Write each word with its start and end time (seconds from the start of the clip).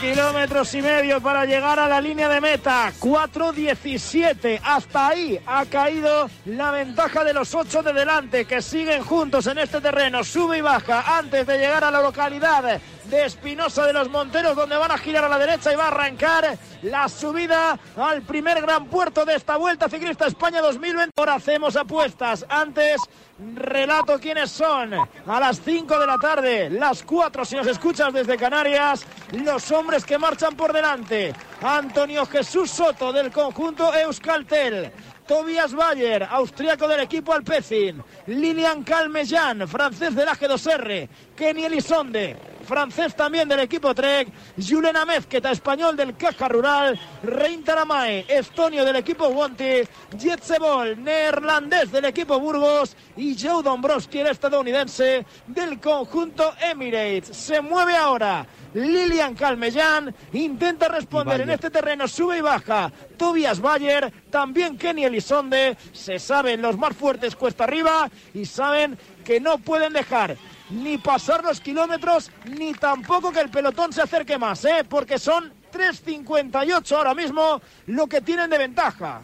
kilómetros 0.00 0.74
y 0.74 0.80
medio 0.80 1.20
para 1.20 1.44
llegar 1.44 1.78
a 1.78 1.86
la 1.86 2.00
línea 2.00 2.28
de 2.28 2.40
meta. 2.40 2.90
4.17. 2.98 4.60
Hasta 4.64 5.08
ahí 5.08 5.38
ha 5.46 5.66
caído 5.66 6.30
la 6.46 6.70
ventaja 6.70 7.22
de 7.22 7.34
los 7.34 7.54
ocho 7.54 7.82
de 7.82 7.92
delante 7.92 8.46
que 8.46 8.62
siguen 8.62 9.02
juntos 9.02 9.46
en 9.46 9.58
este 9.58 9.80
terreno. 9.80 10.24
Sube 10.24 10.58
y 10.58 10.60
baja 10.62 11.18
antes 11.18 11.46
de 11.46 11.58
llegar 11.58 11.84
a 11.84 11.90
la 11.90 12.00
localidad 12.00 12.80
de 13.10 13.24
Espinosa 13.24 13.86
de 13.86 13.92
los 13.92 14.08
Monteros, 14.08 14.54
donde 14.54 14.76
van 14.76 14.92
a 14.92 14.98
girar 14.98 15.24
a 15.24 15.28
la 15.28 15.38
derecha 15.38 15.72
y 15.72 15.76
va 15.76 15.84
a 15.84 15.88
arrancar 15.88 16.56
la 16.82 17.08
subida 17.08 17.78
al 17.96 18.22
primer 18.22 18.62
gran 18.62 18.86
puerto 18.86 19.24
de 19.24 19.34
esta 19.34 19.56
Vuelta 19.56 19.88
Ciclista 19.88 20.26
España 20.26 20.60
2020. 20.60 21.12
Ahora 21.16 21.34
hacemos 21.34 21.74
apuestas. 21.76 22.46
Antes, 22.48 23.00
relato 23.54 24.18
quiénes 24.20 24.50
son. 24.50 24.94
A 24.94 25.40
las 25.40 25.60
5 25.60 25.98
de 25.98 26.06
la 26.06 26.18
tarde, 26.18 26.70
las 26.70 27.02
4 27.02 27.44
si 27.44 27.56
nos 27.56 27.66
escuchas 27.66 28.12
desde 28.12 28.36
Canarias, 28.36 29.04
los 29.32 29.70
hombres 29.72 30.04
que 30.04 30.16
marchan 30.16 30.54
por 30.54 30.72
delante. 30.72 31.34
Antonio 31.62 32.24
Jesús 32.26 32.70
Soto 32.70 33.12
del 33.12 33.32
conjunto 33.32 33.92
Euskaltel. 33.92 34.92
Tobias 35.30 35.72
Bayer, 35.72 36.24
austriaco 36.24 36.88
del 36.88 36.98
equipo 37.02 37.32
Alpecin. 37.32 38.02
Lilian 38.26 38.82
Calmejan, 38.82 39.68
francés 39.68 40.12
del 40.16 40.26
AG2R. 40.26 41.08
Kenny 41.36 41.66
Elisonde, 41.66 42.36
francés 42.64 43.14
también 43.14 43.48
del 43.48 43.60
equipo 43.60 43.94
Trek, 43.94 44.26
Julen 44.58 44.96
Amezqueta, 44.96 45.52
español 45.52 45.96
del 45.96 46.16
Caja 46.16 46.48
Rural, 46.48 46.98
Rein 47.22 47.62
Taramae, 47.62 48.24
estonio 48.28 48.84
del 48.84 48.96
equipo 48.96 49.28
Wanty, 49.28 49.82
Jetsebol, 50.18 51.00
neerlandés 51.00 51.92
del 51.92 52.06
equipo 52.06 52.40
Burgos 52.40 52.96
y 53.16 53.36
Joe 53.40 53.62
Dombrowski, 53.62 54.18
el 54.18 54.26
estadounidense 54.26 55.24
del 55.46 55.78
conjunto 55.78 56.54
Emirates. 56.60 57.36
Se 57.36 57.60
mueve 57.60 57.96
ahora. 57.96 58.44
Lilian 58.74 59.34
Calmeyan 59.34 60.14
intenta 60.32 60.88
responder 60.88 61.40
en 61.40 61.50
este 61.50 61.70
terreno, 61.70 62.06
sube 62.06 62.38
y 62.38 62.40
baja. 62.40 62.92
Tobias 63.16 63.60
Bayer, 63.60 64.12
también 64.30 64.78
Kenny 64.78 65.04
Elisonde. 65.04 65.76
Se 65.92 66.18
saben 66.18 66.62
los 66.62 66.78
más 66.78 66.96
fuertes 66.96 67.36
cuesta 67.36 67.64
arriba 67.64 68.10
y 68.34 68.44
saben 68.44 68.98
que 69.24 69.40
no 69.40 69.58
pueden 69.58 69.92
dejar 69.92 70.36
ni 70.70 70.98
pasar 70.98 71.42
los 71.42 71.60
kilómetros, 71.60 72.30
ni 72.44 72.72
tampoco 72.74 73.32
que 73.32 73.40
el 73.40 73.50
pelotón 73.50 73.92
se 73.92 74.02
acerque 74.02 74.38
más, 74.38 74.64
¿eh? 74.64 74.84
porque 74.88 75.18
son 75.18 75.52
3.58 75.72 76.96
ahora 76.96 77.14
mismo 77.14 77.60
lo 77.86 78.06
que 78.06 78.20
tienen 78.20 78.50
de 78.50 78.58
ventaja. 78.58 79.22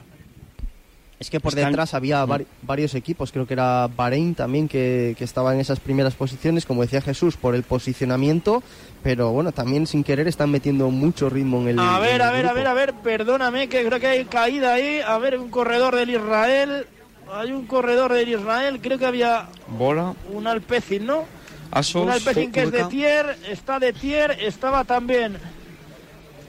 Es 1.19 1.31
que 1.31 1.41
por 1.41 1.55
detrás 1.55 1.95
había 1.95 2.27
varios 2.63 2.95
equipos, 2.95 3.33
creo 3.33 3.47
que 3.47 3.55
era 3.55 3.89
Bahrein 3.89 4.35
también 4.35 4.69
que, 4.69 5.15
que, 5.17 5.25
estaba 5.25 5.55
en 5.55 5.61
esas 5.61 5.81
primeras 5.81 6.15
posiciones, 6.15 6.67
como 6.67 6.83
decía 6.83 7.01
Jesús, 7.01 7.39
por 7.39 7.55
el 7.55 7.63
posicionamiento, 7.63 8.63
pero 9.03 9.31
bueno, 9.31 9.51
también 9.53 9.87
sin 9.87 10.05
querer 10.05 10.29
están 10.29 10.51
metiendo 10.51 10.91
mucho 10.91 11.31
ritmo 11.31 11.63
en 11.63 11.69
el 11.69 11.79
A 11.79 11.99
ver, 12.01 12.21
a 12.21 12.31
ver, 12.33 12.43
grupo. 12.43 12.51
a 12.51 12.55
ver, 12.55 12.67
a 12.67 12.75
ver, 12.75 12.95
perdóname 13.03 13.67
que 13.69 13.83
creo 13.87 13.99
que 13.99 14.07
hay 14.09 14.25
caída 14.27 14.75
ahí, 14.75 15.01
a 15.01 15.17
ver, 15.17 15.39
un 15.39 15.49
corredor 15.49 15.97
del 15.97 16.11
Israel, 16.11 16.87
hay 17.33 17.53
un 17.53 17.67
corredor 17.67 18.13
del 18.13 18.29
Israel, 18.29 18.79
creo 18.83 18.99
que 18.99 19.07
había 19.07 19.49
Bola, 19.69 20.15
un 20.31 20.47
Alpecin, 20.47 21.07
¿no? 21.07 21.25
Asos, 21.71 22.03
un 22.03 22.11
Alpecin 22.11 22.53
que 22.53 22.65
es 22.65 22.71
de. 22.71 22.85
Tier, 22.85 23.39
está 23.49 23.79
de 23.79 23.95
Tier, 23.95 24.33
estaba 24.33 24.85
también 24.85 25.39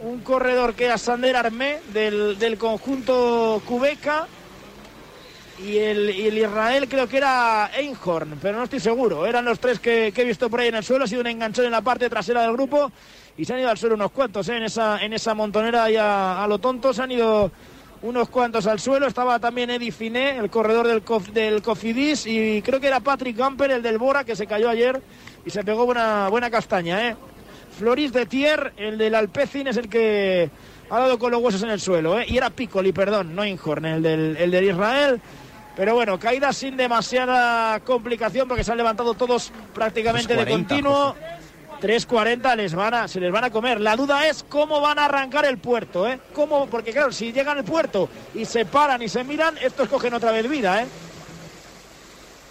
un 0.04 0.20
corredor 0.20 0.74
que 0.74 0.86
era 0.86 0.98
Sander 0.98 1.38
Armé 1.38 1.78
del, 1.94 2.38
del 2.38 2.58
conjunto 2.58 3.62
Cubeca 3.66 4.28
y 5.64 5.78
el, 5.78 6.10
y 6.10 6.28
el 6.28 6.38
Israel 6.38 6.88
creo 6.88 7.08
que 7.08 7.18
era 7.18 7.72
Einhorn, 7.76 8.38
pero 8.42 8.58
no 8.58 8.64
estoy 8.66 8.80
seguro. 8.80 9.26
Eran 9.26 9.46
los 9.46 9.60
tres 9.60 9.80
que, 9.80 10.12
que 10.14 10.22
he 10.22 10.26
visto 10.26 10.50
por 10.50 10.60
ahí 10.60 10.68
en 10.68 10.76
el 10.76 10.84
suelo, 10.84 11.06
ha 11.06 11.08
sido 11.08 11.22
un 11.22 11.28
enganchón 11.28 11.66
en 11.66 11.72
la 11.72 11.82
parte 11.82 12.10
trasera 12.10 12.42
del 12.44 12.54
grupo 12.54 12.92
y 13.38 13.46
se 13.46 13.54
han 13.54 13.60
ido 13.60 13.70
al 13.70 13.78
suelo 13.78 13.96
unos 13.96 14.12
cuantos, 14.12 14.48
¿eh? 14.50 14.58
en, 14.58 14.64
esa, 14.64 15.04
en 15.04 15.14
esa 15.14 15.34
montonera 15.34 15.90
ya 15.90 16.44
a 16.44 16.48
lo 16.48 16.60
tonto 16.60 16.94
se 16.94 17.02
han 17.04 17.12
ido 17.12 17.52
unos 18.02 18.30
cuantos 18.30 18.68
al 18.68 18.80
suelo. 18.80 19.08
Estaba 19.08 19.40
también 19.40 19.70
Eddie 19.70 19.92
Finé, 19.92 20.38
el 20.38 20.50
corredor 20.50 20.88
del, 20.88 21.04
Cof- 21.04 21.32
del 21.32 21.62
Cofidis, 21.62 22.26
y 22.28 22.62
creo 22.62 22.80
que 22.80 22.88
era 22.88 23.00
Patrick 23.00 23.36
Gamper, 23.38 23.72
el 23.72 23.82
del 23.82 23.98
Bora, 23.98 24.24
que 24.24 24.36
se 24.36 24.46
cayó 24.48 24.70
ayer 24.70 25.02
y 25.46 25.50
se 25.50 25.64
pegó 25.64 25.86
buena, 25.86 26.30
buena 26.30 26.50
castaña. 26.52 27.08
¿eh? 27.10 27.16
Floris 27.78 28.12
de 28.14 28.26
Tier, 28.26 28.74
el 28.78 28.98
del 28.98 29.16
Alpecin, 29.16 29.68
es 29.68 29.78
el 29.78 29.88
que 29.90 30.50
ha 30.90 31.00
dado 31.00 31.20
con 31.20 31.32
los 31.32 31.42
huesos 31.42 31.62
en 31.64 31.70
el 31.70 31.80
suelo. 31.80 32.20
¿eh? 32.20 32.26
Y 32.28 32.38
era 32.38 32.50
Piccoli, 32.50 32.92
perdón, 32.92 33.36
no 33.36 33.46
Inhorn, 33.46 33.86
el 33.86 34.02
del, 34.02 34.38
el 34.38 34.52
del 34.52 34.64
Israel. 34.66 35.22
Pero 35.78 35.94
bueno, 35.94 36.20
caída 36.20 36.52
sin 36.52 36.76
demasiada 36.76 37.80
complicación 37.82 38.48
porque 38.48 38.64
se 38.64 38.72
han 38.72 38.78
levantado 38.78 39.14
todos 39.14 39.52
prácticamente 39.76 40.36
de 40.36 40.44
3.40, 40.44 40.50
continuo. 40.50 41.16
3.40 41.80 42.56
les 42.56 42.74
van 42.74 42.94
a, 42.96 43.08
se 43.08 43.20
les 43.20 43.32
van 43.32 43.44
a 43.44 43.52
comer. 43.52 43.80
La 43.80 43.96
duda 43.96 44.28
es 44.28 44.44
cómo 44.50 44.82
van 44.82 44.98
a 44.98 45.06
arrancar 45.06 45.46
el 45.46 45.60
puerto, 45.60 46.08
¿eh? 46.08 46.20
¿Cómo? 46.34 46.66
Porque 46.66 46.92
claro, 46.92 47.12
si 47.12 47.32
llegan 47.32 47.60
al 47.60 47.64
puerto 47.64 48.10
y 48.34 48.46
se 48.46 48.66
paran 48.66 49.04
y 49.04 49.08
se 49.08 49.24
miran, 49.24 49.56
estos 49.62 49.88
cogen 49.88 50.16
otra 50.16 50.32
vez 50.32 50.50
vida, 50.50 50.82
¿eh? 50.82 50.88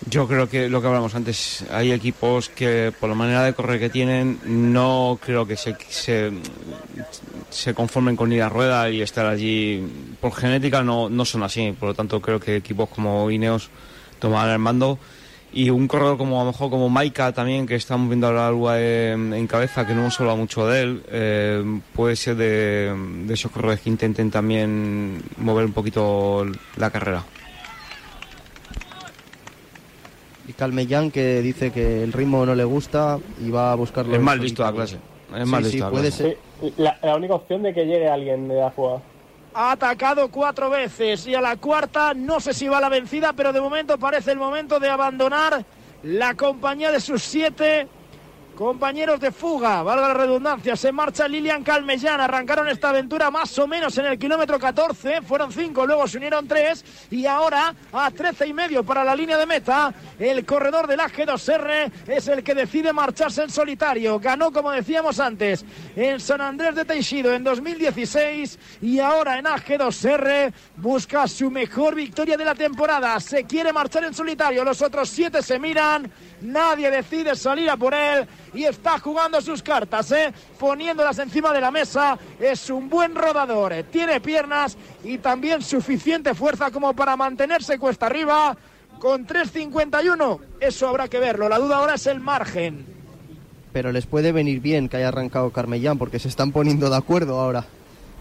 Yo 0.08 0.28
creo 0.28 0.48
que 0.48 0.68
lo 0.68 0.80
que 0.80 0.86
hablamos 0.86 1.16
antes, 1.16 1.64
hay 1.68 1.90
equipos 1.90 2.48
que 2.48 2.92
por 3.00 3.08
la 3.08 3.16
manera 3.16 3.42
de 3.42 3.54
correr 3.54 3.80
que 3.80 3.90
tienen, 3.90 4.38
no 4.44 5.18
creo 5.20 5.48
que 5.48 5.56
se, 5.56 5.76
se, 7.50 7.74
conformen 7.74 8.14
con 8.14 8.32
ir 8.32 8.40
a 8.42 8.48
rueda 8.48 8.88
y 8.88 9.02
estar 9.02 9.26
allí. 9.26 9.84
Por 10.20 10.32
genética 10.32 10.84
no, 10.84 11.08
no 11.08 11.24
son 11.24 11.42
así, 11.42 11.72
por 11.72 11.88
lo 11.88 11.94
tanto 11.94 12.22
creo 12.22 12.38
que 12.38 12.54
equipos 12.54 12.88
como 12.88 13.28
Ineos 13.32 13.68
tomarán 14.20 14.52
el 14.52 14.58
mando. 14.60 15.00
Y 15.52 15.70
un 15.70 15.88
corredor 15.88 16.18
como 16.18 16.40
a 16.40 16.44
lo 16.44 16.52
mejor 16.52 16.70
como 16.70 16.88
Maika 16.88 17.32
también, 17.32 17.66
que 17.66 17.74
estamos 17.74 18.08
viendo 18.08 18.28
ahora 18.28 18.46
algo 18.46 18.72
en, 18.72 19.34
en 19.34 19.46
cabeza, 19.48 19.86
que 19.88 19.94
no 19.94 20.02
hemos 20.02 20.20
hablado 20.20 20.36
mucho 20.36 20.68
de 20.68 20.82
él, 20.82 21.02
eh, 21.08 21.80
puede 21.94 22.14
ser 22.14 22.36
de 22.36 22.94
esos 23.28 23.50
corredores 23.50 23.80
que 23.80 23.90
intenten 23.90 24.30
también 24.30 25.20
mover 25.38 25.64
un 25.64 25.72
poquito 25.72 26.46
la 26.76 26.90
carrera. 26.90 27.24
Y 30.45 30.45
Calmellán 30.56 31.10
que 31.10 31.42
dice 31.42 31.70
que 31.70 32.02
el 32.02 32.12
ritmo 32.12 32.46
no 32.46 32.54
le 32.54 32.64
gusta 32.64 33.18
y 33.44 33.50
va 33.50 33.72
a 33.72 33.74
buscarlo. 33.74 34.14
Es 34.14 34.20
mal 34.20 34.40
visto 34.40 34.62
la 34.62 34.72
clase. 34.72 34.96
Es 35.34 35.44
Sí, 35.44 35.50
mal 35.50 35.64
sí, 35.64 35.70
visto 35.72 35.84
la 35.86 35.90
puede 35.90 36.08
clase. 36.08 36.22
ser. 36.22 36.38
Sí, 36.60 36.74
la, 36.78 36.98
la 37.02 37.16
única 37.16 37.34
opción 37.34 37.62
de 37.62 37.74
que 37.74 37.84
llegue 37.84 38.08
alguien 38.08 38.48
de 38.48 38.54
la 38.54 38.70
jugada. 38.70 39.00
Ha 39.54 39.72
atacado 39.72 40.28
cuatro 40.30 40.68
veces 40.70 41.26
y 41.26 41.34
a 41.34 41.40
la 41.40 41.56
cuarta 41.56 42.12
no 42.14 42.40
sé 42.40 42.52
si 42.54 42.68
va 42.68 42.80
la 42.80 42.88
vencida, 42.88 43.32
pero 43.34 43.52
de 43.52 43.60
momento 43.60 43.98
parece 43.98 44.32
el 44.32 44.38
momento 44.38 44.78
de 44.78 44.88
abandonar 44.88 45.64
la 46.02 46.34
compañía 46.34 46.90
de 46.92 47.00
sus 47.00 47.22
siete 47.22 47.88
compañeros 48.56 49.20
de 49.20 49.30
fuga. 49.30 49.82
Valga 49.82 50.08
la 50.08 50.14
redundancia, 50.14 50.74
se 50.74 50.90
marcha 50.90 51.28
Lilian 51.28 51.62
Calmellán. 51.62 52.20
Arrancaron 52.20 52.66
esta 52.68 52.88
aventura 52.88 53.30
más 53.30 53.56
o 53.58 53.68
menos 53.68 53.96
en 53.98 54.06
el 54.06 54.18
kilómetro 54.18 54.58
14, 54.58 55.22
fueron 55.22 55.52
cinco, 55.52 55.86
luego 55.86 56.08
se 56.08 56.16
unieron 56.16 56.48
tres 56.48 56.84
y 57.10 57.26
ahora 57.26 57.74
a 57.92 58.10
13 58.10 58.48
y 58.48 58.52
medio 58.52 58.82
para 58.82 59.04
la 59.04 59.14
línea 59.14 59.36
de 59.36 59.46
meta. 59.46 59.94
El 60.18 60.44
corredor 60.44 60.86
del 60.88 61.00
AG2R 61.00 61.92
es 62.08 62.26
el 62.28 62.42
que 62.42 62.54
decide 62.54 62.92
marcharse 62.92 63.42
en 63.42 63.50
solitario. 63.50 64.18
Ganó, 64.18 64.50
como 64.50 64.72
decíamos 64.72 65.20
antes, 65.20 65.64
en 65.94 66.18
San 66.18 66.40
Andrés 66.40 66.74
de 66.74 66.84
Teixido 66.84 67.34
en 67.34 67.44
2016 67.44 68.58
y 68.80 68.98
ahora 68.98 69.38
en 69.38 69.44
AG2R 69.44 70.52
busca 70.76 71.28
su 71.28 71.50
mejor 71.50 71.94
victoria 71.94 72.36
de 72.38 72.44
la 72.44 72.54
temporada. 72.54 73.20
Se 73.20 73.44
quiere 73.44 73.72
marchar 73.72 74.04
en 74.04 74.14
solitario, 74.14 74.64
los 74.64 74.80
otros 74.80 75.10
siete 75.10 75.42
se 75.42 75.58
miran, 75.58 76.10
nadie 76.40 76.90
decide 76.90 77.34
salir 77.36 77.68
a 77.70 77.76
por 77.76 77.94
él 77.94 78.26
y 78.54 78.64
está 78.64 78.98
jugando 78.98 79.40
sus 79.40 79.62
cartas, 79.62 80.10
¿eh? 80.12 80.32
poniéndolas 80.58 81.18
encima 81.18 81.52
de 81.52 81.60
la 81.60 81.70
mesa. 81.70 82.18
Es 82.38 82.70
un 82.70 82.88
buen 82.88 83.14
rodador, 83.14 83.72
¿eh? 83.72 83.84
tiene 83.84 84.20
piernas 84.20 84.76
y 85.04 85.18
también 85.18 85.62
suficiente 85.62 86.34
fuerza 86.34 86.70
como 86.70 86.94
para 86.94 87.16
mantenerse 87.16 87.78
cuesta 87.78 88.06
arriba. 88.06 88.56
Con 88.98 89.26
3.51, 89.26 90.40
eso 90.58 90.88
habrá 90.88 91.06
que 91.08 91.18
verlo. 91.18 91.50
La 91.50 91.58
duda 91.58 91.76
ahora 91.76 91.94
es 91.94 92.06
el 92.06 92.18
margen. 92.18 92.86
Pero 93.72 93.92
les 93.92 94.06
puede 94.06 94.32
venir 94.32 94.60
bien 94.60 94.88
que 94.88 94.96
haya 94.96 95.08
arrancado 95.08 95.50
Carmellán 95.50 95.98
porque 95.98 96.18
se 96.18 96.28
están 96.28 96.50
poniendo 96.50 96.88
de 96.88 96.96
acuerdo 96.96 97.38
ahora. 97.38 97.66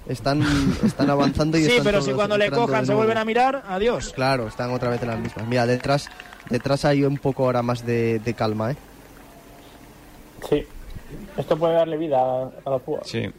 Están, 0.07 0.42
están 0.86 1.10
avanzando 1.10 1.57
y 1.57 1.63
Sí, 1.63 1.69
están 1.72 1.84
pero 1.86 2.02
si 2.02 2.12
cuando 2.12 2.38
le 2.38 2.52
cojan 2.52 2.86
se 2.86 2.94
vuelven 2.94 3.18
a 3.18 3.25
mirar, 3.25 3.63
adiós. 3.68 4.13
Claro, 4.13 4.48
están 4.48 4.72
otra 4.72 4.90
vez 4.90 5.02
en 5.02 5.07
las 5.07 5.19
mismas. 5.19 5.48
Mira, 5.48 5.66
detrás, 5.66 6.10
detrás 6.50 6.86
hay 6.86 7.04
un 7.04 7.18
poco 7.18 7.46
ahora 7.46 7.62
más 7.63 7.86
de, 7.86 8.19
de 8.19 8.34
calma, 8.36 8.72
¿eh? 8.72 8.75
Sí. 10.50 10.63
Esto 11.38 11.57
puede 11.57 11.74
darle 11.74 11.98
vida 11.98 12.18
a, 12.19 12.50
a 12.66 12.69
la 12.69 12.80
fuga. 12.80 13.02
Sí. 13.04 13.30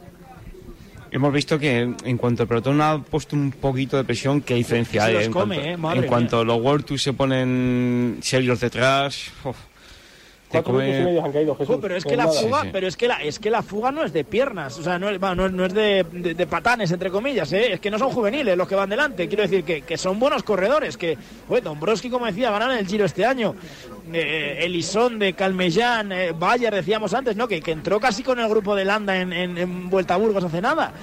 Hemos 1.09 1.31
visto 1.31 1.57
que 1.57 1.79
en 2.03 2.17
cuanto 2.17 2.43
el 2.43 2.49
pelotón 2.49 2.81
ha 2.81 3.01
puesto 3.01 3.35
un 3.37 3.51
poquito 3.51 3.95
de 3.95 4.03
presión, 4.03 4.41
que 4.41 4.53
hay 4.55 4.59
diferencia 4.59 5.03
Se 5.03 5.07
hay. 5.07 5.13
los 5.13 5.23
en 5.27 5.31
come, 5.31 5.55
cuanto, 5.55 5.69
eh, 5.71 5.77
madre 5.77 5.99
en 5.99 6.05
cuanto 6.07 6.43
los 6.43 6.61
World 6.61 6.85
Tour 6.85 6.99
se 6.99 7.13
ponen 7.13 8.17
serios 8.21 8.59
detrás, 8.59 9.31
uf, 9.45 9.55
Cuatro 10.49 10.73
minutos 10.73 11.01
y 11.01 11.03
medio 11.03 11.25
han 11.25 11.31
caído, 11.33 11.55
Jesús. 11.55 11.77
pero 11.81 11.95
es 11.97 12.03
que 12.05 12.11
En 12.13 12.17
la 12.17 12.25
nada. 12.25 12.39
fuga, 12.39 12.61
Sí, 12.61 12.65
sí. 12.67 12.69
pero 12.71 12.87
es 12.87 12.95
que 12.97 13.07
la, 13.07 13.15
es 13.15 13.39
que 13.39 13.49
la 13.49 13.61
fuga 13.61 13.91
no 13.91 14.03
es 14.05 14.13
de 14.13 14.23
piernas, 14.23 14.79
o 14.79 14.83
sea, 14.83 14.97
no 14.97 15.09
es, 15.09 15.19
no 15.19 15.65
es, 15.65 15.73
de, 15.73 16.05
de- 16.11 16.33
de 16.35 16.47
patanes 16.47 16.89
entre 16.91 17.11
comillas, 17.11 17.51
¿eh? 17.51 17.73
es 17.73 17.79
que 17.81 17.91
no 17.91 17.99
son 17.99 18.09
juveniles 18.11 18.57
los 18.57 18.67
que 18.67 18.75
van 18.75 18.89
delante. 18.89 19.27
Quiero 19.27 19.43
decir 19.43 19.63
que, 19.65 19.81
que 19.81 19.97
son 19.97 20.19
buenos 20.19 20.43
corredores, 20.43 20.95
que, 20.95 21.17
bueno, 21.49 21.71
Dombrowski, 21.71 22.09
como 22.09 22.25
decía, 22.27 22.49
ganaron 22.49 22.77
el 22.77 22.87
Giro 22.87 23.03
este 23.05 23.25
año. 23.25 23.55
Eh, 24.13 24.59
Elison 24.61 25.19
de 25.19 25.33
Calmellán, 25.33 26.13
eh, 26.13 26.31
Bayer, 26.31 26.73
decíamos 26.73 27.13
antes, 27.13 27.35
¿no? 27.35 27.45
Que, 27.47 27.61
que 27.61 27.71
entró 27.71 27.99
casi 27.99 28.23
con 28.23 28.39
el 28.39 28.47
grupo 28.47 28.73
de 28.73 28.85
Landa 28.85 29.17
en, 29.17 29.33
en, 29.33 29.57
en 29.57 29.89
Vuelta 29.89 30.13
a 30.13 30.17
Burgos 30.17 30.45
hace 30.45 30.61
nada. 30.61 30.93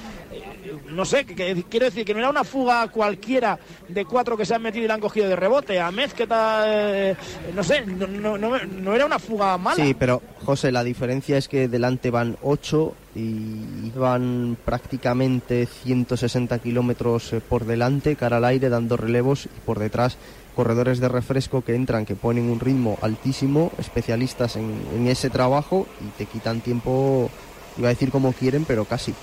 No 0.90 1.04
sé, 1.04 1.24
quiero 1.24 1.86
decir 1.86 2.04
que 2.04 2.14
no 2.14 2.20
era 2.20 2.30
una 2.30 2.44
fuga 2.44 2.88
cualquiera 2.88 3.58
de 3.88 4.04
cuatro 4.04 4.36
que 4.36 4.46
se 4.46 4.54
han 4.54 4.62
metido 4.62 4.84
y 4.84 4.88
la 4.88 4.94
han 4.94 5.00
cogido 5.00 5.28
de 5.28 5.36
rebote. 5.36 5.80
A 5.80 5.90
Mezqueta, 5.90 6.64
eh, 6.66 7.16
no 7.54 7.62
sé, 7.62 7.84
no, 7.86 8.06
no, 8.06 8.38
no, 8.38 8.58
no 8.58 8.94
era 8.94 9.06
una 9.06 9.18
fuga 9.18 9.56
mala. 9.58 9.76
Sí, 9.76 9.94
pero 9.94 10.22
José, 10.44 10.72
la 10.72 10.84
diferencia 10.84 11.36
es 11.36 11.48
que 11.48 11.68
delante 11.68 12.10
van 12.10 12.36
8 12.42 12.94
y 13.16 13.90
van 13.96 14.56
prácticamente 14.64 15.66
160 15.66 16.58
kilómetros 16.58 17.32
eh, 17.32 17.40
por 17.40 17.64
delante, 17.64 18.16
cara 18.16 18.38
al 18.38 18.44
aire, 18.44 18.68
dando 18.68 18.96
relevos, 18.96 19.46
y 19.46 19.60
por 19.64 19.78
detrás 19.78 20.18
corredores 20.54 21.00
de 21.00 21.08
refresco 21.08 21.62
que 21.62 21.74
entran, 21.74 22.06
que 22.06 22.14
ponen 22.14 22.50
un 22.50 22.60
ritmo 22.60 22.98
altísimo, 23.02 23.72
especialistas 23.78 24.56
en, 24.56 24.72
en 24.94 25.06
ese 25.08 25.30
trabajo 25.30 25.86
y 26.00 26.08
te 26.16 26.26
quitan 26.26 26.60
tiempo, 26.60 27.28
iba 27.76 27.88
a 27.88 27.90
decir 27.90 28.10
como 28.10 28.32
quieren, 28.32 28.64
pero 28.64 28.84
casi. 28.84 29.14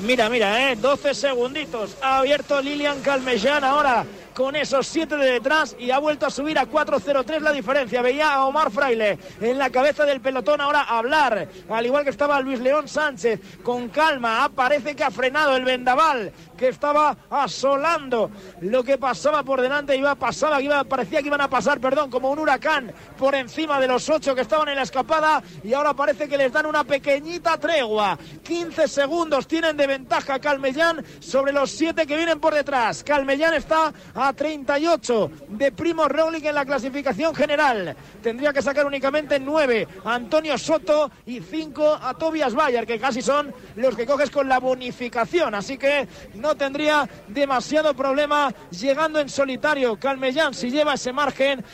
Mira, 0.00 0.28
mira, 0.28 0.70
¿eh? 0.72 0.76
12 0.76 1.14
segunditos. 1.14 1.96
Ha 2.02 2.18
abierto 2.18 2.60
Lilian 2.60 3.00
Calmellán 3.02 3.62
ahora 3.64 4.04
con 4.34 4.56
esos 4.56 4.86
7 4.86 5.16
de 5.16 5.32
detrás 5.32 5.76
y 5.78 5.90
ha 5.90 5.98
vuelto 5.98 6.24
a 6.26 6.30
subir 6.30 6.58
a 6.58 6.66
4.03 6.66 7.40
la 7.40 7.52
diferencia. 7.52 8.00
Veía 8.00 8.32
a 8.32 8.46
Omar 8.46 8.70
Fraile 8.70 9.18
en 9.40 9.58
la 9.58 9.70
cabeza 9.70 10.04
del 10.04 10.20
pelotón 10.20 10.60
ahora 10.60 10.82
hablar, 10.82 11.48
al 11.68 11.86
igual 11.86 12.04
que 12.04 12.10
estaba 12.10 12.40
Luis 12.40 12.60
León 12.60 12.88
Sánchez. 12.88 13.40
Con 13.62 13.88
calma, 13.88 14.42
Ah, 14.44 14.48
parece 14.48 14.96
que 14.96 15.04
ha 15.04 15.10
frenado 15.10 15.56
el 15.56 15.64
vendaval 15.64 16.32
que 16.60 16.68
estaba 16.68 17.16
asolando 17.30 18.30
lo 18.60 18.84
que 18.84 18.98
pasaba 18.98 19.42
por 19.42 19.62
delante. 19.62 19.96
Iba, 19.96 20.14
pasaba, 20.14 20.60
iba, 20.60 20.84
parecía 20.84 21.22
que 21.22 21.28
iban 21.28 21.40
a 21.40 21.48
pasar, 21.48 21.80
perdón, 21.80 22.10
como 22.10 22.30
un 22.30 22.38
huracán 22.38 22.92
por 23.16 23.34
encima 23.34 23.80
de 23.80 23.88
los 23.88 24.06
8 24.10 24.34
que 24.34 24.42
estaban 24.42 24.68
en 24.68 24.76
la 24.76 24.82
escapada 24.82 25.42
y 25.64 25.72
ahora 25.72 25.94
parece 25.94 26.28
que 26.28 26.36
les 26.36 26.52
dan 26.52 26.66
una 26.66 26.84
pequeñita 26.84 27.56
tregua. 27.56 28.18
15 28.42 28.88
segundos 28.88 29.48
tienen 29.48 29.74
de 29.74 29.86
ventaja 29.86 30.38
Calmellán 30.38 31.02
sobre 31.18 31.52
los 31.52 31.70
7 31.70 32.06
que 32.06 32.16
vienen 32.16 32.38
por 32.38 32.52
detrás. 32.52 33.02
Calmellán 33.04 33.54
está 33.54 33.94
a 34.14 34.30
38 34.34 35.30
de 35.48 35.72
Primo 35.72 36.08
Roglic 36.08 36.44
en 36.44 36.54
la 36.54 36.66
clasificación 36.66 37.34
general. 37.34 37.96
Tendría 38.22 38.52
que 38.52 38.60
sacar 38.60 38.84
únicamente 38.84 39.40
9 39.40 39.88
a 40.04 40.14
Antonio 40.14 40.58
Soto 40.58 41.10
y 41.24 41.40
5 41.40 42.00
a 42.02 42.12
Tobias 42.12 42.54
Bayer, 42.54 42.86
que 42.86 43.00
casi 43.00 43.22
son 43.22 43.54
los 43.76 43.96
que 43.96 44.04
coges 44.04 44.30
con 44.30 44.46
la 44.46 44.60
bonificación. 44.60 45.54
Así 45.54 45.78
que 45.78 46.06
no 46.34 46.49
tendría 46.54 47.08
demasiado 47.28 47.94
problema 47.94 48.52
llegando 48.70 49.20
en 49.20 49.28
solitario. 49.28 49.98
Calmellán 49.98 50.54
si 50.54 50.70
lleva 50.70 50.94
ese 50.94 51.12
margen 51.12 51.64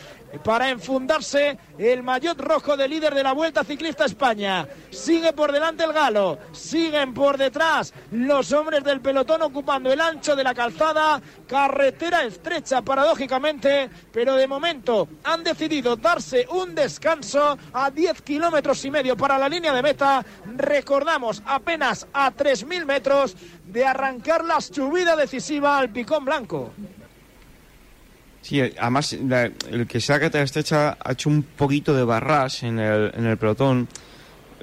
para 0.42 0.70
enfundarse 0.70 1.58
el 1.78 2.02
maillot 2.02 2.40
rojo 2.40 2.76
de 2.76 2.88
líder 2.88 3.14
de 3.14 3.22
la 3.22 3.32
Vuelta 3.32 3.64
Ciclista 3.64 4.04
España. 4.04 4.66
Sigue 4.90 5.32
por 5.32 5.52
delante 5.52 5.84
el 5.84 5.92
galo, 5.92 6.38
siguen 6.52 7.14
por 7.14 7.38
detrás 7.38 7.92
los 8.10 8.52
hombres 8.52 8.84
del 8.84 9.00
pelotón 9.00 9.42
ocupando 9.42 9.92
el 9.92 10.00
ancho 10.00 10.36
de 10.36 10.44
la 10.44 10.54
calzada, 10.54 11.20
carretera 11.46 12.24
estrecha 12.24 12.82
paradójicamente, 12.82 13.90
pero 14.12 14.34
de 14.34 14.46
momento 14.46 15.08
han 15.24 15.44
decidido 15.44 15.96
darse 15.96 16.46
un 16.50 16.74
descanso 16.74 17.58
a 17.72 17.90
10 17.90 18.22
kilómetros 18.22 18.84
y 18.84 18.90
medio 18.90 19.16
para 19.16 19.38
la 19.38 19.48
línea 19.48 19.72
de 19.72 19.82
meta. 19.82 20.24
Recordamos, 20.56 21.42
apenas 21.46 22.06
a 22.12 22.32
3.000 22.32 22.84
metros 22.84 23.36
de 23.64 23.84
arrancar 23.84 24.44
la 24.44 24.60
subida 24.60 25.16
decisiva 25.16 25.78
al 25.78 25.90
Picón 25.90 26.24
Blanco. 26.24 26.72
Sí, 28.46 28.60
además 28.60 29.12
la- 29.26 29.50
el 29.72 29.88
que 29.88 30.00
sea 30.00 30.20
carretera 30.20 30.44
estrecha 30.44 30.96
ha 31.02 31.12
hecho 31.12 31.28
un 31.28 31.42
poquito 31.42 31.92
de 31.94 32.04
barras 32.04 32.62
en 32.62 32.78
el, 32.78 33.10
en 33.16 33.26
el 33.26 33.36
pelotón. 33.36 33.88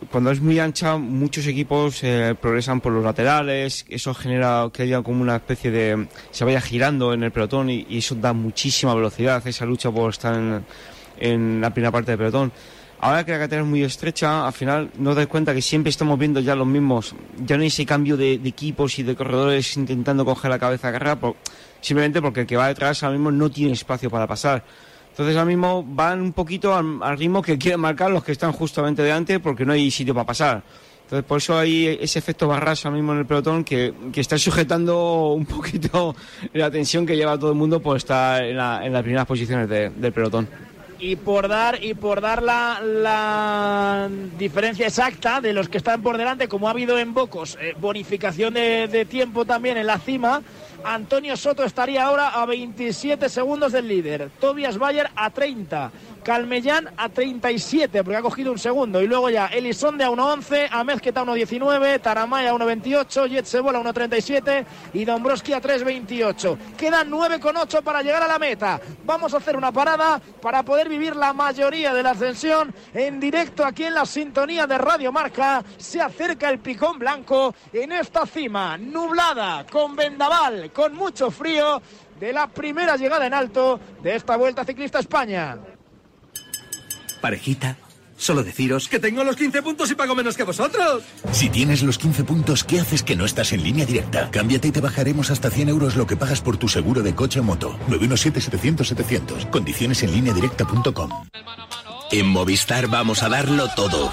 Cuando 0.10 0.32
es 0.32 0.40
muy 0.40 0.58
ancha, 0.58 0.96
muchos 0.96 1.46
equipos 1.48 2.00
eh, 2.02 2.34
progresan 2.42 2.80
por 2.80 2.94
los 2.94 3.04
laterales, 3.04 3.86
eso 3.90 4.14
genera 4.14 4.70
que 4.72 4.84
haya 4.84 5.02
como 5.02 5.22
una 5.22 5.36
especie 5.36 5.70
de... 5.70 6.08
se 6.32 6.46
vaya 6.46 6.62
girando 6.62 7.14
en 7.14 7.24
el 7.24 7.32
pelotón 7.32 7.70
y, 7.70 7.86
y 7.90 7.98
eso 7.98 8.16
da 8.16 8.32
muchísima 8.32 8.96
velocidad, 8.96 9.46
esa 9.46 9.66
lucha 9.66 9.92
por 9.92 10.10
estar 10.12 10.34
en, 10.34 10.64
en 11.20 11.60
la 11.60 11.70
primera 11.74 11.92
parte 11.92 12.12
del 12.12 12.18
pelotón. 12.20 12.54
Ahora 13.02 13.26
que 13.26 13.32
la 13.34 13.38
carretera 13.40 13.64
es 13.64 13.68
muy 13.68 13.84
estrecha, 13.84 14.48
al 14.48 14.54
final 14.54 14.92
nos 14.98 15.14
das 15.18 15.28
cuenta 15.28 15.54
que 15.54 15.62
siempre 15.62 15.90
estamos 15.90 16.18
viendo 16.18 16.40
ya 16.40 16.56
los 16.56 16.68
mismos, 16.68 17.14
ya 17.46 17.58
no 17.58 17.64
hay 17.64 17.68
ese 17.68 17.86
cambio 17.86 18.16
de, 18.16 18.38
de 18.38 18.48
equipos 18.48 18.98
y 19.00 19.04
de 19.04 19.14
corredores 19.14 19.76
intentando 19.76 20.24
coger 20.24 20.50
la 20.52 20.58
cabeza 20.60 20.88
de 20.88 20.94
carrera, 20.94 21.20
por- 21.20 21.36
simplemente 21.84 22.20
porque 22.22 22.40
el 22.42 22.48
que 22.48 22.58
va 22.58 22.70
detrás 22.70 23.04
ahora 23.04 23.16
mismo 23.18 23.30
no 23.30 23.52
tiene 23.52 23.74
espacio 23.74 24.10
para 24.10 24.26
pasar. 24.26 24.64
Entonces 25.12 25.36
ahora 25.36 25.46
mismo 25.46 25.84
van 25.86 26.20
un 26.22 26.34
poquito 26.34 26.74
al, 26.76 27.18
ritmo 27.20 27.44
que 27.44 27.60
quieren 27.60 27.80
marcar 27.80 28.10
los 28.10 28.24
que 28.24 28.32
están 28.32 28.52
justamente 28.52 29.04
delante 29.04 29.40
porque 29.40 29.64
no 29.66 29.74
hay 29.74 29.92
sitio 29.92 30.16
para 30.16 30.26
pasar. 30.26 30.64
Entonces 31.04 31.24
por 31.28 31.38
eso 31.38 31.56
hay 31.56 32.00
ese 32.02 32.18
efecto 32.18 32.48
barras 32.48 32.84
ahora 32.86 32.96
mismo 32.96 33.12
en 33.12 33.20
el 33.20 33.26
pelotón 33.28 33.64
que, 33.64 33.94
que 34.12 34.22
está 34.22 34.38
sujetando 34.40 35.34
un 35.34 35.46
poquito 35.46 36.16
la 36.54 36.72
tensión 36.72 37.06
que 37.06 37.16
lleva 37.16 37.38
todo 37.38 37.52
el 37.52 37.58
mundo 37.58 37.80
por 37.82 37.98
estar 37.98 38.42
en, 38.44 38.58
la- 38.58 38.84
en 38.84 38.92
las 38.94 39.04
primeras 39.04 39.28
posiciones 39.28 39.70
de- 39.70 39.90
del 39.92 40.12
pelotón. 40.14 40.48
y 41.00 41.16
por 41.18 41.48
dar 41.50 41.84
y 41.84 41.94
por 41.94 42.22
dar 42.22 42.42
la, 42.42 42.80
la 42.82 44.10
diferencia 44.40 44.88
exacta 44.88 45.42
de 45.42 45.54
los 45.54 45.70
que 45.70 45.78
están 45.78 46.02
por 46.02 46.18
delante, 46.18 46.48
como 46.48 46.68
ha 46.68 46.72
habido 46.72 46.98
en 46.98 47.14
Bocos, 47.14 47.58
eh, 47.62 47.76
bonificación 47.80 48.54
de 48.56 49.06
tiempo 49.10 49.46
también 49.46 49.78
en 49.78 49.86
la 49.86 50.00
cima. 50.00 50.42
Antonio 50.84 51.38
Soto 51.38 51.64
estaría 51.64 52.06
ahora 52.06 52.30
a 52.30 52.46
27 52.46 53.30
segundos 53.30 53.72
del 53.72 53.88
líder. 53.88 54.30
Tobias 54.40 54.78
Bayer 54.78 55.10
a 55.16 55.30
30. 55.30 55.92
Calmellán 56.24 56.90
a 56.98 57.10
37, 57.10 58.04
porque 58.04 58.18
ha 58.18 58.22
cogido 58.22 58.52
un 58.52 58.60
segundo. 58.60 59.02
Y 59.02 59.08
luego 59.08 59.30
ya 59.30 59.48
Elisonde 59.48 60.04
a 60.04 60.10
1.11, 60.10 60.70
Amezqueta 60.72 61.22
a 61.22 61.26
1.19, 61.26 62.02
Taramay 62.02 62.48
a 62.48 62.54
1.28, 62.54 63.30
Jetsebol 63.30 63.76
a 63.76 63.82
1.37 63.82 64.66
y 64.94 65.06
Dombrowski 65.06 65.54
a 65.54 65.62
3.28. 65.62 66.58
Quedan 66.78 67.12
9.8 67.12 67.84
para 67.84 68.02
llegar 68.02 68.24
a 68.24 68.28
la 68.28 68.40
meta. 68.40 68.80
Vamos 69.06 69.34
a 69.34 69.38
hacer 69.38 69.58
una 69.58 69.72
parada 69.72 70.22
para 70.42 70.64
poder 70.64 70.90
vivir 70.90 71.16
la 71.16 71.34
mayoría 71.34 71.94
de 71.94 72.04
la 72.04 72.12
ascensión 72.12 72.74
en 72.94 73.20
directo 73.20 73.66
aquí 73.66 73.84
en 73.84 73.94
la 73.94 74.06
sintonía 74.06 74.66
de 74.66 74.78
Radio 74.78 75.12
Marca. 75.12 75.64
Se 75.78 76.02
acerca 76.02 76.50
el 76.50 76.60
picón 76.60 76.98
blanco 76.98 77.54
en 77.72 77.92
esta 77.92 78.26
cima, 78.26 78.78
nublada, 78.78 79.66
con 79.66 79.96
vendaval, 79.96 80.72
con 80.72 80.96
mucho 80.96 81.30
frío, 81.30 81.82
de 82.20 82.32
la 82.32 82.48
primera 82.48 82.96
llegada 82.96 83.26
en 83.28 83.34
alto 83.34 83.80
de 84.02 84.16
esta 84.16 84.38
Vuelta 84.38 84.64
Ciclista 84.64 85.00
a 85.00 85.02
España. 85.02 85.58
Parejita, 87.24 87.78
solo 88.18 88.44
deciros 88.44 88.90
que 88.90 89.00
tengo 89.00 89.24
los 89.24 89.38
15 89.38 89.62
puntos 89.62 89.90
y 89.90 89.96
pago 89.96 90.14
menos 90.14 90.36
que 90.36 90.44
vosotros. 90.44 91.04
Si 91.32 91.48
tienes 91.50 91.82
los 91.82 91.98
15 91.98 92.26
puntos, 92.26 92.66
¿qué 92.66 92.82
haces 92.82 93.02
que 93.02 93.16
no 93.16 93.24
estás 93.24 93.54
en 93.54 93.64
línea 93.64 93.86
directa? 93.86 94.30
Cámbiate 94.30 94.68
y 94.68 94.72
te 94.72 94.82
bajaremos 94.82 95.32
hasta 95.32 95.50
100 95.50 95.70
euros 95.70 95.96
lo 95.96 96.06
que 96.06 96.18
pagas 96.18 96.42
por 96.42 96.58
tu 96.58 96.68
seguro 96.68 97.02
de 97.02 97.16
coche 97.16 97.40
o 97.40 97.44
moto. 97.44 97.80
917-700-700. 97.88 99.50
Condiciones 99.52 100.04
en 100.04 100.12
lineadirecta.com. 100.12 101.12
En 102.12 102.28
Movistar 102.28 102.88
vamos 102.88 103.24
a 103.24 103.30
darlo 103.30 103.70
todo. 103.74 104.12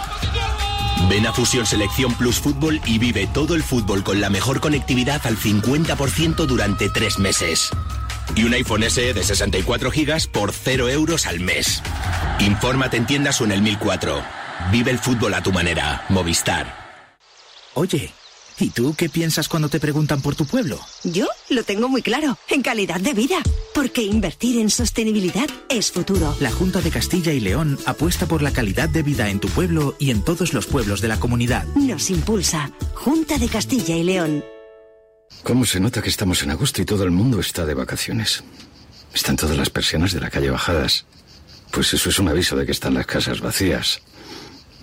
Ven 1.09 1.27
a 1.27 1.33
Fusión 1.33 1.67
Selección 1.67 2.15
Plus 2.15 2.39
Fútbol 2.39 2.81
y 2.87 3.01
vive 3.01 3.27
todo 3.35 3.57
el 3.57 3.65
fútbol 3.65 4.05
con 4.05 4.21
la 4.21 4.31
mejor 4.31 4.61
conectividad 4.61 5.21
al 5.27 5.37
50% 5.37 6.47
durante 6.47 6.91
tres 6.91 7.19
meses. 7.19 7.73
Y 8.37 8.45
un 8.45 8.55
iPhone 8.55 8.83
SE 8.89 9.13
de 9.13 9.23
64 9.23 9.91
GB 9.91 10.29
por 10.29 10.53
0 10.53 10.89
euros 10.89 11.27
al 11.27 11.41
mes. 11.41 11.83
Infórmate 12.41 12.97
en 12.97 13.07
tiendas 13.07 13.41
o 13.41 13.45
en 13.45 13.53
el 13.53 13.63
1004. 13.63 14.23
Vive 14.73 14.91
el 14.91 14.99
fútbol 14.99 15.35
a 15.35 15.43
tu 15.43 15.53
manera. 15.53 16.05
Movistar. 16.09 16.81
Oye, 17.75 18.13
¿y 18.59 18.71
tú 18.71 18.95
qué 18.97 19.09
piensas 19.09 19.49
cuando 19.49 19.69
te 19.69 19.81
preguntan 19.81 20.23
por 20.23 20.35
tu 20.35 20.45
pueblo? 20.45 20.79
Yo 21.05 21.27
lo 21.49 21.63
tengo 21.65 21.89
muy 21.89 22.03
claro, 22.03 22.37
en 22.49 22.63
calidad 22.63 23.01
de 23.01 23.15
vida, 23.15 23.39
porque 23.75 24.03
invertir 24.03 24.61
en 24.61 24.71
sostenibilidad 24.71 25.47
es 25.69 25.91
futuro. 25.91 26.37
La 26.41 26.51
Junta 26.51 26.81
de 26.81 26.91
Castilla 26.91 27.33
y 27.33 27.41
León 27.41 27.79
apuesta 27.87 28.27
por 28.27 28.43
la 28.43 28.53
calidad 28.53 28.89
de 28.89 29.03
vida 29.03 29.31
en 29.31 29.41
tu 29.41 29.49
pueblo 29.49 29.97
y 29.99 30.11
en 30.11 30.23
todos 30.25 30.53
los 30.53 30.67
pueblos 30.67 31.01
de 31.01 31.09
la 31.09 31.21
comunidad. 31.21 31.65
Nos 31.75 32.11
impulsa 32.11 32.71
Junta 32.95 33.39
de 33.39 33.49
Castilla 33.49 33.97
y 33.97 34.03
León. 34.03 34.45
¿Cómo 35.51 35.65
se 35.65 35.81
nota 35.81 36.01
que 36.01 36.09
estamos 36.09 36.43
en 36.45 36.51
agosto 36.53 36.81
y 36.81 36.85
todo 36.85 37.03
el 37.03 37.11
mundo 37.11 37.41
está 37.41 37.67
de 37.67 37.75
vacaciones? 37.75 38.45
Están 39.13 39.35
todas 39.35 39.57
las 39.57 39.69
persianas 39.69 40.13
de 40.13 40.21
la 40.21 40.31
calle 40.31 40.49
bajadas. 40.49 41.07
Pues 41.73 41.93
eso 41.93 42.09
es 42.09 42.21
un 42.21 42.29
aviso 42.29 42.57
de 42.57 42.67
que 42.67 42.73
están 42.73 42.95
las 42.95 43.07
casas 43.07 43.41
vacías. 43.41 44.01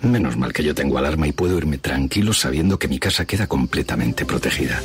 Menos 0.02 0.36
mal 0.36 0.52
que 0.52 0.62
yo 0.62 0.74
tengo 0.74 0.98
alarma 0.98 1.26
y 1.26 1.32
puedo 1.32 1.56
irme 1.56 1.78
tranquilo 1.78 2.32
sabiendo 2.32 2.78
que 2.78 2.86
mi 2.86 2.98
casa 2.98 3.24
queda 3.24 3.46
completamente 3.46 4.26
protegida. 4.26 4.82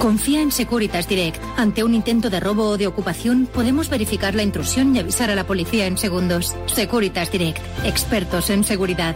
Confía 0.00 0.40
en 0.40 0.50
Securitas 0.50 1.08
Direct. 1.08 1.40
Ante 1.56 1.84
un 1.84 1.94
intento 1.94 2.28
de 2.28 2.40
robo 2.40 2.70
o 2.70 2.76
de 2.76 2.88
ocupación, 2.88 3.46
podemos 3.46 3.88
verificar 3.88 4.34
la 4.34 4.42
intrusión 4.42 4.96
y 4.96 4.98
avisar 4.98 5.30
a 5.30 5.36
la 5.36 5.46
policía 5.46 5.86
en 5.86 5.98
segundos. 5.98 6.56
Securitas 6.66 7.30
Direct. 7.30 7.60
Expertos 7.84 8.50
en 8.50 8.64
seguridad. 8.64 9.14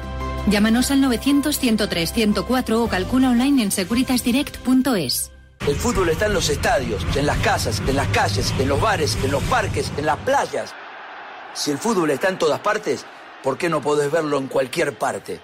Llámanos 0.48 0.90
al 0.90 1.02
900-103-104 1.02 2.72
o 2.76 2.88
calcula 2.88 3.30
online 3.30 3.64
en 3.64 3.70
securitasdirect.es. 3.72 5.30
El 5.66 5.76
fútbol 5.76 6.08
está 6.08 6.24
en 6.24 6.32
los 6.32 6.48
estadios, 6.48 7.06
en 7.14 7.26
las 7.26 7.36
casas, 7.38 7.82
en 7.86 7.94
las 7.94 8.08
calles, 8.08 8.52
en 8.58 8.66
los 8.66 8.80
bares, 8.80 9.18
en 9.22 9.30
los 9.30 9.42
parques, 9.44 9.92
en 9.98 10.06
las 10.06 10.16
playas. 10.18 10.74
Si 11.52 11.70
el 11.70 11.76
fútbol 11.76 12.10
está 12.10 12.30
en 12.30 12.38
todas 12.38 12.60
partes, 12.60 13.04
¿por 13.42 13.58
qué 13.58 13.68
no 13.68 13.82
podés 13.82 14.10
verlo 14.10 14.38
en 14.38 14.46
cualquier 14.46 14.96
parte? 14.96 15.40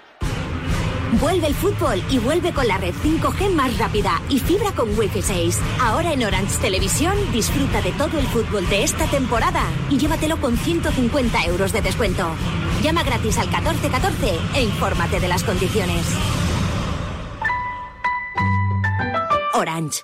Vuelve 1.21 1.47
el 1.47 1.53
fútbol 1.53 2.03
y 2.09 2.17
vuelve 2.17 2.51
con 2.51 2.67
la 2.67 2.79
red 2.79 2.95
5G 2.95 3.53
más 3.53 3.77
rápida 3.77 4.19
y 4.27 4.39
fibra 4.39 4.71
con 4.71 4.97
Wi-Fi 4.97 5.21
6. 5.21 5.59
Ahora 5.81 6.11
en 6.11 6.25
Orange 6.25 6.57
Televisión 6.57 7.15
disfruta 7.31 7.81
de 7.81 7.91
todo 7.91 8.17
el 8.17 8.27
fútbol 8.27 8.67
de 8.69 8.83
esta 8.83 9.05
temporada 9.05 9.63
y 9.89 9.99
llévatelo 9.99 10.41
con 10.41 10.57
150 10.57 11.45
euros 11.45 11.71
de 11.71 11.81
descuento. 11.81 12.27
Llama 12.81 13.03
gratis 13.03 13.37
al 13.37 13.47
1414 13.47 14.39
e 14.55 14.63
infórmate 14.63 15.19
de 15.19 15.27
las 15.27 15.43
condiciones. 15.43 16.05
Orange. 19.57 20.03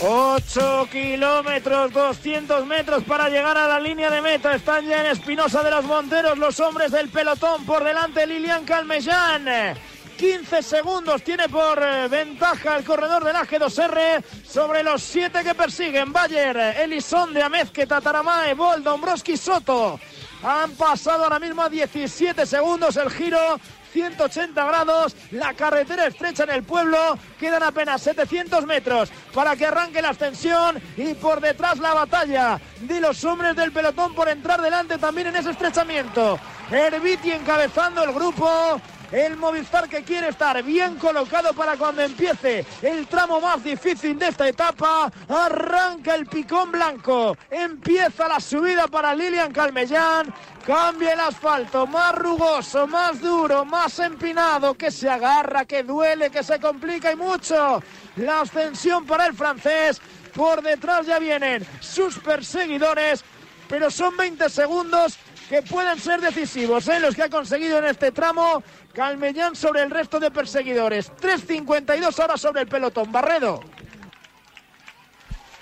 8 0.00 0.88
kilómetros, 0.92 1.92
200 1.92 2.66
metros 2.66 3.02
para 3.02 3.28
llegar 3.28 3.58
a 3.58 3.66
la 3.66 3.80
línea 3.80 4.10
de 4.10 4.22
meta. 4.22 4.54
Están 4.54 4.86
ya 4.86 5.00
en 5.00 5.10
Espinosa 5.10 5.64
de 5.64 5.72
los 5.72 5.84
Monteros 5.84 6.38
los 6.38 6.60
hombres 6.60 6.92
del 6.92 7.08
pelotón. 7.08 7.66
Por 7.66 7.82
delante 7.82 8.24
Lilian 8.24 8.64
Calmellán. 8.64 9.76
15 10.16 10.62
segundos 10.62 11.24
tiene 11.24 11.48
por 11.48 11.82
eh, 11.82 12.06
ventaja 12.06 12.76
el 12.76 12.84
corredor 12.84 13.24
del 13.24 13.34
AG2R 13.36 14.22
sobre 14.44 14.82
los 14.82 15.02
7 15.02 15.42
que 15.42 15.54
persiguen. 15.54 16.12
Bayer, 16.12 16.56
Elison 16.78 17.32
de 17.32 17.42
Amezqueta, 17.42 17.96
Tataramae, 17.96 18.52
Bol, 18.54 18.84
Dombroski, 18.84 19.36
Soto. 19.36 19.98
Han 20.42 20.72
pasado 20.72 21.24
ahora 21.24 21.38
mismo 21.38 21.62
a 21.62 21.68
17 21.68 22.46
segundos 22.46 22.96
el 22.96 23.10
giro 23.10 23.60
180 23.92 24.64
grados, 24.64 25.16
la 25.32 25.54
carretera 25.54 26.06
estrecha 26.06 26.44
en 26.44 26.50
el 26.50 26.62
pueblo, 26.62 27.18
quedan 27.38 27.62
apenas 27.62 28.02
700 28.02 28.64
metros 28.64 29.10
para 29.34 29.56
que 29.56 29.66
arranque 29.66 30.00
la 30.00 30.10
ascensión 30.10 30.80
y 30.96 31.14
por 31.14 31.40
detrás 31.40 31.78
la 31.78 31.94
batalla 31.94 32.60
de 32.80 33.00
los 33.00 33.24
hombres 33.24 33.56
del 33.56 33.72
pelotón 33.72 34.14
por 34.14 34.28
entrar 34.28 34.62
delante 34.62 34.98
también 34.98 35.28
en 35.28 35.36
ese 35.36 35.50
estrechamiento. 35.50 36.38
Herbiti 36.70 37.32
encabezando 37.32 38.04
el 38.04 38.12
grupo, 38.12 38.80
el 39.12 39.36
Movistar 39.36 39.88
que 39.88 40.02
quiere 40.02 40.28
estar 40.28 40.62
bien 40.62 40.96
colocado 40.96 41.52
para 41.52 41.76
cuando 41.76 42.02
empiece 42.02 42.64
el 42.82 43.06
tramo 43.06 43.40
más 43.40 43.62
difícil 43.62 44.18
de 44.18 44.28
esta 44.28 44.48
etapa. 44.48 45.10
Arranca 45.28 46.14
el 46.14 46.26
picón 46.26 46.70
blanco. 46.70 47.36
Empieza 47.50 48.28
la 48.28 48.40
subida 48.40 48.86
para 48.86 49.14
Lilian 49.14 49.52
Calmellán. 49.52 50.32
Cambia 50.64 51.14
el 51.14 51.20
asfalto, 51.20 51.86
más 51.86 52.14
rugoso, 52.14 52.86
más 52.86 53.20
duro, 53.20 53.64
más 53.64 53.98
empinado, 53.98 54.74
que 54.74 54.90
se 54.90 55.08
agarra, 55.08 55.64
que 55.64 55.82
duele, 55.82 56.30
que 56.30 56.44
se 56.44 56.60
complica 56.60 57.10
y 57.10 57.16
mucho. 57.16 57.82
La 58.16 58.42
ascensión 58.42 59.06
para 59.06 59.26
el 59.26 59.34
francés. 59.34 60.00
Por 60.34 60.62
detrás 60.62 61.06
ya 61.06 61.18
vienen 61.18 61.66
sus 61.80 62.18
perseguidores, 62.18 63.24
pero 63.68 63.90
son 63.90 64.16
20 64.16 64.48
segundos 64.48 65.18
que 65.50 65.62
pueden 65.62 65.98
ser 65.98 66.20
decisivos, 66.20 66.86
¿eh? 66.86 67.00
los 67.00 67.16
que 67.16 67.24
ha 67.24 67.28
conseguido 67.28 67.78
en 67.78 67.86
este 67.86 68.12
tramo 68.12 68.62
Calmellán 68.92 69.54
sobre 69.54 69.82
el 69.82 69.90
resto 69.90 70.18
de 70.18 70.30
perseguidores. 70.30 71.12
3.52 71.20 72.22
horas 72.22 72.40
sobre 72.40 72.62
el 72.62 72.68
pelotón. 72.68 73.12
Barredo. 73.12 73.60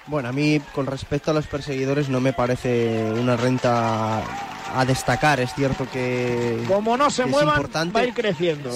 Bueno, 0.06 0.30
a 0.30 0.32
mí 0.32 0.61
con 0.75 0.87
respecto 0.87 1.30
a 1.30 1.35
los 1.35 1.47
perseguidores 1.47 2.08
no 2.08 2.20
me 2.20 2.32
parece 2.32 3.12
una 3.12 3.37
renta 3.37 4.23
a 4.75 4.85
destacar. 4.87 5.40
Es 5.40 5.54
cierto 5.54 5.87
que... 5.90 6.62
Como 6.66 6.97
no 6.97 7.11
se 7.11 7.26
muevan, 7.26 7.62
va 7.94 8.00
a 8.00 8.04
ir 8.04 8.14
creciendo. 8.14 8.70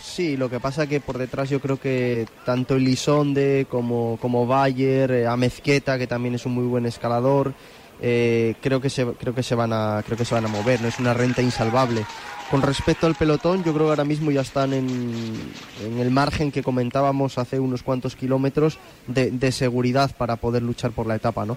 Sí, 0.00 0.36
lo 0.36 0.50
que 0.50 0.58
pasa 0.58 0.88
que 0.88 1.00
por 1.00 1.18
detrás 1.18 1.48
yo 1.48 1.60
creo 1.60 1.78
que 1.78 2.26
tanto 2.44 2.74
Elisonde 2.74 3.66
como, 3.70 4.18
como 4.20 4.46
Bayer, 4.46 5.10
eh, 5.12 5.26
Amezqueta, 5.26 5.96
que 5.98 6.08
también 6.08 6.34
es 6.34 6.44
un 6.44 6.54
muy 6.54 6.64
buen 6.64 6.86
escalador, 6.86 7.54
eh, 8.00 8.54
creo 8.60 8.80
que 8.80 8.90
se 8.90 9.04
creo 9.12 9.34
que 9.34 9.42
se 9.42 9.54
van 9.54 9.72
a 9.72 10.02
creo 10.04 10.16
que 10.16 10.24
se 10.24 10.34
van 10.34 10.44
a 10.44 10.48
mover 10.48 10.80
no 10.80 10.86
es 10.86 11.00
una 11.00 11.14
renta 11.14 11.42
insalvable 11.42 12.06
con 12.50 12.62
respecto 12.62 13.06
al 13.06 13.14
pelotón, 13.14 13.62
yo 13.62 13.74
creo 13.74 13.86
que 13.86 13.90
ahora 13.90 14.04
mismo 14.04 14.30
ya 14.30 14.40
están 14.40 14.72
en, 14.72 15.52
el 15.98 16.10
margen 16.10 16.50
que 16.50 16.62
comentábamos 16.62 17.38
hace 17.38 17.60
unos 17.60 17.82
cuantos 17.82 18.16
kilómetros 18.16 18.78
de, 19.06 19.52
seguridad 19.52 20.10
para 20.16 20.36
poder 20.36 20.62
luchar 20.62 20.92
por 20.92 21.06
la 21.06 21.16
etapa, 21.16 21.44
¿no? 21.44 21.56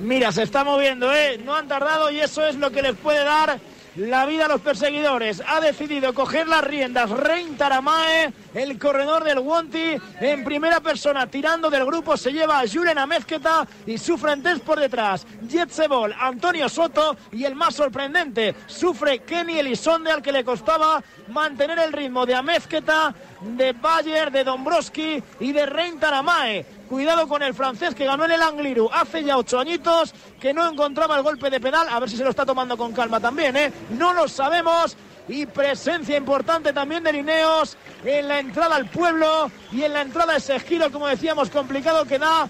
Mira, 0.00 0.30
se 0.32 0.42
está 0.42 0.64
moviendo, 0.64 1.12
¿eh? 1.12 1.40
No 1.44 1.54
han 1.56 1.66
tardado 1.66 2.10
y 2.10 2.20
eso 2.20 2.46
es 2.46 2.56
lo 2.56 2.70
que 2.70 2.82
les 2.82 2.94
puede 2.94 3.24
dar 3.24 3.58
la 3.98 4.26
vida 4.26 4.44
a 4.44 4.48
los 4.48 4.60
perseguidores. 4.60 5.42
Ha 5.46 5.60
decidido 5.60 6.14
coger 6.14 6.46
las 6.46 6.62
riendas 6.62 7.10
Rein 7.10 7.56
Taramae, 7.56 8.32
el 8.54 8.78
corredor 8.78 9.24
del 9.24 9.40
Wonti, 9.40 9.96
en 10.20 10.44
primera 10.44 10.80
persona, 10.80 11.26
tirando 11.26 11.68
del 11.68 11.84
grupo, 11.84 12.16
se 12.16 12.32
lleva 12.32 12.60
a 12.60 12.68
Julen 12.68 12.98
Amezqueta 12.98 13.66
y 13.86 13.98
sufre 13.98 14.36
test 14.36 14.62
por 14.62 14.78
detrás. 14.78 15.26
Jetsebol, 15.48 16.14
Antonio 16.18 16.68
Soto 16.68 17.16
y 17.32 17.44
el 17.44 17.54
más 17.54 17.74
sorprendente, 17.74 18.54
sufre 18.66 19.20
Kenny 19.20 19.58
Elisonde, 19.58 20.12
al 20.12 20.22
que 20.22 20.32
le 20.32 20.44
costaba 20.44 21.02
mantener 21.28 21.78
el 21.78 21.92
ritmo 21.92 22.24
de 22.24 22.34
Amezqueta, 22.34 23.14
de 23.40 23.72
Bayer, 23.72 24.30
de 24.30 24.44
Dombrowski 24.44 25.22
y 25.40 25.52
de 25.52 25.66
Rein 25.66 25.98
Taramae. 25.98 26.77
Cuidado 26.88 27.28
con 27.28 27.42
el 27.42 27.52
francés 27.52 27.94
que 27.94 28.06
ganó 28.06 28.24
en 28.24 28.32
el 28.32 28.40
Angliru 28.40 28.88
hace 28.90 29.22
ya 29.22 29.36
ocho 29.36 29.58
añitos, 29.60 30.14
que 30.40 30.54
no 30.54 30.66
encontraba 30.66 31.16
el 31.16 31.22
golpe 31.22 31.50
de 31.50 31.60
pedal. 31.60 31.86
A 31.90 32.00
ver 32.00 32.08
si 32.08 32.16
se 32.16 32.24
lo 32.24 32.30
está 32.30 32.46
tomando 32.46 32.78
con 32.78 32.92
calma 32.92 33.20
también, 33.20 33.54
¿eh? 33.56 33.72
No 33.90 34.14
lo 34.14 34.26
sabemos. 34.26 34.96
Y 35.28 35.44
presencia 35.44 36.16
importante 36.16 36.72
también 36.72 37.04
de 37.04 37.12
Lineos 37.12 37.76
en 38.02 38.28
la 38.28 38.38
entrada 38.38 38.76
al 38.76 38.88
pueblo 38.88 39.50
y 39.70 39.82
en 39.82 39.92
la 39.92 40.00
entrada 40.00 40.32
a 40.32 40.36
ese 40.38 40.58
giro, 40.60 40.90
como 40.90 41.06
decíamos, 41.06 41.50
complicado 41.50 42.06
que 42.06 42.18
da 42.18 42.48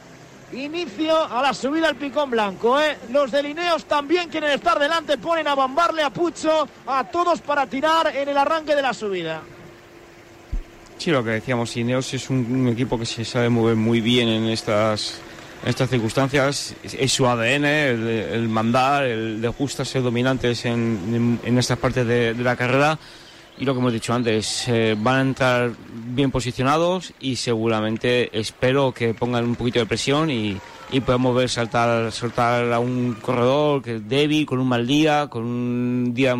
inicio 0.52 1.20
a 1.20 1.42
la 1.42 1.52
subida 1.52 1.88
al 1.88 1.96
picón 1.96 2.30
blanco. 2.30 2.78
¿eh? 2.78 2.96
Los 3.10 3.32
de 3.32 3.42
Lineos 3.42 3.86
también 3.86 4.28
quieren 4.28 4.52
estar 4.52 4.78
delante, 4.78 5.18
ponen 5.18 5.48
a 5.48 5.56
bambarle 5.56 6.04
a 6.04 6.10
Pucho, 6.10 6.68
a 6.86 7.02
todos 7.02 7.40
para 7.40 7.66
tirar 7.66 8.14
en 8.14 8.28
el 8.28 8.38
arranque 8.38 8.76
de 8.76 8.82
la 8.82 8.94
subida. 8.94 9.42
Sí, 10.98 11.12
lo 11.12 11.22
que 11.22 11.30
decíamos, 11.30 11.76
Ineos 11.76 12.12
es 12.12 12.28
un, 12.28 12.66
equipo 12.66 12.98
que 12.98 13.06
se 13.06 13.24
sabe 13.24 13.48
mover 13.48 13.76
muy 13.76 14.00
bien 14.00 14.28
en 14.28 14.46
estas, 14.46 15.20
estas 15.64 15.88
circunstancias. 15.88 16.74
Es, 16.82 17.12
su 17.12 17.24
ADN, 17.24 17.64
el, 17.64 18.48
mandar, 18.48 19.04
el 19.04 19.40
de 19.40 19.68
ser 19.84 20.02
dominantes 20.02 20.64
en, 20.64 21.38
en, 21.44 21.56
estas 21.56 21.78
partes 21.78 22.04
de, 22.04 22.34
la 22.34 22.56
carrera. 22.56 22.98
Y 23.58 23.64
lo 23.64 23.74
que 23.74 23.78
hemos 23.78 23.92
dicho 23.92 24.12
antes, 24.12 24.66
eh, 24.66 24.96
van 24.98 25.16
a 25.16 25.20
entrar 25.20 25.70
bien 25.88 26.32
posicionados 26.32 27.12
y 27.20 27.36
seguramente 27.36 28.36
espero 28.36 28.92
que 28.92 29.14
pongan 29.14 29.44
un 29.44 29.54
poquito 29.54 29.78
de 29.78 29.86
presión 29.86 30.30
y, 30.30 30.58
y 30.90 31.00
podemos 31.00 31.36
ver 31.36 31.48
saltar, 31.48 32.10
saltar 32.10 32.72
a 32.72 32.80
un 32.80 33.14
corredor 33.14 33.82
que 33.82 33.96
es 33.96 34.08
débil, 34.08 34.46
con 34.46 34.58
un 34.58 34.68
mal 34.68 34.84
día, 34.84 35.28
con 35.28 35.44
un 35.44 36.12
día 36.12 36.34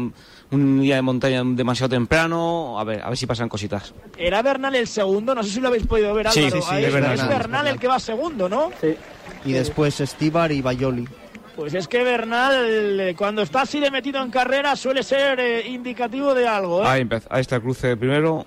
un 0.51 0.81
día 0.81 0.97
de 0.97 1.03
montaña 1.03 1.43
demasiado 1.45 1.91
temprano, 1.91 2.79
a 2.79 2.85
ver, 2.85 3.03
a 3.03 3.09
ver 3.09 3.19
si 3.19 3.27
pasan 3.27 3.49
cositas. 3.49 3.93
Era 4.17 4.43
Bernal 4.43 4.75
el 4.75 4.87
segundo, 4.87 5.35
no 5.35 5.43
sé 5.43 5.51
si 5.51 5.61
lo 5.61 5.69
habéis 5.69 5.87
podido 5.87 6.15
ver, 6.15 6.29
Álvaro. 6.29 6.51
Sí, 6.51 6.51
sí, 6.51 6.67
sí, 6.69 6.85
es, 6.85 6.93
Bernal, 6.93 7.67
el 7.67 7.79
que 7.79 7.89
va 7.89 7.99
segundo, 8.01 8.49
¿no? 8.49 8.71
Sí. 8.81 8.97
Y 9.45 9.53
después 9.53 10.01
Estibar 10.01 10.51
y 10.53 10.63
Bayoli. 10.63 11.07
Pues 11.55 11.75
es 11.75 11.89
que 11.89 12.05
Bernal, 12.05 13.15
cuando 13.17 13.43
está 13.43 13.63
así 13.63 13.81
de 13.81 13.91
metido 13.91 14.23
en 14.23 14.31
carrera, 14.31 14.77
suele 14.77 15.03
ser 15.03 15.41
eh, 15.41 15.69
indicativo 15.69 16.33
de 16.33 16.47
algo. 16.47 16.85
¿eh? 16.85 16.87
Ahí, 16.87 17.09
ahí 17.31 17.41
está 17.41 17.57
el 17.57 17.63
cruce 17.63 17.97
primero. 17.97 18.47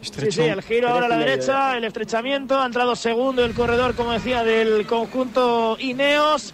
Sí, 0.00 0.30
sí, 0.30 0.42
el 0.42 0.60
giro 0.60 0.88
ahora 0.88 1.06
a 1.06 1.08
la 1.08 1.18
derecha, 1.18 1.76
el 1.76 1.84
estrechamiento, 1.84 2.60
ha 2.60 2.66
entrado 2.66 2.94
segundo 2.94 3.44
el 3.44 3.54
corredor, 3.54 3.94
como 3.94 4.12
decía, 4.12 4.44
del 4.44 4.84
conjunto 4.86 5.76
Ineos. 5.80 6.52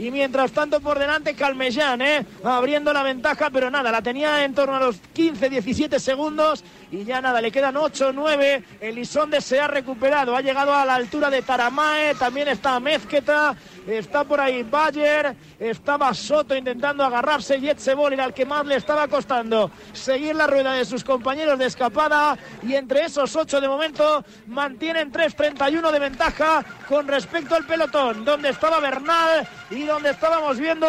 Y 0.00 0.10
mientras 0.10 0.52
tanto 0.52 0.80
por 0.80 0.98
delante 0.98 1.34
Calmellán, 1.34 2.00
¿eh? 2.00 2.24
abriendo 2.42 2.90
la 2.90 3.02
ventaja, 3.02 3.50
pero 3.50 3.70
nada, 3.70 3.92
la 3.92 4.00
tenía 4.00 4.42
en 4.46 4.54
torno 4.54 4.76
a 4.76 4.80
los 4.80 4.96
15-17 5.14 5.98
segundos 5.98 6.64
y 6.90 7.04
ya 7.04 7.20
nada, 7.20 7.42
le 7.42 7.52
quedan 7.52 7.74
8-9. 7.74 8.64
Elisonde 8.80 9.42
se 9.42 9.60
ha 9.60 9.68
recuperado, 9.68 10.34
ha 10.34 10.40
llegado 10.40 10.74
a 10.74 10.86
la 10.86 10.94
altura 10.94 11.28
de 11.28 11.42
Taramae, 11.42 12.14
también 12.14 12.48
está 12.48 12.80
Mezqueta 12.80 13.54
está 13.86 14.24
por 14.24 14.40
ahí 14.40 14.62
Bayer, 14.62 15.34
estaba 15.58 16.12
Soto 16.14 16.54
intentando 16.54 17.04
agarrarse, 17.04 17.60
Yetzebol 17.60 18.12
era 18.12 18.24
el 18.24 18.34
que 18.34 18.44
más 18.44 18.66
le 18.66 18.76
estaba 18.76 19.08
costando 19.08 19.70
seguir 19.92 20.34
la 20.34 20.46
rueda 20.46 20.72
de 20.74 20.84
sus 20.84 21.04
compañeros 21.04 21.58
de 21.58 21.66
escapada 21.66 22.36
y 22.62 22.74
entre 22.74 23.04
esos 23.04 23.34
ocho 23.36 23.60
de 23.60 23.68
momento 23.68 24.24
mantienen 24.46 25.12
3.31 25.12 25.90
de 25.90 25.98
ventaja 25.98 26.64
con 26.88 27.08
respecto 27.08 27.54
al 27.54 27.66
pelotón, 27.66 28.24
donde 28.24 28.50
estaba 28.50 28.80
Bernal 28.80 29.46
y 29.70 29.84
donde 29.84 30.10
estábamos 30.10 30.58
viendo 30.58 30.86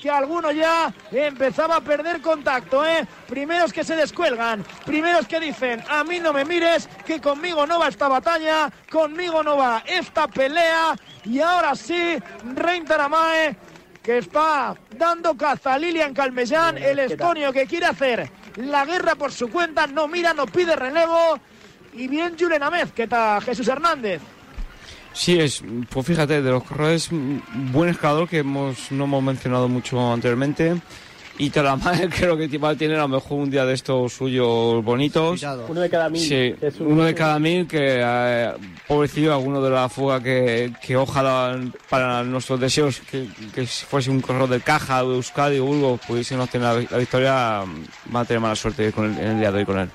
que 0.00 0.10
alguno 0.10 0.50
ya 0.50 0.92
empezaba 1.12 1.76
a 1.76 1.80
perder 1.80 2.20
contacto, 2.20 2.84
¿eh? 2.86 3.06
Primeros 3.28 3.72
que 3.72 3.84
se 3.84 3.94
descuelgan, 3.94 4.64
primeros 4.86 5.26
que 5.26 5.38
dicen, 5.38 5.84
a 5.88 6.02
mí 6.04 6.18
no 6.18 6.32
me 6.32 6.44
mires, 6.44 6.88
que 7.06 7.20
conmigo 7.20 7.66
no 7.66 7.78
va 7.78 7.88
esta 7.88 8.08
batalla, 8.08 8.72
conmigo 8.90 9.42
no 9.42 9.58
va 9.58 9.82
esta 9.86 10.26
pelea, 10.26 10.96
y 11.24 11.40
ahora 11.40 11.74
sí, 11.74 12.16
Rein 12.54 12.84
Taramae, 12.84 13.56
que 14.02 14.18
está 14.18 14.74
dando 14.96 15.36
caza 15.36 15.74
a 15.74 15.78
Lilian 15.78 16.14
Calmellán, 16.14 16.78
el 16.78 16.98
estonio 17.00 17.52
que 17.52 17.66
quiere 17.66 17.86
hacer 17.86 18.30
la 18.56 18.84
guerra 18.84 19.14
por 19.14 19.32
su 19.32 19.48
cuenta, 19.48 19.86
no 19.86 20.08
mira, 20.08 20.32
no 20.34 20.46
pide 20.46 20.74
relevo, 20.76 21.38
y 21.94 22.08
bien 22.08 22.36
Julen 22.38 22.62
Amez, 22.62 22.92
que 22.92 23.04
está 23.04 23.40
Jesús 23.40 23.68
Hernández. 23.68 24.20
Sí, 25.12 25.38
es, 25.38 25.62
pues 25.88 26.06
fíjate, 26.06 26.40
de 26.40 26.50
los 26.50 26.62
corredores, 26.62 27.08
buen 27.10 27.90
escalador 27.90 28.28
que 28.28 28.38
hemos, 28.38 28.92
no 28.92 29.04
hemos 29.04 29.22
mencionado 29.22 29.68
mucho 29.68 30.12
anteriormente. 30.12 30.80
Y 31.40 31.48
Talamay 31.48 32.06
creo 32.10 32.36
que 32.36 32.58
va 32.58 32.70
a 32.70 32.74
tener 32.74 32.98
a 32.98 33.02
lo 33.02 33.08
mejor 33.08 33.38
un 33.38 33.50
día 33.50 33.64
de 33.64 33.72
estos 33.72 34.12
suyos 34.12 34.84
bonitos. 34.84 35.42
Uno 35.68 35.80
de 35.80 35.88
cada 35.88 36.10
mil. 36.10 36.20
Sí, 36.20 36.54
uno 36.80 37.04
de 37.04 37.14
cada 37.14 37.38
mil 37.38 37.66
que, 37.66 38.00
eh, 38.02 38.52
pobrecillo, 38.86 39.32
alguno 39.32 39.62
de 39.62 39.70
la 39.70 39.88
fuga 39.88 40.22
que, 40.22 40.70
que 40.82 40.98
ojalá 40.98 41.58
para 41.88 42.22
nuestros 42.24 42.60
deseos 42.60 43.00
que, 43.10 43.26
que 43.54 43.66
fuese 43.66 44.10
un 44.10 44.20
corredor 44.20 44.50
de 44.50 44.60
caja 44.60 45.02
de 45.02 45.14
Euskadi 45.14 45.58
o 45.60 45.64
Burgos 45.64 46.00
pudiesen 46.06 46.40
obtener 46.40 46.86
la, 46.90 46.98
victoria, 46.98 47.64
va 48.14 48.20
a 48.20 48.24
tener 48.26 48.40
mala 48.40 48.54
suerte 48.54 48.92
con 48.92 49.06
el, 49.06 49.18
en 49.18 49.30
el 49.30 49.38
día 49.38 49.50
de 49.50 49.58
hoy 49.60 49.64
con 49.64 49.78
él. 49.78 49.88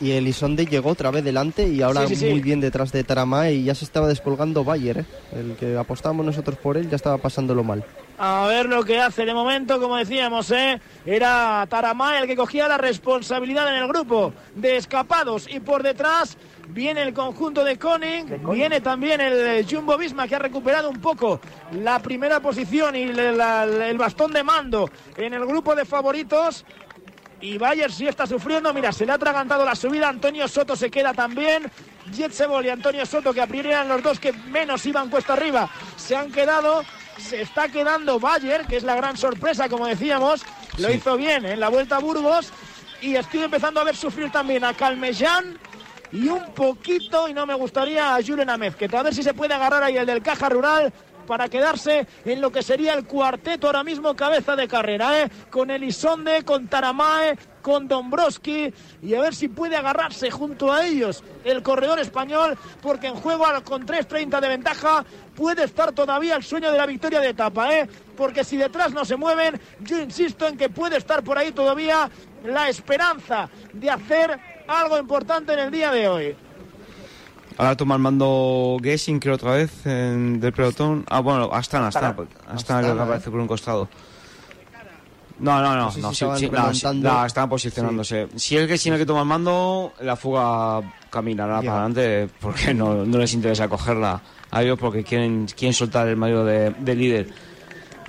Y, 0.00 0.12
el 0.12 0.28
Isonde 0.28 0.64
llegó 0.66 0.90
otra 0.90 1.10
vez 1.10 1.24
delante 1.24 1.66
y 1.66 1.82
ahora 1.82 2.06
muy 2.06 2.40
bien 2.40 2.60
detrás 2.60 2.92
de 2.92 3.02
Taramae 3.02 3.54
y 3.54 3.64
ya 3.64 3.74
se 3.74 3.84
estaba 3.84 4.06
descolgando 4.06 4.62
Bayer, 4.62 4.98
¿eh? 4.98 5.04
el 5.34 5.56
que 5.56 5.76
apostábamos 5.76 6.24
nosotros 6.24 6.56
por 6.58 6.76
él 6.76 6.88
ya 6.88 6.96
estaba 6.96 7.18
pasándolo 7.18 7.64
mal. 7.64 7.84
A 8.20 8.48
ver 8.48 8.66
lo 8.66 8.84
que 8.84 8.98
hace 8.98 9.24
de 9.24 9.32
momento, 9.32 9.80
como 9.80 9.96
decíamos, 9.96 10.50
¿eh? 10.50 10.80
era 11.06 11.64
Taramae 11.68 12.22
el 12.22 12.26
que 12.26 12.34
cogía 12.34 12.66
la 12.66 12.76
responsabilidad 12.76 13.68
en 13.68 13.82
el 13.82 13.86
grupo 13.86 14.32
de 14.56 14.76
escapados 14.76 15.46
y 15.48 15.60
por 15.60 15.84
detrás 15.84 16.36
viene 16.66 17.02
el 17.02 17.14
conjunto 17.14 17.62
de 17.62 17.78
Koning, 17.78 18.42
viene 18.52 18.80
también 18.80 19.20
el 19.20 19.64
Jumbo 19.70 19.96
Visma 19.96 20.26
que 20.26 20.34
ha 20.34 20.40
recuperado 20.40 20.90
un 20.90 21.00
poco 21.00 21.40
la 21.70 22.00
primera 22.00 22.40
posición 22.40 22.96
y 22.96 23.02
el 23.02 23.98
bastón 23.98 24.32
de 24.32 24.42
mando 24.42 24.90
en 25.16 25.32
el 25.34 25.46
grupo 25.46 25.76
de 25.76 25.84
favoritos 25.84 26.64
y 27.40 27.56
Bayer 27.56 27.92
sí 27.92 28.08
está 28.08 28.26
sufriendo. 28.26 28.74
Mira, 28.74 28.92
se 28.92 29.06
le 29.06 29.12
ha 29.12 29.14
atragantado 29.14 29.64
la 29.64 29.76
subida. 29.76 30.08
Antonio 30.08 30.48
Soto 30.48 30.74
se 30.74 30.90
queda 30.90 31.14
también. 31.14 31.70
Jetsebol 32.12 32.66
y 32.66 32.70
Antonio 32.70 33.06
Soto, 33.06 33.32
que 33.32 33.40
a 33.40 33.46
priori 33.46 33.68
eran 33.68 33.88
los 33.88 34.02
dos 34.02 34.18
que 34.18 34.32
menos 34.32 34.84
iban 34.86 35.10
cuesta 35.10 35.34
arriba, 35.34 35.68
se 35.96 36.16
han 36.16 36.32
quedado. 36.32 36.82
Se 37.18 37.42
está 37.42 37.68
quedando 37.68 38.18
Bayer, 38.18 38.64
que 38.66 38.76
es 38.76 38.84
la 38.84 38.94
gran 38.94 39.16
sorpresa, 39.16 39.68
como 39.68 39.86
decíamos. 39.86 40.44
Lo 40.78 40.90
hizo 40.92 41.16
bien 41.16 41.44
en 41.44 41.60
la 41.60 41.68
vuelta 41.68 41.96
a 41.96 42.00
Burgos. 42.00 42.52
Y 43.00 43.16
estoy 43.16 43.42
empezando 43.42 43.80
a 43.80 43.84
ver 43.84 43.96
sufrir 43.96 44.30
también 44.30 44.64
a 44.64 44.74
Calmellán 44.74 45.58
y 46.10 46.28
un 46.28 46.52
poquito, 46.54 47.28
y 47.28 47.34
no 47.34 47.46
me 47.46 47.54
gustaría 47.54 48.14
a 48.14 48.22
Julen 48.22 48.50
Amezquet. 48.50 48.92
A 48.94 49.02
ver 49.02 49.14
si 49.14 49.22
se 49.22 49.34
puede 49.34 49.54
agarrar 49.54 49.82
ahí 49.82 49.96
el 49.96 50.06
del 50.06 50.22
Caja 50.22 50.48
Rural 50.48 50.92
para 51.26 51.48
quedarse 51.48 52.06
en 52.24 52.40
lo 52.40 52.50
que 52.50 52.62
sería 52.62 52.94
el 52.94 53.04
cuarteto 53.04 53.66
ahora 53.66 53.84
mismo 53.84 54.16
cabeza 54.16 54.56
de 54.56 54.66
carrera, 54.66 55.20
¿eh? 55.20 55.30
con 55.50 55.70
Elisonde, 55.70 56.42
con 56.42 56.68
Taramae, 56.68 57.36
con 57.68 57.86
Dombrowski 57.86 58.72
y 59.02 59.14
a 59.14 59.20
ver 59.20 59.34
si 59.34 59.48
puede 59.48 59.76
agarrarse 59.76 60.30
junto 60.30 60.72
a 60.72 60.86
ellos 60.86 61.22
el 61.44 61.62
corredor 61.62 61.98
español 61.98 62.56
porque 62.80 63.08
en 63.08 63.14
juego 63.14 63.44
con 63.62 63.86
3.30 63.86 64.40
de 64.40 64.48
ventaja 64.48 65.04
puede 65.34 65.64
estar 65.64 65.92
todavía 65.92 66.36
el 66.36 66.42
sueño 66.42 66.72
de 66.72 66.78
la 66.78 66.86
victoria 66.86 67.20
de 67.20 67.28
etapa, 67.28 67.76
¿eh? 67.76 67.86
porque 68.16 68.42
si 68.42 68.56
detrás 68.56 68.94
no 68.94 69.04
se 69.04 69.16
mueven, 69.16 69.60
yo 69.80 70.00
insisto 70.00 70.48
en 70.48 70.56
que 70.56 70.70
puede 70.70 70.96
estar 70.96 71.22
por 71.22 71.36
ahí 71.36 71.52
todavía 71.52 72.10
la 72.42 72.70
esperanza 72.70 73.50
de 73.74 73.90
hacer 73.90 74.40
algo 74.66 74.98
importante 74.98 75.52
en 75.52 75.58
el 75.58 75.70
día 75.70 75.92
de 75.92 76.08
hoy. 76.08 76.36
Ahora 77.58 77.76
toma 77.76 77.96
el 77.96 78.00
mando 78.00 78.78
Gessing, 78.82 79.20
creo, 79.20 79.34
otra 79.34 79.52
vez, 79.52 79.84
en, 79.84 80.40
del 80.40 80.54
pelotón. 80.54 81.04
Ah, 81.10 81.20
bueno, 81.20 81.50
Astana, 81.52 81.88
Astana, 81.88 82.16
Astana, 82.46 82.94
que 82.94 83.00
aparece 83.00 83.30
por 83.30 83.40
un 83.40 83.46
costado. 83.46 83.90
No, 85.40 85.62
no, 85.62 85.76
no, 85.76 85.84
no, 85.84 86.12
sí, 86.12 86.26
sí, 86.36 86.50
no, 86.94 87.26
están 87.26 87.48
posicionándose. 87.48 88.28
Si 88.36 88.56
es 88.56 88.66
Gessing 88.66 88.94
el 88.94 88.98
que 88.98 89.06
toma 89.06 89.20
el 89.20 89.26
mando, 89.26 89.92
la 90.00 90.16
fuga 90.16 90.82
caminará 91.10 91.60
para 91.60 91.84
adelante 91.84 92.28
porque 92.40 92.74
no, 92.74 93.04
no 93.04 93.18
les 93.18 93.32
interesa 93.34 93.68
cogerla 93.68 94.20
a 94.50 94.62
ellos 94.62 94.78
porque 94.78 95.04
quieren, 95.04 95.46
quieren 95.46 95.74
soltar 95.74 96.08
el 96.08 96.16
mayor 96.16 96.44
de, 96.44 96.70
de 96.70 96.94
líder. 96.94 97.28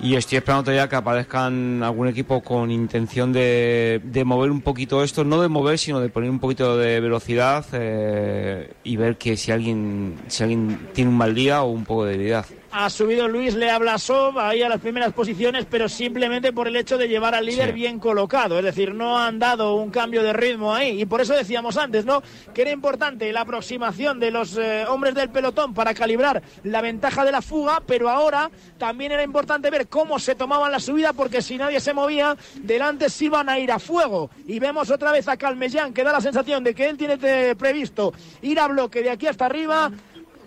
Y 0.02 0.16
estoy 0.16 0.38
esperando 0.38 0.64
todavía 0.64 0.88
que 0.88 0.96
aparezcan 0.96 1.82
algún 1.82 2.08
equipo 2.08 2.42
con 2.42 2.70
intención 2.70 3.34
de, 3.34 4.00
de, 4.02 4.24
mover 4.24 4.50
un 4.50 4.62
poquito 4.62 5.04
esto, 5.04 5.24
no 5.24 5.42
de 5.42 5.48
mover, 5.48 5.78
sino 5.78 6.00
de 6.00 6.08
poner 6.08 6.30
un 6.30 6.38
poquito 6.38 6.78
de 6.78 7.00
velocidad 7.00 7.66
eh, 7.74 8.72
y 8.82 8.96
ver 8.96 9.18
que 9.18 9.36
si 9.36 9.52
alguien, 9.52 10.18
si 10.28 10.42
alguien 10.42 10.88
tiene 10.94 11.10
un 11.10 11.18
mal 11.18 11.34
día 11.34 11.62
o 11.62 11.70
un 11.70 11.84
poco 11.84 12.06
de 12.06 12.12
debilidad 12.12 12.46
ha 12.72 12.88
subido 12.88 13.26
Luis 13.26 13.54
Le 13.54 13.70
Sob 13.98 14.38
ahí 14.38 14.62
a 14.62 14.68
las 14.68 14.80
primeras 14.80 15.12
posiciones, 15.12 15.66
pero 15.68 15.88
simplemente 15.88 16.52
por 16.52 16.68
el 16.68 16.76
hecho 16.76 16.98
de 16.98 17.08
llevar 17.08 17.34
al 17.34 17.46
líder 17.46 17.72
bien 17.72 17.98
colocado. 17.98 18.58
Es 18.58 18.64
decir, 18.64 18.94
no 18.94 19.18
han 19.18 19.38
dado 19.38 19.74
un 19.74 19.90
cambio 19.90 20.22
de 20.22 20.32
ritmo 20.32 20.74
ahí. 20.74 21.00
Y 21.00 21.06
por 21.06 21.20
eso 21.20 21.34
decíamos 21.34 21.76
antes, 21.76 22.04
¿no? 22.04 22.22
Que 22.54 22.62
era 22.62 22.70
importante 22.70 23.32
la 23.32 23.40
aproximación 23.42 24.20
de 24.20 24.30
los 24.30 24.56
eh, 24.56 24.84
hombres 24.86 25.14
del 25.14 25.30
pelotón 25.30 25.74
para 25.74 25.94
calibrar 25.94 26.42
la 26.62 26.80
ventaja 26.80 27.24
de 27.24 27.32
la 27.32 27.42
fuga, 27.42 27.82
pero 27.84 28.08
ahora 28.08 28.50
también 28.78 29.12
era 29.12 29.22
importante 29.22 29.70
ver 29.70 29.88
cómo 29.88 30.18
se 30.18 30.34
tomaban 30.34 30.70
la 30.70 30.78
subida, 30.78 31.12
porque 31.12 31.42
si 31.42 31.58
nadie 31.58 31.80
se 31.80 31.92
movía, 31.92 32.36
delante 32.56 33.10
sí 33.10 33.26
iban 33.26 33.48
a 33.48 33.58
ir 33.58 33.72
a 33.72 33.78
fuego. 33.78 34.30
Y 34.46 34.58
vemos 34.58 34.90
otra 34.90 35.12
vez 35.12 35.26
a 35.28 35.36
Calmellán, 35.36 35.92
que 35.92 36.04
da 36.04 36.12
la 36.12 36.20
sensación 36.20 36.62
de 36.62 36.74
que 36.74 36.88
él 36.88 36.96
tiene 36.96 37.18
eh, 37.22 37.54
previsto 37.58 38.12
ir 38.42 38.60
a 38.60 38.68
bloque 38.68 39.02
de 39.02 39.10
aquí 39.10 39.26
hasta 39.26 39.46
arriba 39.46 39.90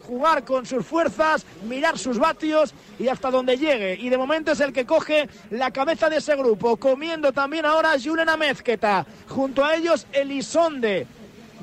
jugar 0.05 0.43
con 0.43 0.65
sus 0.65 0.85
fuerzas, 0.85 1.45
mirar 1.67 1.97
sus 1.97 2.17
vatios 2.17 2.73
y 2.99 3.07
hasta 3.07 3.31
donde 3.31 3.57
llegue. 3.57 3.97
Y 3.99 4.09
de 4.09 4.17
momento 4.17 4.51
es 4.51 4.59
el 4.59 4.73
que 4.73 4.85
coge 4.85 5.29
la 5.49 5.71
cabeza 5.71 6.09
de 6.09 6.17
ese 6.17 6.35
grupo, 6.35 6.77
comiendo 6.77 7.31
también 7.31 7.65
ahora 7.65 7.95
Juliana 8.01 8.37
Mezqueta. 8.37 9.05
Junto 9.27 9.63
a 9.63 9.75
ellos 9.75 10.05
Elisonde, 10.11 11.07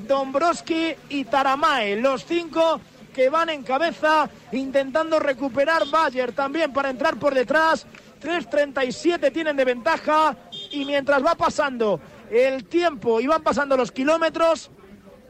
Dombrowski 0.07 0.95
y 1.09 1.25
Taramae, 1.25 1.95
los 1.97 2.25
cinco 2.25 2.81
que 3.13 3.29
van 3.29 3.49
en 3.49 3.63
cabeza 3.63 4.29
intentando 4.51 5.19
recuperar 5.19 5.83
Bayer 5.89 6.31
también 6.31 6.73
para 6.73 6.89
entrar 6.89 7.17
por 7.17 7.33
detrás. 7.33 7.85
3.37 8.21 9.33
tienen 9.33 9.57
de 9.57 9.65
ventaja 9.65 10.37
y 10.71 10.85
mientras 10.85 11.25
va 11.25 11.35
pasando 11.35 11.99
el 12.29 12.65
tiempo 12.65 13.19
y 13.19 13.27
van 13.27 13.41
pasando 13.41 13.75
los 13.75 13.91
kilómetros, 13.91 14.69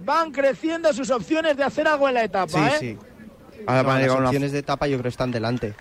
van 0.04 0.32
creciendo 0.32 0.94
sus 0.94 1.10
opciones 1.10 1.58
de 1.58 1.64
hacer 1.64 1.88
algo 1.88 2.08
en 2.08 2.16
la 2.16 2.24
etapa. 2.24 2.70
Sí, 2.70 2.86
¿eh? 2.86 2.98
sí. 2.98 2.98
Ahora 3.68 3.84
van 3.84 3.98
a 3.98 4.08
las 4.08 4.16
opciones 4.16 4.52
de 4.52 4.60
etapa 4.60 4.88
yo 4.88 4.98
creo 4.98 5.04
que 5.04 5.10
están 5.10 5.32
delante. 5.32 5.74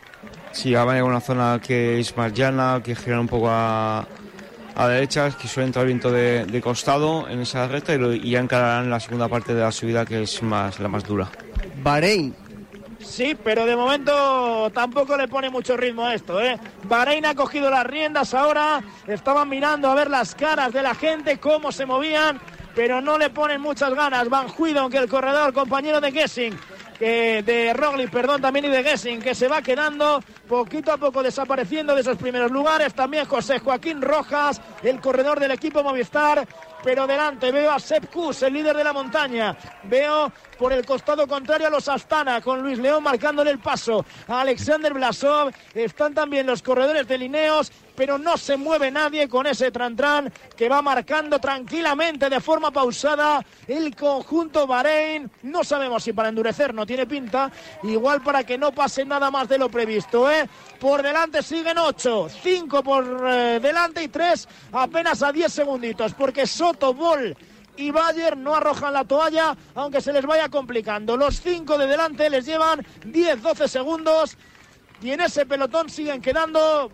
Sí, 0.53 0.75
ahora 0.75 0.85
van 0.85 0.95
a 0.95 0.99
llegar 0.99 1.11
a 1.11 1.17
una 1.17 1.21
zona 1.21 1.61
que 1.65 2.01
es 2.01 2.17
más 2.17 2.33
llana, 2.33 2.81
que 2.85 2.95
gira 2.95 3.21
un 3.21 3.29
poco 3.29 3.49
a, 3.49 4.07
a 4.75 4.89
derecha, 4.89 5.31
que 5.31 5.49
suele 5.49 5.69
entrar 5.69 5.87
viento 5.87 6.11
de, 6.11 6.45
de, 6.45 6.61
costado 6.61 7.29
en 7.29 7.41
esa 7.41 7.67
recta 7.69 7.95
y, 7.95 8.31
ya 8.31 8.41
encararán 8.41 8.91
la 8.91 9.01
segunda 9.01 9.29
parte 9.29 9.55
de 9.55 9.61
la 9.61 9.73
subida 9.73 10.05
que 10.05 10.23
es 10.23 10.43
más 10.43 10.79
la 10.81 10.89
más 10.89 11.05
dura. 11.05 11.29
Bahrein. 11.83 12.35
Sí, 12.99 13.35
pero 13.43 13.65
de 13.65 13.77
momento 13.77 14.71
tampoco 14.75 15.17
le 15.17 15.27
pone 15.27 15.49
mucho 15.49 15.77
ritmo 15.77 16.05
a 16.05 16.15
esto, 16.15 16.41
¿eh? 16.41 16.59
Bahrein 16.85 17.25
ha 17.25 17.35
cogido 17.35 17.71
las 17.71 17.87
riendas 17.87 18.35
ahora, 18.35 18.83
estaban 19.07 19.49
mirando 19.49 19.89
a 19.91 19.95
ver 19.95 20.11
las 20.11 20.35
caras 20.35 20.73
de 20.73 20.83
la 20.83 20.95
gente, 20.95 21.39
cómo 21.39 21.73
se 21.73 21.87
movían 21.87 22.39
pero 22.75 23.01
no 23.01 23.19
le 23.19 23.31
ponen 23.31 23.61
muchas 23.61 23.95
ganas. 23.95 24.29
Van 24.29 24.49
Juido, 24.49 24.81
aunque 24.81 24.99
el 24.99 25.09
corredor, 25.09 25.53
compañero 25.53 26.01
de 26.01 26.13
Gessing, 26.13 26.59
de 26.99 27.73
Roglic, 27.75 28.11
perdón, 28.11 28.43
también 28.43 28.67
y 28.67 28.69
de 28.69 28.83
Gessing, 28.83 29.21
que 29.21 29.35
se 29.35 29.49
va 29.49 29.63
quedando 29.63 30.23
poquito 30.49 30.93
a 30.93 30.99
poco 30.99 31.23
desapareciendo 31.23 31.95
de 31.95 32.03
esos 32.03 32.17
primeros 32.19 32.51
lugares. 32.51 32.95
También 32.95 33.25
José 33.27 33.59
Joaquín 33.59 34.03
Rojas, 34.03 34.61
el 34.83 35.01
corredor 35.01 35.41
del 35.41 35.53
equipo 35.53 35.83
Movistar. 35.83 36.47
Pero 36.83 37.07
delante 37.07 37.53
veo 37.53 37.71
a 37.71 37.79
Sepp 37.79 38.11
Kuss, 38.11 38.43
el 38.43 38.55
líder 38.55 38.75
de 38.75 38.83
la 38.83 38.95
montaña. 38.95 39.55
Veo 39.83 40.33
por 40.59 40.73
el 40.73 40.87
costado 40.87 41.27
contrario 41.27 41.67
a 41.67 41.71
los 41.71 41.89
Astana, 41.89 42.41
con 42.41 42.63
Luis 42.63 42.79
León 42.79 43.03
marcándole 43.03 43.51
el 43.51 43.59
paso 43.59 44.03
a 44.27 44.41
Alexander 44.41 44.95
Blasov. 44.95 45.53
Están 45.75 46.15
también 46.15 46.47
los 46.47 46.63
corredores 46.63 47.07
de 47.07 47.19
Lineos 47.19 47.71
pero 48.01 48.17
no 48.17 48.39
se 48.39 48.57
mueve 48.57 48.91
nadie 48.91 49.29
con 49.29 49.47
ese 49.47 49.71
Tran-Tran 49.71 50.33
que 50.57 50.71
va 50.71 50.81
marcando 50.81 51.39
tranquilamente 51.39 52.31
de 52.31 52.41
forma 52.41 52.71
pausada 52.71 53.45
el 53.69 53.95
conjunto 53.95 54.67
Bahrein. 54.67 55.31
No 55.43 55.63
sabemos 55.65 56.05
si 56.05 56.15
para 56.15 56.31
endurecer 56.31 56.73
no 56.73 56.87
tiene 56.87 57.07
pinta, 57.07 57.53
igual 57.83 58.23
para 58.23 58.43
que 58.43 58.57
no 58.57 58.73
pase 58.73 59.05
nada 59.05 59.31
más 59.31 59.51
de 59.51 59.59
lo 59.59 59.69
previsto. 59.69 60.31
¿eh? 60.31 60.49
Por 60.79 61.03
delante 61.03 61.43
siguen 61.43 61.77
8, 61.77 62.29
5 62.43 62.83
por 62.83 63.05
eh, 63.29 63.61
delante 63.61 64.03
y 64.03 64.09
3 64.09 64.49
apenas 64.73 65.23
a 65.23 65.31
10 65.31 65.53
segunditos, 65.53 66.15
porque 66.15 66.47
Soto, 66.47 66.95
Ball 66.95 67.37
y 67.77 67.91
Bayer 67.91 68.35
no 68.35 68.55
arrojan 68.55 68.95
la 68.95 69.05
toalla, 69.05 69.55
aunque 69.75 70.01
se 70.01 70.15
les 70.15 70.25
vaya 70.25 70.49
complicando. 70.49 71.19
Los 71.19 71.43
5 71.43 71.77
de 71.77 71.87
delante 71.87 72.31
les 72.31 72.47
llevan 72.47 72.81
10-12 73.03 73.69
segundos 73.69 74.39
y 75.03 75.11
en 75.11 75.21
ese 75.21 75.45
pelotón 75.45 75.91
siguen 75.91 76.23
quedando 76.23 76.91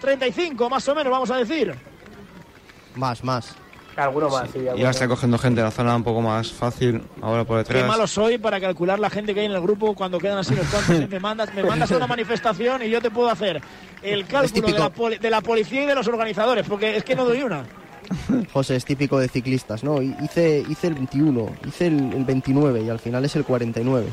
35 0.00 0.70
más 0.70 0.86
o 0.88 0.94
menos, 0.94 1.10
vamos 1.10 1.30
a 1.30 1.36
decir. 1.36 1.74
Más, 2.94 3.22
más. 3.24 3.54
Alguno 3.96 4.28
más, 4.28 4.48
sí. 4.52 4.58
Y 4.60 4.68
alguno 4.68 4.76
ya 4.84 4.90
está 4.90 5.08
cogiendo 5.08 5.38
gente 5.38 5.60
en 5.60 5.64
la 5.64 5.70
zona 5.72 5.96
un 5.96 6.04
poco 6.04 6.20
más 6.20 6.52
fácil, 6.52 7.02
ahora 7.20 7.42
por 7.44 7.64
Qué 7.64 7.72
detrás. 7.74 7.88
malo 7.88 8.06
soy 8.06 8.38
para 8.38 8.60
calcular 8.60 9.00
la 9.00 9.10
gente 9.10 9.34
que 9.34 9.40
hay 9.40 9.46
en 9.46 9.52
el 9.52 9.60
grupo 9.60 9.92
cuando 9.96 10.20
quedan 10.20 10.38
así 10.38 10.54
los 10.54 10.66
cuantos. 10.68 11.08
Me 11.10 11.18
mandas, 11.18 11.52
me 11.52 11.64
mandas 11.64 11.90
a 11.90 11.96
una 11.96 12.06
manifestación 12.06 12.82
y 12.84 12.90
yo 12.90 13.00
te 13.02 13.10
puedo 13.10 13.28
hacer 13.28 13.60
el 14.02 14.24
cálculo 14.26 14.68
de 14.68 14.78
la, 14.78 14.90
poli- 14.90 15.18
de 15.18 15.30
la 15.30 15.40
policía 15.40 15.82
y 15.82 15.86
de 15.86 15.96
los 15.96 16.06
organizadores, 16.06 16.64
porque 16.68 16.96
es 16.96 17.02
que 17.02 17.16
no 17.16 17.24
doy 17.24 17.42
una. 17.42 17.64
José, 18.52 18.76
es 18.76 18.84
típico 18.84 19.18
de 19.18 19.28
ciclistas, 19.28 19.84
¿no? 19.84 20.00
Y- 20.02 20.14
Hice, 20.22 20.64
hice 20.68 20.86
el 20.88 20.94
21, 20.94 21.46
hice 21.66 21.86
el, 21.88 22.12
el 22.12 22.24
29 22.24 22.82
y 22.82 22.88
al 22.88 22.98
final 22.98 23.24
es 23.24 23.36
el 23.36 23.44
49. 23.44 24.06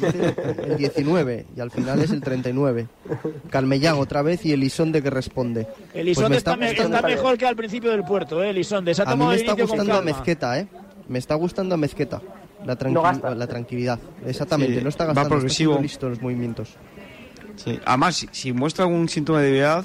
Hice 0.00 0.62
el 0.64 0.76
19 0.76 1.46
y 1.56 1.60
al 1.60 1.70
final 1.70 2.00
es 2.00 2.10
el 2.10 2.20
39. 2.20 2.86
Calmellán 3.50 3.98
otra 3.98 4.22
vez 4.22 4.44
y 4.46 4.52
Elisonde 4.52 5.02
que 5.02 5.10
responde. 5.10 5.64
Pues 5.64 5.94
Elisonde 5.94 6.30
me 6.30 6.36
está, 6.36 6.56
me- 6.56 6.68
gustando- 6.70 6.96
está 6.96 7.08
mejor 7.08 7.38
que 7.38 7.46
al 7.46 7.56
principio 7.56 7.90
del 7.90 8.04
puerto, 8.04 8.42
¿eh? 8.42 8.50
Elisonde. 8.50 8.94
Se 8.94 9.02
ha 9.02 9.04
A 9.10 9.16
mí 9.16 9.24
me 9.24 9.34
el 9.34 9.40
está 9.40 9.52
gustando 9.52 9.94
a. 9.94 10.02
Mezqueta, 10.02 10.58
¿eh? 10.58 10.66
Me 11.08 11.18
está 11.18 11.34
gustando 11.34 11.74
a 11.74 11.78
Mezqueta. 11.78 12.20
La, 12.64 12.78
tranqui- 12.78 12.92
No 13.22 13.34
la 13.34 13.46
tranquilidad. 13.46 13.98
Exactamente, 14.26 14.76
Sí, 14.78 14.82
no 14.82 14.88
está 14.88 15.04
va 15.04 15.08
gastando, 15.08 15.26
está 15.26 15.28
progresivo. 15.34 15.72
siendo 15.72 15.82
listo 15.82 16.06
en 16.06 16.10
los 16.12 16.22
movimientos. 16.22 16.68
Sí. 17.56 17.78
Además, 17.84 18.16
si, 18.16 18.28
si 18.32 18.52
muestra 18.52 18.84
algún 18.84 19.08
síntoma 19.08 19.40
de 19.40 19.44
debilidad, 19.46 19.84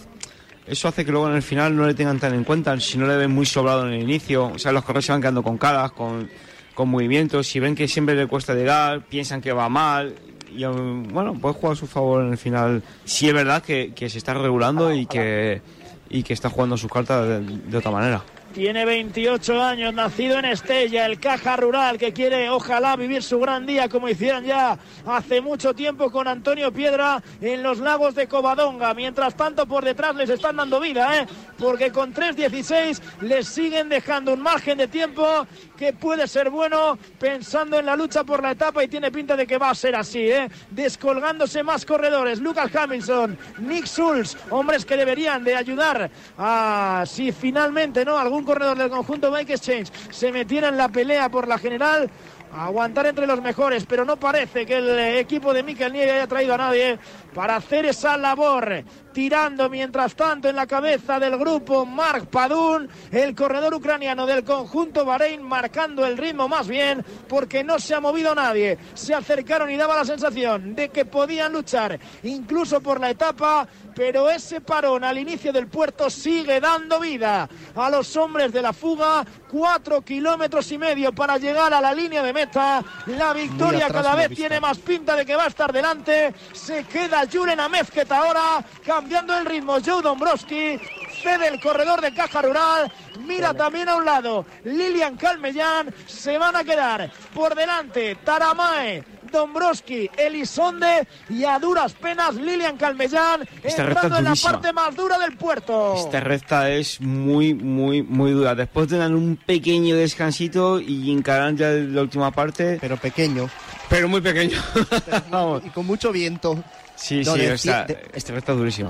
eso 0.68 0.88
hace 0.88 1.06
que 1.06 1.12
luego 1.12 1.30
en 1.30 1.36
el 1.36 1.42
final 1.42 1.76
no 1.76 1.88
le 1.88 1.94
tengan 1.94 2.20
tan 2.20 2.34
en 2.34 2.44
cuenta. 2.44 2.78
Si 2.80 2.98
no 2.98 3.08
le 3.08 3.16
ven 3.16 3.32
muy 3.32 3.46
sobrado 3.46 3.88
en 3.88 3.94
el 3.94 4.02
inicio, 4.02 4.48
o 4.48 4.60
sea, 4.60 4.72
los 4.72 4.84
corredores 4.84 5.06
se 5.06 5.12
van 5.14 5.22
quedando 5.22 5.42
con 5.44 5.58
caras, 5.58 5.92
con, 5.94 6.30
con 6.74 6.90
movimientos. 6.90 7.48
Si 7.48 7.60
ven 7.60 7.74
que 7.74 7.88
siempre 7.88 8.16
le 8.16 8.28
cuesta 8.28 8.54
llegar, 8.54 9.06
piensan 9.06 9.42
que 9.42 9.54
va 9.54 9.70
mal. 9.70 10.14
Y 10.54 10.66
um, 10.66 11.08
bueno, 11.08 11.34
puede 11.34 11.56
jugar 11.56 11.74
a 11.74 11.76
su 11.76 11.88
favor 11.88 12.24
en 12.24 12.32
el 12.32 12.38
final. 12.38 12.84
Si 13.06 13.28
es 13.28 13.34
verdad 13.34 13.64
que, 13.64 13.94
que 13.96 14.10
se 14.10 14.18
está 14.18 14.34
regulando 14.34 14.94
y 14.94 15.06
que, 15.06 15.62
y 16.10 16.24
que 16.24 16.34
está 16.34 16.50
jugando 16.50 16.78
sus 16.78 16.92
cartas 16.92 17.28
de, 17.28 17.40
de 17.42 17.78
otra 17.78 17.92
manera. 17.92 18.24
Tiene 18.54 18.86
28 18.86 19.62
años, 19.62 19.94
nacido 19.94 20.40
en 20.40 20.46
Estella, 20.46 21.06
el 21.06 21.20
caja 21.20 21.58
rural 21.58 21.98
que 21.98 22.12
quiere, 22.12 22.50
ojalá, 22.50 22.96
vivir 22.96 23.22
su 23.22 23.40
gran 23.40 23.66
día 23.66 23.88
como 23.88 24.10
hicieron 24.10 24.46
ya 24.46 24.80
hace 25.06 25.42
mucho 25.42 25.74
tiempo 25.74 26.10
con 26.10 26.28
Antonio 26.28 26.72
Piedra 26.72 27.22
en 27.40 27.62
los 27.62 27.80
lagos 27.80 28.16
de 28.16 28.28
Covadonga. 28.28 28.94
Mientras 28.94 29.36
tanto, 29.36 29.68
por 29.68 29.86
detrás 29.86 30.16
les 30.16 30.30
están 30.30 30.56
dando 30.56 30.80
vida, 30.80 31.20
¿eh? 31.20 31.28
porque 31.60 31.92
con 31.92 32.14
3.16 32.14 33.00
les 33.22 33.48
siguen 33.48 33.90
dejando 33.90 34.34
un 34.34 34.42
margen 34.42 34.78
de 34.78 34.88
tiempo 34.88 35.46
que 35.78 35.94
puede 35.94 36.28
ser 36.28 36.50
bueno 36.50 36.98
pensando 37.20 37.80
en 37.80 37.86
la 37.86 37.96
lucha 37.96 38.24
por 38.24 38.42
la 38.42 38.52
etapa 38.52 38.84
y 38.84 38.88
tiene 38.88 39.12
pinta 39.12 39.36
de 39.36 39.46
que 39.46 39.58
va 39.58 39.70
a 39.70 39.76
ser 39.76 39.96
así, 39.96 40.20
¿eh? 40.20 40.50
descolgándose 40.72 41.64
más 41.64 41.86
corredores. 41.86 42.40
Lucas 42.40 42.76
Hamilton, 42.76 43.38
Nick 43.60 43.86
Schulz, 43.86 44.36
hombres 44.50 44.86
que 44.86 44.98
deberían 44.98 45.44
de 45.44 45.56
ayudar 45.56 46.10
a 46.38 47.04
si 47.06 47.32
finalmente 47.32 48.04
no 48.04 48.18
algún 48.18 48.44
corredor 48.44 48.78
del 48.78 48.90
conjunto 48.90 49.32
Bike 49.32 49.52
Exchange 49.52 49.92
se 50.10 50.32
metiera 50.32 50.70
en 50.70 50.78
la 50.78 50.90
pelea 50.90 51.30
por 51.30 51.48
la 51.48 51.58
general. 51.58 52.10
Aguantar 52.50 53.06
entre 53.06 53.28
los 53.28 53.42
mejores, 53.42 53.86
pero 53.86 54.06
no 54.06 54.16
parece 54.18 54.66
que 54.66 54.78
el 54.78 54.98
equipo 55.18 55.54
de 55.54 55.64
Mikel 55.64 55.92
Nieve 55.92 56.14
haya 56.14 56.28
traído 56.28 56.54
a 56.54 56.58
nadie 56.58 56.98
para 57.34 57.58
hacer 57.58 57.86
esa 57.86 58.18
labor. 58.18 58.84
Tirando 59.18 59.68
mientras 59.68 60.14
tanto 60.14 60.48
en 60.48 60.56
la 60.56 60.68
cabeza 60.68 61.20
del 61.20 61.40
grupo 61.40 61.88
Mark 61.88 62.28
Padun, 62.30 62.88
el 63.12 63.34
corredor 63.34 63.74
ucraniano 63.74 64.28
del 64.28 64.44
conjunto 64.44 65.06
Bahrein, 65.06 65.42
marcando 65.42 66.06
el 66.06 66.20
ritmo 66.20 66.48
más 66.48 66.68
bien, 66.68 67.04
porque 67.28 67.64
no 67.64 67.80
se 67.80 67.96
ha 67.96 68.00
movido 68.00 68.36
nadie. 68.36 68.78
Se 68.94 69.16
acercaron 69.16 69.72
y 69.72 69.76
daba 69.76 69.96
la 69.96 70.06
sensación 70.06 70.76
de 70.76 70.90
que 70.90 71.06
podían 71.06 71.52
luchar 71.52 72.00
incluso 72.22 72.80
por 72.80 73.00
la 73.00 73.10
etapa, 73.10 73.68
pero 73.96 74.30
ese 74.30 74.62
parón 74.62 75.04
al 75.04 75.18
inicio 75.18 75.52
del 75.52 75.66
puerto 75.66 76.12
sigue 76.12 76.60
dando 76.60 77.00
vida 77.00 77.50
a 77.74 77.90
los 77.90 78.16
hombres 78.18 78.54
de 78.54 78.62
la 78.62 78.72
fuga. 78.72 79.26
Cuatro 79.50 80.02
kilómetros 80.02 80.72
y 80.72 80.78
medio 80.78 81.12
para 81.12 81.40
llegar 81.40 81.74
a 81.74 81.82
la 81.82 81.92
línea 81.92 82.22
de 82.22 82.34
meta. 82.34 82.84
La 83.08 83.34
victoria 83.34 83.88
atrás 83.88 84.04
cada 84.04 84.16
vez 84.16 84.38
tiene 84.38 84.60
más 84.60 84.78
pinta 84.78 85.16
de 85.16 85.26
que 85.26 85.36
va 85.36 85.46
a 85.46 85.48
estar 85.48 85.74
delante. 85.74 86.36
Se 86.54 86.84
queda 86.84 87.24
Julen 87.32 87.60
Amezquet 87.60 88.12
ahora, 88.12 88.64
cambiando 89.08 89.38
el 89.38 89.46
ritmo. 89.46 89.78
Joe 89.84 90.02
Dombrowski 90.02 90.78
cede 91.24 91.48
el 91.48 91.62
corredor 91.62 92.02
de 92.02 92.14
Caja 92.14 92.42
Rural. 92.42 92.92
Mira 93.26 93.54
también 93.54 93.88
a 93.88 93.96
un 93.96 94.04
lado 94.04 94.46
Lilian 94.66 95.16
Calmellán. 95.16 95.94
Se 96.06 96.38
van 96.38 96.58
a 96.58 96.64
quedar 96.66 97.10
por 97.34 97.56
delante 97.56 98.16
Taramae, 98.16 99.06
Dombrowski, 99.32 100.10
Elisonde 100.18 101.08
y 101.30 101.46
a 101.46 101.58
duras 101.58 101.94
penas 101.94 102.36
Lilian 102.36 102.76
Calmellán 102.76 103.48
Esta 103.64 103.84
recta 103.84 104.08
entrando 104.08 104.18
en 104.18 104.24
la 104.26 104.36
parte 104.36 104.74
más 104.74 104.94
dura 104.94 105.18
del 105.20 105.38
puerto. 105.38 105.96
Esta 105.96 106.20
recta 106.20 106.70
es 106.70 107.00
muy, 107.00 107.54
muy, 107.54 108.04
muy 108.04 108.32
dura. 108.32 108.56
Después 108.56 108.90
de 108.90 108.98
dar 108.98 109.16
un 109.16 109.38
pequeño 109.38 109.96
descansito 109.96 110.82
y 110.82 111.14
encarar 111.14 111.56
ya 111.56 111.70
la 111.70 112.02
última 112.02 112.32
parte. 112.32 112.78
Pero 112.82 112.98
pequeño. 112.98 113.50
Pero 113.90 114.10
muy 114.10 114.20
pequeño. 114.20 114.62
Vamos. 115.30 115.64
Y 115.66 115.70
con 115.70 115.86
mucho 115.86 116.12
viento. 116.12 116.62
Sí, 116.98 117.22
No, 117.24 117.34
sí, 117.36 117.40
de- 117.40 117.54
esta, 117.54 117.84
de- 117.86 118.06
esta 118.14 118.34
recta 118.34 118.52
es 118.52 118.58
durísima. 118.58 118.90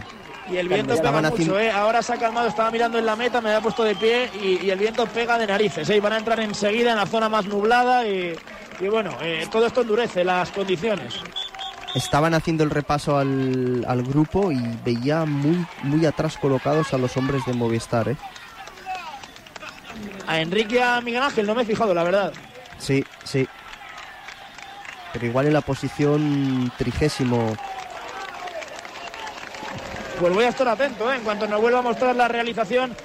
Y 0.49 0.55
el 0.57 0.69
viento 0.69 0.95
pega 0.95 1.11
mucho, 1.11 1.27
haciendo- 1.33 1.59
¿eh? 1.59 1.69
Ahora 1.69 2.01
se 2.01 2.13
ha 2.13 2.17
calmado, 2.17 2.47
estaba 2.47 2.71
mirando 2.71 2.97
en 2.97 3.05
la 3.05 3.15
meta, 3.17 3.41
me 3.41 3.49
había 3.49 3.61
puesto 3.61 3.83
de 3.83 3.95
pie 3.95 4.29
y, 4.41 4.65
y 4.65 4.69
el 4.71 4.79
viento 4.79 5.05
pega 5.05 5.37
de 5.37 5.45
narices, 5.45 5.89
¿eh? 5.89 5.97
Y 5.97 5.99
van 5.99 6.13
a 6.13 6.17
entrar 6.17 6.39
enseguida 6.39 6.91
en 6.91 6.97
la 6.97 7.05
zona 7.05 7.27
más 7.27 7.45
nublada 7.45 8.07
y, 8.07 8.33
y 8.79 8.87
bueno, 8.87 9.11
eh, 9.21 9.45
todo 9.51 9.67
esto 9.67 9.81
endurece 9.81 10.23
las 10.23 10.49
condiciones. 10.51 11.15
Estaban 11.95 12.33
haciendo 12.33 12.63
el 12.63 12.69
repaso 12.69 13.17
al, 13.17 13.83
al 13.87 14.03
grupo 14.03 14.51
y 14.51 14.59
veía 14.85 15.25
muy, 15.25 15.65
muy 15.83 16.05
atrás 16.05 16.37
colocados 16.37 16.93
a 16.93 16.97
los 16.97 17.17
hombres 17.17 17.45
de 17.45 17.53
Movistar, 17.53 18.07
¿eh? 18.07 18.15
A 20.27 20.39
Enrique 20.39 20.75
y 20.75 20.79
a 20.79 21.01
Miguel 21.01 21.23
Ángel 21.23 21.45
no 21.45 21.55
me 21.55 21.63
he 21.63 21.65
fijado, 21.65 21.93
la 21.93 22.03
verdad. 22.03 22.31
Sí, 22.77 23.03
sí. 23.23 23.47
Pero 25.13 25.25
igual 25.25 25.47
en 25.47 25.53
la 25.53 25.61
posición 25.61 26.71
trigésimo. 26.77 27.55
Pues 30.19 30.33
voy 30.33 30.45
a 30.45 30.49
estar 30.49 30.67
atento, 30.67 31.11
¿eh? 31.11 31.17
En 31.17 31.21
cuanto 31.21 31.47
nos 31.47 31.61
vuelva 31.61 31.79
a 31.79 31.83
mostrar 31.83 32.15
la 32.15 32.27
realización. 32.27 32.95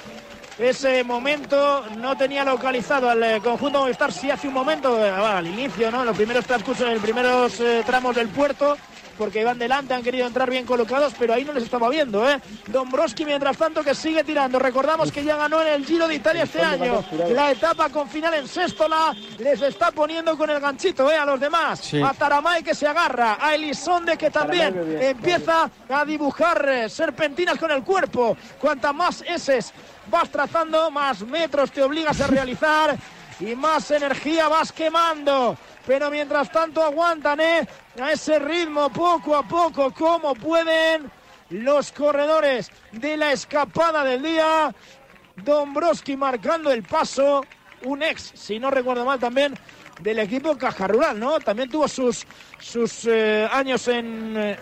Ese 0.59 1.05
momento 1.05 1.85
no 1.99 2.17
tenía 2.17 2.45
localizado 2.45 3.11
al 3.11 3.23
eh, 3.23 3.41
conjunto 3.43 3.81
Movistar, 3.81 4.13
sí 4.13 4.31
hace 4.31 4.49
un 4.49 4.55
momento, 4.55 5.05
eh, 5.05 5.11
al 5.11 5.47
inicio, 5.47 5.91
¿no? 5.91 6.01
En 6.01 6.07
los 6.07 6.17
primeros 6.17 6.47
transcursos, 6.47 6.87
en 6.87 6.95
los 6.95 7.03
primeros 7.03 7.61
eh, 7.61 7.83
tramos 7.85 8.17
del 8.17 8.29
puerto, 8.29 8.77
porque 9.17 9.45
van 9.45 9.59
delante, 9.59 9.95
han 9.95 10.03
querido 10.03 10.27
entrar 10.27 10.51
bien 10.51 10.65
colocados, 10.65 11.15
pero 11.19 11.35
ahí 11.35 11.45
no 11.45 11.53
les 11.53 11.65
estaba 11.65 11.89
viendo, 11.89 12.29
¿eh? 12.29 12.41
Dombrowski, 12.69 13.25
mientras 13.25 13.57
tanto, 13.57 13.83
que 13.83 13.95
sigue 13.95 14.25
tirando. 14.25 14.59
Recordamos 14.59 15.11
que 15.13 15.25
ya 15.25 15.37
ganó 15.37 15.63
en 15.63 15.69
el 15.69 15.87
Giro 15.87 16.09
de 16.09 16.15
Italia 16.15 16.45
este 16.45 16.63
año. 16.63 17.05
La 17.31 17.51
etapa 17.51 17.89
con 17.89 18.09
final 18.09 18.35
en 18.35 18.49
Séstola 18.49 19.15
les 19.39 19.61
está 19.63 19.91
poniendo 19.91 20.37
con 20.37 20.51
el 20.51 20.61
ganchito, 20.61 21.11
¿eh? 21.11 21.17
A 21.17 21.25
los 21.25 21.41
demás. 21.41 21.81
Sí. 21.81 22.01
A 22.03 22.13
Taramay 22.13 22.63
que 22.63 22.75
se 22.75 22.87
agarra, 22.87 23.39
a 23.41 23.55
Elisonde 23.55 24.17
que 24.17 24.31
también 24.31 24.73
bien, 24.75 25.03
empieza 25.03 25.71
a 25.89 26.05
dibujar 26.05 26.69
eh, 26.69 26.89
serpentinas 26.89 27.59
con 27.59 27.71
el 27.71 27.83
cuerpo. 27.83 28.37
Cuanta 28.59 28.93
más 28.93 29.23
eses 29.23 29.73
vas 30.11 30.29
trazando, 30.31 30.91
más 30.91 31.23
metros 31.23 31.71
te 31.71 31.83
obligas 31.83 32.21
a 32.21 32.27
realizar 32.27 32.97
y 33.41 33.55
más 33.55 33.91
energía 33.91 34.49
vas 34.49 34.73
quemando. 34.73 35.57
Pero 35.87 36.11
mientras 36.11 36.51
tanto 36.51 36.83
aguantan 36.83 37.41
¿eh? 37.41 37.67
a 38.01 38.13
ese 38.13 38.39
ritmo 38.39 38.91
poco 38.91 39.37
a 39.37 39.47
poco 39.47 39.93
como 39.93 40.35
pueden 40.35 41.11
los 41.51 41.93
corredores 41.93 42.71
de 42.93 43.17
la 43.17 43.33
escapada 43.33 44.05
del 44.05 44.23
día. 44.23 44.75
Dombrowski 45.37 46.17
marcando 46.17 46.71
el 46.71 46.83
paso, 46.83 47.45
un 47.85 48.03
ex, 48.03 48.33
si 48.35 48.59
no 48.59 48.71
recuerdo 48.71 49.05
mal 49.05 49.19
también, 49.19 49.55
del 50.01 50.19
equipo 50.19 50.57
Caja 50.57 50.87
Rural, 50.87 51.19
¿no? 51.19 51.41
También 51.41 51.71
tuvo 51.71 51.89
sus, 51.89 52.27
sus 52.59 53.07
eh, 53.07 53.49
años 53.51 53.89
en, 53.89 54.35
eh, 54.37 54.57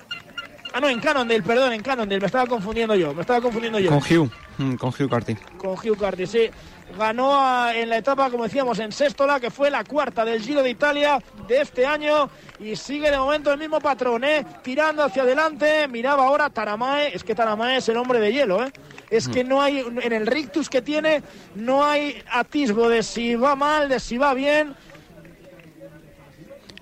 Ah, 0.72 0.80
no, 0.80 0.88
en 0.88 1.00
Cannondale, 1.00 1.42
perdón, 1.42 1.72
en 1.72 1.82
Cannondale, 1.82 2.20
me 2.20 2.26
estaba 2.26 2.46
confundiendo 2.46 2.94
yo, 2.94 3.12
me 3.12 3.22
estaba 3.22 3.40
confundiendo 3.40 3.78
yo. 3.80 3.90
Con 3.90 3.98
Hugh, 3.98 4.30
mm, 4.58 4.74
con 4.74 4.90
Hugh 4.90 5.10
Carty. 5.10 5.34
Con 5.58 5.72
Hugh 5.72 5.98
Carty, 5.98 6.26
sí. 6.26 6.50
Ganó 6.98 7.70
en 7.70 7.88
la 7.88 7.96
etapa, 7.98 8.30
como 8.30 8.44
decíamos, 8.44 8.78
en 8.78 8.92
Sextola, 8.92 9.40
que 9.40 9.50
fue 9.50 9.70
la 9.70 9.84
cuarta 9.84 10.24
del 10.24 10.40
Giro 10.42 10.62
de 10.62 10.70
Italia 10.70 11.18
de 11.46 11.60
este 11.60 11.86
año. 11.86 12.28
Y 12.58 12.76
sigue 12.76 13.10
de 13.10 13.18
momento 13.18 13.52
el 13.52 13.58
mismo 13.58 13.80
patrón, 13.80 14.24
¿eh? 14.24 14.44
Tirando 14.62 15.02
hacia 15.04 15.22
adelante. 15.22 15.88
Miraba 15.88 16.26
ahora 16.26 16.50
Taramae. 16.50 17.14
Es 17.14 17.24
que 17.24 17.34
Taramae 17.34 17.78
es 17.78 17.88
el 17.88 17.96
hombre 17.96 18.20
de 18.20 18.32
hielo, 18.32 18.64
¿eh? 18.64 18.72
Es 19.08 19.28
que 19.28 19.42
no 19.44 19.60
hay, 19.62 19.78
en 19.80 20.12
el 20.12 20.26
rictus 20.26 20.68
que 20.68 20.82
tiene, 20.82 21.22
no 21.54 21.84
hay 21.84 22.22
atisbo 22.30 22.88
de 22.88 23.02
si 23.02 23.34
va 23.34 23.56
mal, 23.56 23.88
de 23.88 23.98
si 23.98 24.18
va 24.18 24.34
bien. 24.34 24.74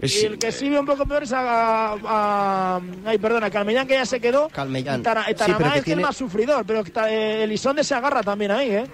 Y 0.00 0.24
el 0.26 0.38
que 0.38 0.52
sí 0.52 0.68
ve 0.70 0.78
un 0.78 0.86
poco 0.86 1.06
peor 1.06 1.24
es 1.24 1.32
a, 1.32 1.94
a, 1.94 2.80
ay, 3.04 3.18
perdona, 3.18 3.50
Calmellán 3.50 3.86
que 3.88 3.94
ya 3.94 4.06
se 4.06 4.20
quedó. 4.20 4.48
Calmellán. 4.48 5.02
Tara, 5.02 5.24
Sí, 5.26 5.34
que 5.34 5.78
es 5.78 5.84
tiene- 5.84 6.02
el 6.02 6.06
más 6.06 6.16
sufridor, 6.16 6.64
pero 6.64 6.84
eh, 7.08 7.40
Elisonde 7.44 7.82
se 7.82 7.94
agarra 7.94 8.22
también 8.22 8.50
ahí, 8.52 8.70
¿eh? 8.70 8.86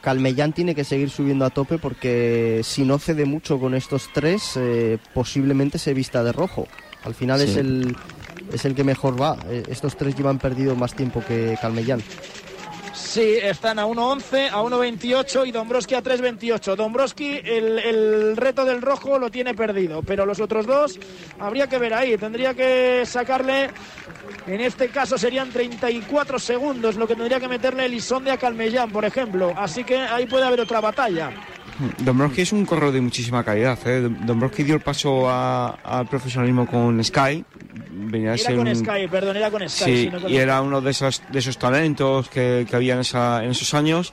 Calmellán 0.00 0.52
tiene 0.52 0.74
que 0.74 0.84
seguir 0.84 1.10
subiendo 1.10 1.44
a 1.44 1.50
tope 1.50 1.78
porque 1.78 2.60
si 2.64 2.84
no 2.84 2.98
cede 2.98 3.24
mucho 3.26 3.58
con 3.58 3.74
estos 3.74 4.08
tres, 4.12 4.52
eh, 4.56 4.98
posiblemente 5.14 5.78
se 5.78 5.92
vista 5.94 6.22
de 6.24 6.32
rojo. 6.32 6.66
Al 7.04 7.14
final 7.14 7.40
Sí. 7.40 7.50
es 7.50 7.56
el 7.56 7.96
es 8.52 8.64
el 8.64 8.74
que 8.74 8.82
mejor 8.84 9.20
va. 9.20 9.36
Eh, 9.48 9.62
estos 9.68 9.96
tres 9.96 10.16
llevan 10.16 10.38
perdido 10.38 10.74
más 10.74 10.94
tiempo 10.94 11.22
que 11.26 11.56
Calmellán. 11.60 12.02
Sí, 12.92 13.38
están 13.40 13.78
a 13.78 13.86
1.11, 13.86 14.48
a 14.50 14.62
1.28 14.62 15.46
y 15.46 15.52
Dombrowski 15.52 15.94
a 15.94 16.02
3.28. 16.02 16.74
Dombrowski 16.76 17.40
el, 17.44 17.78
el 17.78 18.36
reto 18.36 18.64
del 18.64 18.82
rojo 18.82 19.18
lo 19.18 19.30
tiene 19.30 19.54
perdido, 19.54 20.02
pero 20.02 20.26
los 20.26 20.40
otros 20.40 20.66
dos 20.66 20.98
habría 21.38 21.68
que 21.68 21.78
ver 21.78 21.94
ahí. 21.94 22.16
Tendría 22.18 22.54
que 22.54 23.02
sacarle, 23.06 23.70
en 24.46 24.60
este 24.60 24.88
caso 24.88 25.16
serían 25.16 25.50
34 25.50 26.38
segundos 26.38 26.96
lo 26.96 27.06
que 27.06 27.14
tendría 27.14 27.40
que 27.40 27.48
meterle 27.48 27.86
Elisonde 27.86 28.32
a 28.32 28.38
Calmellán, 28.38 28.90
por 28.90 29.04
ejemplo. 29.04 29.54
Así 29.56 29.84
que 29.84 29.96
ahí 29.98 30.26
puede 30.26 30.44
haber 30.44 30.60
otra 30.60 30.80
batalla. 30.80 31.30
Dombrowski 31.98 32.42
es 32.42 32.52
un 32.52 32.64
corredor 32.64 32.92
de 32.94 33.00
muchísima 33.00 33.42
calidad. 33.44 33.78
¿eh? 33.86 34.08
Dombrowski 34.24 34.62
dio 34.62 34.74
el 34.76 34.80
paso 34.80 35.28
al 35.30 36.06
profesionalismo 36.08 36.66
con 36.66 37.02
Sky. 37.04 37.44
Venía 37.92 38.32
a 38.32 38.34
Era 38.34 38.54
con 38.56 38.68
un- 38.68 38.76
Sky, 38.76 39.08
perdón, 39.10 39.36
era 39.36 39.50
con 39.50 39.68
Sky. 39.68 39.84
Sí, 39.84 40.10
con- 40.10 40.30
y 40.30 40.36
era 40.36 40.60
uno 40.62 40.80
de 40.80 40.90
esos, 40.90 41.22
de 41.30 41.38
esos 41.38 41.58
talentos 41.58 42.28
que, 42.28 42.66
que 42.68 42.76
había 42.76 42.94
en, 42.94 43.00
esa- 43.00 43.44
en 43.44 43.50
esos 43.50 43.72
años. 43.74 44.12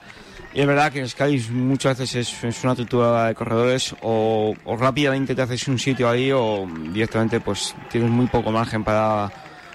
Y 0.54 0.60
es 0.60 0.66
verdad 0.66 0.90
que 0.92 1.00
en 1.00 1.08
Sky 1.08 1.38
muchas 1.52 1.98
veces 1.98 2.28
es, 2.32 2.44
es 2.44 2.64
una 2.64 2.74
tritura 2.74 3.26
de 3.26 3.34
corredores 3.34 3.94
o, 4.02 4.54
o 4.64 4.76
rápidamente 4.76 5.34
te 5.34 5.42
haces 5.42 5.68
un 5.68 5.78
sitio 5.78 6.08
ahí 6.08 6.32
o 6.32 6.66
directamente 6.90 7.40
pues 7.40 7.74
tienes 7.90 8.10
muy 8.10 8.26
poco 8.28 8.50
margen 8.50 8.82
para, 8.82 9.30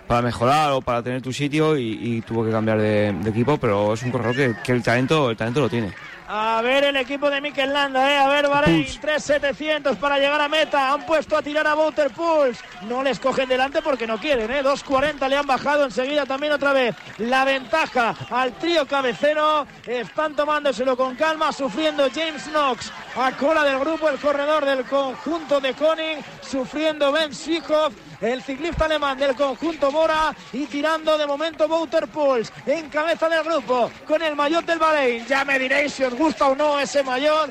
para 0.07 0.21
mejorar 0.23 0.71
o 0.71 0.81
para 0.81 1.03
tener 1.03 1.21
tu 1.21 1.31
sitio 1.31 1.77
y, 1.77 1.99
y 2.01 2.21
tuvo 2.21 2.43
que 2.43 2.49
cambiar 2.51 2.79
de, 2.79 3.13
de 3.13 3.29
equipo, 3.29 3.57
pero 3.57 3.93
es 3.93 4.01
un 4.03 4.11
corredor 4.11 4.35
que, 4.35 4.55
que 4.63 4.71
el 4.71 4.81
talento 4.81 5.29
el 5.29 5.37
talento 5.37 5.61
lo 5.61 5.69
tiene. 5.69 5.91
A 6.27 6.61
ver 6.61 6.85
el 6.85 6.95
equipo 6.95 7.29
de 7.29 7.41
Mikel 7.41 7.73
Landa, 7.73 8.09
¿eh? 8.09 8.17
A 8.17 8.27
ver, 8.29 8.47
Bahrein, 8.47 8.85
3.700 8.85 9.97
para 9.97 10.17
llegar 10.17 10.39
a 10.39 10.47
meta. 10.47 10.93
Han 10.93 11.05
puesto 11.05 11.35
a 11.35 11.41
tirar 11.41 11.67
a 11.67 11.73
Bouter 11.73 12.11
Pools. 12.11 12.57
No 12.87 13.03
les 13.03 13.19
cogen 13.19 13.49
delante 13.49 13.81
porque 13.81 14.07
no 14.07 14.17
quieren, 14.17 14.49
¿eh? 14.49 14.63
2.40 14.63 15.27
le 15.27 15.35
han 15.35 15.45
bajado 15.45 15.83
enseguida 15.83 16.25
también 16.25 16.53
otra 16.53 16.71
vez. 16.71 16.95
La 17.17 17.43
ventaja 17.43 18.15
al 18.29 18.53
trío 18.53 18.87
cabecero. 18.87 19.67
Están 19.85 20.35
tomándoselo 20.35 20.95
con 20.95 21.15
calma, 21.15 21.51
sufriendo 21.51 22.07
James 22.13 22.43
Knox 22.45 22.91
a 23.15 23.31
cola 23.33 23.63
del 23.63 23.79
grupo, 23.79 24.07
el 24.07 24.19
corredor 24.19 24.65
del 24.65 24.85
conjunto 24.85 25.59
de 25.59 25.73
Koning. 25.73 26.19
Sufriendo 26.41 27.11
Ben 27.11 27.33
Schickhoff 27.33 27.93
el 28.23 28.41
ciclista 28.41 28.85
alemán 28.85 29.17
del 29.17 29.35
conjunto 29.35 29.91
Bora 29.91 30.33
y 30.53 30.65
tirando 30.65 31.17
de 31.17 31.27
momento 31.27 31.67
Bouter 31.67 32.07
Pools 32.07 32.51
en 32.65 32.89
cabeza 32.89 33.27
del 33.27 33.43
grupo 33.43 33.91
con 34.07 34.21
el 34.21 34.35
maillot 34.35 34.65
del 34.65 34.79
Bahrein. 34.79 35.25
Ya 35.25 35.43
me 35.43 35.59
diréis 35.59 35.93
si 35.93 36.03
os 36.03 36.13
gusta 36.13 36.47
o 36.47 36.55
no 36.55 36.79
ese 36.79 37.03
maillot 37.03 37.49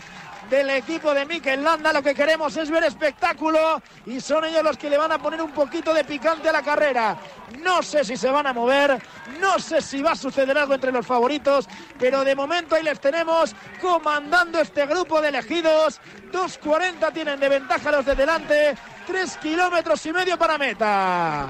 del 0.52 0.68
equipo 0.68 1.14
de 1.14 1.24
Mikel 1.24 1.64
Landa. 1.64 1.94
Lo 1.94 2.02
que 2.02 2.14
queremos 2.14 2.54
es 2.58 2.70
ver 2.70 2.84
espectáculo 2.84 3.80
y 4.04 4.20
son 4.20 4.44
ellos 4.44 4.62
los 4.62 4.76
que 4.76 4.90
le 4.90 4.98
van 4.98 5.10
a 5.10 5.18
poner 5.18 5.40
un 5.40 5.50
poquito 5.50 5.94
de 5.94 6.04
picante 6.04 6.50
a 6.50 6.52
la 6.52 6.62
carrera. 6.62 7.16
No 7.62 7.82
sé 7.82 8.04
si 8.04 8.18
se 8.18 8.28
van 8.28 8.46
a 8.46 8.52
mover, 8.52 9.02
no 9.40 9.58
sé 9.58 9.80
si 9.80 10.02
va 10.02 10.12
a 10.12 10.16
suceder 10.16 10.58
algo 10.58 10.74
entre 10.74 10.92
los 10.92 11.06
favoritos, 11.06 11.66
pero 11.98 12.22
de 12.22 12.34
momento 12.34 12.74
ahí 12.74 12.82
les 12.82 13.00
tenemos 13.00 13.56
comandando 13.80 14.60
este 14.60 14.84
grupo 14.84 15.22
de 15.22 15.28
elegidos. 15.28 16.02
2.40 16.30 17.10
tienen 17.14 17.40
de 17.40 17.48
ventaja 17.48 17.90
los 17.90 18.04
de 18.04 18.14
delante, 18.14 18.76
3 19.06 19.36
kilómetros 19.38 20.04
y 20.04 20.12
medio 20.12 20.36
para 20.36 20.58
meta. 20.58 21.48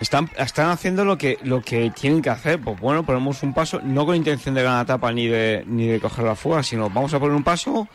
Están, 0.00 0.30
están 0.38 0.70
haciendo 0.70 1.04
lo 1.04 1.18
que, 1.18 1.38
lo 1.42 1.60
que 1.60 1.90
tienen 1.90 2.22
que 2.22 2.30
hacer. 2.30 2.58
Pues 2.60 2.80
bueno, 2.80 3.04
ponemos 3.04 3.42
un 3.42 3.52
paso, 3.52 3.80
no 3.82 4.06
con 4.06 4.16
intención 4.16 4.54
de 4.54 4.62
ganar 4.62 4.84
etapa 4.84 5.12
ni 5.12 5.26
de, 5.26 5.62
ni 5.66 5.86
de 5.86 6.00
coger 6.00 6.24
la 6.24 6.34
fuga, 6.34 6.62
sino 6.62 6.88
vamos 6.88 7.12
a 7.12 7.20
poner 7.20 7.36
un 7.36 7.44
paso. 7.44 7.86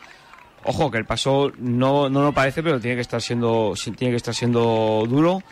Ojo, 0.64 0.90
que 0.90 0.98
el 0.98 1.04
paso 1.04 1.52
no, 1.58 2.08
no 2.08 2.22
lo 2.22 2.32
parece, 2.32 2.62
pero 2.62 2.80
tiene 2.80 2.96
que 2.96 3.02
estar 3.02 3.20
siendo, 3.20 3.74
tiene 3.96 4.12
que 4.12 4.16
estar 4.16 4.34
siendo 4.34 5.04
duro. 5.08 5.42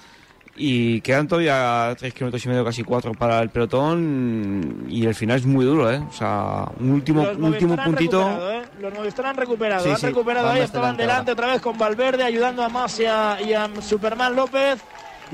Y 0.56 1.00
quedan 1.00 1.26
todavía 1.26 1.94
3 1.98 2.14
kilómetros 2.14 2.44
y 2.44 2.48
medio, 2.48 2.64
casi 2.64 2.84
4 2.84 3.12
para 3.14 3.40
el 3.40 3.48
pelotón. 3.48 4.86
Y 4.88 5.06
el 5.06 5.14
final 5.16 5.38
es 5.38 5.46
muy 5.46 5.64
duro, 5.64 5.90
¿eh? 5.90 6.00
O 6.08 6.12
sea, 6.12 6.66
un 6.78 6.90
último, 6.92 7.24
Los 7.24 7.36
un 7.36 7.44
último 7.44 7.76
puntito. 7.76 8.52
¿eh? 8.52 8.62
Los 8.80 8.94
Movistar 8.94 9.26
han 9.26 9.36
recuperado, 9.36 9.82
Sí, 9.82 9.90
han 9.90 9.96
sí, 9.98 10.06
recuperado 10.06 10.50
ahí, 10.50 10.60
estaban 10.60 10.96
delante 10.96 11.02
delante 11.02 11.32
otra 11.32 11.46
vez 11.48 11.60
con 11.60 11.76
Valverde 11.76 12.22
ayudando 12.22 12.62
a 12.62 12.68
Mas 12.68 13.00
y 13.00 13.06
a, 13.06 13.38
y 13.44 13.52
a 13.52 13.68
Superman 13.80 14.36
López. 14.36 14.80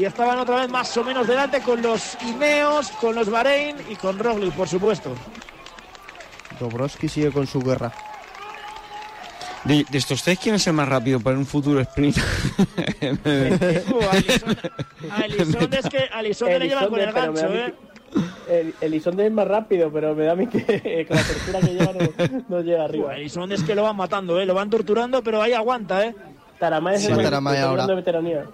Y 0.01 0.07
estaban 0.07 0.39
otra 0.39 0.57
vez 0.57 0.71
más 0.71 0.97
o 0.97 1.05
menos 1.05 1.27
delante 1.27 1.61
con 1.61 1.83
los 1.83 2.17
Ineos, 2.23 2.89
con 2.93 3.15
los 3.15 3.29
Bahrein 3.29 3.77
y 3.91 3.97
con 3.97 4.19
Roglic, 4.19 4.55
por 4.55 4.67
supuesto. 4.67 5.15
Dobrowski 6.59 7.07
sigue 7.07 7.31
con 7.31 7.47
su 7.47 7.61
guerra. 7.61 7.93
De, 9.65 9.85
de 9.91 9.99
estos 9.99 10.23
tres, 10.23 10.39
¿quién 10.39 10.55
es 10.55 10.67
el 10.67 10.73
más 10.73 10.89
rápido 10.89 11.21
para 11.21 11.37
un 11.37 11.45
futuro 11.45 11.81
sprint? 11.81 12.17
A 15.11 15.21
Elizondo 15.27 15.77
es 15.77 15.87
que 15.91 16.59
le 16.59 16.67
llevan 16.67 16.89
con 16.89 16.99
el 17.01 17.13
gancho, 17.13 17.55
¿eh? 17.55 17.75
El, 18.81 18.95
es 18.95 19.33
más 19.33 19.47
rápido, 19.47 19.93
pero 19.93 20.15
me 20.15 20.25
da 20.25 20.33
a 20.33 20.35
mí 20.35 20.47
que, 20.47 20.65
que 20.65 21.07
la 21.11 21.23
tercera 21.23 21.61
que 21.61 21.75
lleva 21.75 21.93
no, 21.93 22.45
no 22.49 22.63
llega 22.63 22.85
arriba. 22.85 23.05
Buah, 23.09 23.17
Elizondo 23.17 23.55
es 23.55 23.63
que 23.63 23.75
lo 23.75 23.83
van 23.83 23.97
matando, 23.97 24.41
¿eh? 24.41 24.47
Lo 24.47 24.55
van 24.55 24.71
torturando, 24.71 25.23
pero 25.23 25.43
ahí 25.43 25.53
aguanta, 25.53 26.07
¿eh? 26.07 26.15
Taramay 26.59 26.97
es 26.97 27.03
Sí, 27.05 27.13
el 27.13 27.23
Taramay 27.23 27.59
ahora. 27.59 27.87
de 27.87 27.95
veteranía. 27.95 28.47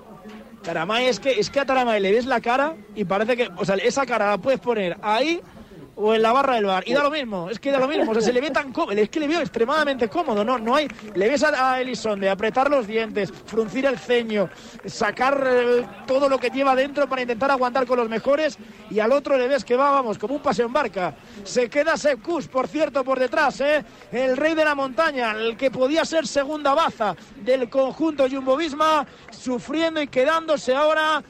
Taramay 0.67 1.07
es 1.07 1.21
que, 1.21 1.39
es 1.39 1.49
que 1.49 1.61
a 1.61 1.65
Taramay 1.65 2.01
le 2.01 2.11
ves 2.11 2.27
la 2.27 2.41
cara 2.41 2.75
y 2.97 3.05
parece 3.05 3.37
que, 3.37 3.49
o 3.57 3.65
sea, 3.65 3.77
esa 3.77 4.05
cara 4.05 4.31
la 4.31 4.39
puedes 4.39 4.59
poner 4.59 4.97
ahí 5.01 5.41
o 5.97 6.15
en 6.15 6.23
la 6.23 6.33
barra 6.33 6.55
del 6.57 6.67
bar 6.67 6.85
y 6.87 6.93
da 6.93 7.03
lo 7.03 7.11
mismo, 7.11 7.49
es 7.51 7.59
que 7.59 7.73
da 7.73 7.79
lo 7.79 7.89
mismo, 7.89 8.11
o 8.11 8.15
sea, 8.15 8.23
se 8.23 8.33
le 8.33 8.41
ve 8.41 8.51
tan 8.51 8.73
cómodo, 8.73 8.93
es 8.93 9.09
que 9.09 9.19
le 9.19 9.29
veo 9.29 9.41
extremadamente 9.41 10.09
cómodo, 10.09 10.45
no, 10.45 10.59
no 10.59 10.75
hay, 10.75 10.89
le 11.15 11.29
ves 11.29 11.43
a, 11.43 11.73
a 11.73 11.81
Elizondo 11.81 12.31
apretar 12.31 12.71
los 12.71 12.87
dientes, 12.87 13.33
fruncir 13.47 13.87
el 13.87 13.99
ceño, 13.99 14.49
sacar 14.85 15.43
eh, 15.47 15.87
todo 16.07 16.29
lo 16.29 16.39
que 16.39 16.51
lleva 16.51 16.77
dentro 16.77 17.09
para 17.09 17.23
intentar 17.23 17.51
aguantar 17.51 17.87
con 17.87 17.99
los 17.99 18.09
mejores 18.09 18.59
y 18.91 19.01
al 19.01 19.13
otro 19.13 19.39
le 19.39 19.49
ves 19.49 19.65
que 19.65 19.77
va, 19.77 19.91
vamos, 19.91 20.19
como 20.19 20.35
un 20.35 20.43
paseo 20.43 20.67
en 20.67 20.73
barca. 20.73 21.15
Se 21.45 21.69
queda 21.71 21.97
Sepkus, 21.97 22.47
por 22.49 22.69
cierto, 22.69 23.03
por 23.03 23.19
detrás, 23.19 23.61
¿eh? 23.61 23.85
el 24.13 24.37
rey 24.37 24.55
de 24.55 24.65
la 24.65 24.75
montaña, 24.75 25.33
el 25.33 25.57
que 25.57 25.71
podía 25.71 26.05
ser 26.05 26.27
segunda 26.27 26.75
baza 26.75 27.17
del 27.37 27.71
conjunto 27.71 28.29
Jumbo-Visma, 28.29 29.07
sufriendo 29.31 30.01
y 30.03 30.09
quedándose 30.09 30.75
ahora. 30.75 31.23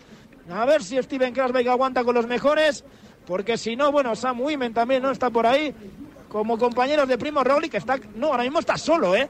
A 0.51 0.65
ver 0.65 0.83
si 0.83 1.01
Steven 1.03 1.35
Krasbeck 1.35 1.67
aguanta 1.67 2.05
con 2.05 2.15
los 2.15 2.27
mejores, 2.27 2.85
porque 3.27 3.59
si 3.59 3.77
no, 3.77 3.93
bueno, 3.93 4.15
Sam 4.15 4.41
Wimen 4.41 4.73
también 4.73 5.03
no 5.03 5.11
está 5.11 5.31
por 5.31 5.47
ahí, 5.47 5.75
como 6.29 6.59
compañeros 6.59 7.09
de 7.09 7.19
Primo 7.19 7.43
Roglic, 7.43 7.73
que 7.73 7.79
está, 7.79 7.99
no, 8.15 8.29
ahora 8.29 8.45
mismo 8.45 8.61
está 8.61 8.77
solo, 8.77 9.15
¿eh? 9.15 9.29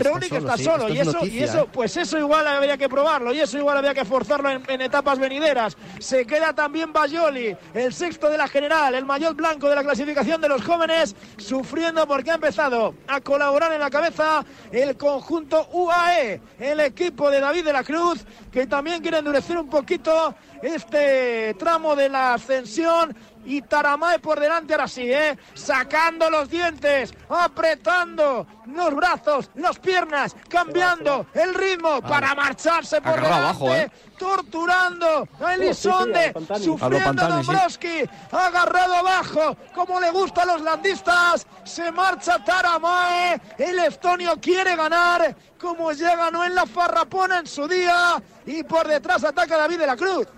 Solo, 0.00 0.18
está 0.20 0.56
sí, 0.56 0.64
solo, 0.64 0.88
y 0.88 0.98
es 0.98 1.08
eso, 1.08 1.26
y 1.26 1.38
eso, 1.40 1.60
¿eh? 1.60 1.68
pues 1.70 1.96
eso 1.96 2.18
igual 2.18 2.46
habría 2.46 2.78
que 2.78 2.88
probarlo, 2.88 3.32
y 3.34 3.40
eso 3.40 3.58
igual 3.58 3.76
habría 3.76 3.92
que 3.92 4.04
forzarlo 4.04 4.48
en, 4.48 4.62
en 4.68 4.80
etapas 4.80 5.18
venideras. 5.18 5.76
Se 5.98 6.26
queda 6.26 6.54
también 6.54 6.92
Bayoli, 6.92 7.54
el 7.74 7.92
sexto 7.92 8.30
de 8.30 8.38
la 8.38 8.48
general, 8.48 8.94
el 8.94 9.04
mayor 9.04 9.34
blanco 9.34 9.68
de 9.68 9.74
la 9.74 9.82
clasificación 9.82 10.40
de 10.40 10.48
los 10.48 10.62
jóvenes, 10.62 11.14
sufriendo 11.36 12.06
porque 12.06 12.30
ha 12.30 12.36
empezado 12.36 12.94
a 13.06 13.20
colaborar 13.20 13.72
en 13.72 13.80
la 13.80 13.90
cabeza 13.90 14.44
el 14.70 14.96
conjunto 14.96 15.68
UAE, 15.72 16.40
el 16.58 16.80
equipo 16.80 17.30
de 17.30 17.40
David 17.40 17.64
de 17.64 17.72
la 17.72 17.84
Cruz, 17.84 18.24
que 18.50 18.66
también 18.66 19.02
quiere 19.02 19.18
endurecer 19.18 19.58
un 19.58 19.68
poquito 19.68 20.34
este 20.62 21.54
tramo 21.58 21.94
de 21.96 22.08
la 22.08 22.34
ascensión. 22.34 23.14
Y 23.44 23.60
Taramae 23.60 24.20
por 24.20 24.38
delante 24.38 24.72
ahora 24.72 24.86
sí, 24.86 25.12
¿eh? 25.12 25.36
Sacando 25.54 26.30
los 26.30 26.48
dientes, 26.48 27.12
apretando 27.28 28.46
los 28.66 28.94
brazos, 28.94 29.50
las 29.56 29.80
piernas, 29.80 30.36
cambiando 30.48 31.26
el 31.34 31.52
ritmo 31.52 32.00
para 32.02 32.36
marcharse 32.36 33.00
por 33.00 33.16
delante, 33.16 33.34
abajo, 33.34 33.74
¿eh? 33.74 33.90
torturando 34.16 35.28
a 35.40 35.56
lo 35.56 35.74
sufriendo 35.74 36.20
a 36.48 36.58
sí. 36.58 37.46
Dombrowski, 37.48 38.08
agarrado 38.30 38.94
abajo, 38.94 39.56
como 39.74 39.98
le 40.00 40.10
gusta 40.10 40.42
a 40.42 40.46
los 40.46 40.60
landistas, 40.60 41.44
se 41.64 41.90
marcha 41.90 42.44
Taramae, 42.44 43.40
el 43.58 43.80
estonio 43.80 44.38
quiere 44.40 44.76
ganar, 44.76 45.34
como 45.60 45.90
ya 45.90 46.14
ganó 46.14 46.44
en 46.44 46.54
la 46.54 46.64
Farrapona 46.64 47.40
en 47.40 47.48
su 47.48 47.66
día, 47.66 48.22
y 48.46 48.62
por 48.62 48.86
detrás 48.86 49.24
ataca 49.24 49.56
David 49.56 49.78
de 49.80 49.86
la 49.88 49.96
Cruz. 49.96 50.28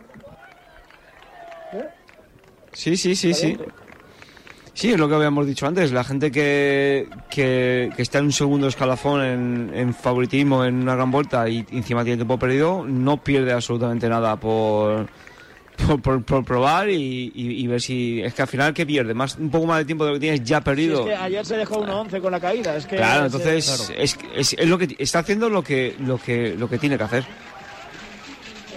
Sí, 2.75 2.97
sí, 2.97 3.15
sí, 3.17 3.33
sí. 3.33 3.57
Sí, 4.75 4.91
es 4.91 4.99
lo 4.99 5.09
que 5.09 5.15
habíamos 5.15 5.47
dicho 5.47 5.67
antes. 5.69 5.93
La 5.93 6.03
gente 6.03 6.33
que, 6.33 7.09
que, 7.31 7.91
que 7.95 8.03
está 8.03 8.19
en 8.19 8.25
un 8.27 8.33
segundo 8.33 8.67
escalafón 8.67 9.23
en, 9.25 9.71
en 9.73 9.95
favoritismo 9.95 10.65
en 10.65 10.75
una 10.83 10.97
gran 10.97 11.13
vuelta 11.13 11.49
y 11.49 11.65
encima 11.71 12.03
tiene 12.03 12.17
tiempo 12.17 12.39
perdido, 12.41 12.85
no 12.85 13.23
pierde 13.23 13.53
absolutamente 13.53 14.09
nada 14.09 14.35
por, 14.35 15.07
por, 15.87 16.03
por- 16.03 16.25
por 16.25 16.45
probar 16.45 16.91
y, 16.91 17.31
y- 17.33 17.63
y 17.63 17.67
ver 17.69 17.81
si. 17.81 18.21
Es 18.21 18.35
que 18.35 18.43
al 18.43 18.49
final, 18.49 18.75
¿qué 18.75 18.85
pierde? 18.85 19.15
Más, 19.15 19.37
un 19.39 19.49
poco 19.49 19.67
más 19.67 19.79
de 19.79 19.85
tiempo 19.85 20.05
de 20.07 20.11
lo 20.11 20.15
que 20.17 20.21
tienes 20.21 20.43
ya 20.43 20.59
Sí, 20.59 20.65
perdido. 20.65 21.03
es 21.03 21.07
que 21.07 21.15
ayer 21.15 21.47
se 21.47 21.57
dejó 21.57 21.87
1-11 21.87 22.21
con 22.21 22.33
la 22.33 22.41
caída. 22.41 22.77
Es 22.77 22.87
que 22.87 22.97
Claro, 22.97 23.27
es, 23.27 23.33
entonces 23.33 23.93
es, 23.97 24.19
es, 24.35 24.57
es 24.59 24.69
lo 24.69 24.77
que 24.77 24.97
está 24.99 25.21
haciendo 25.21 25.49
lo 25.49 25.63
que 25.63 25.95
lo 26.01 26.19
que 26.19 26.57
lo 26.59 26.69
que 26.69 26.79
tiene 26.79 26.99
que 26.99 27.05
hacer. 27.05 27.25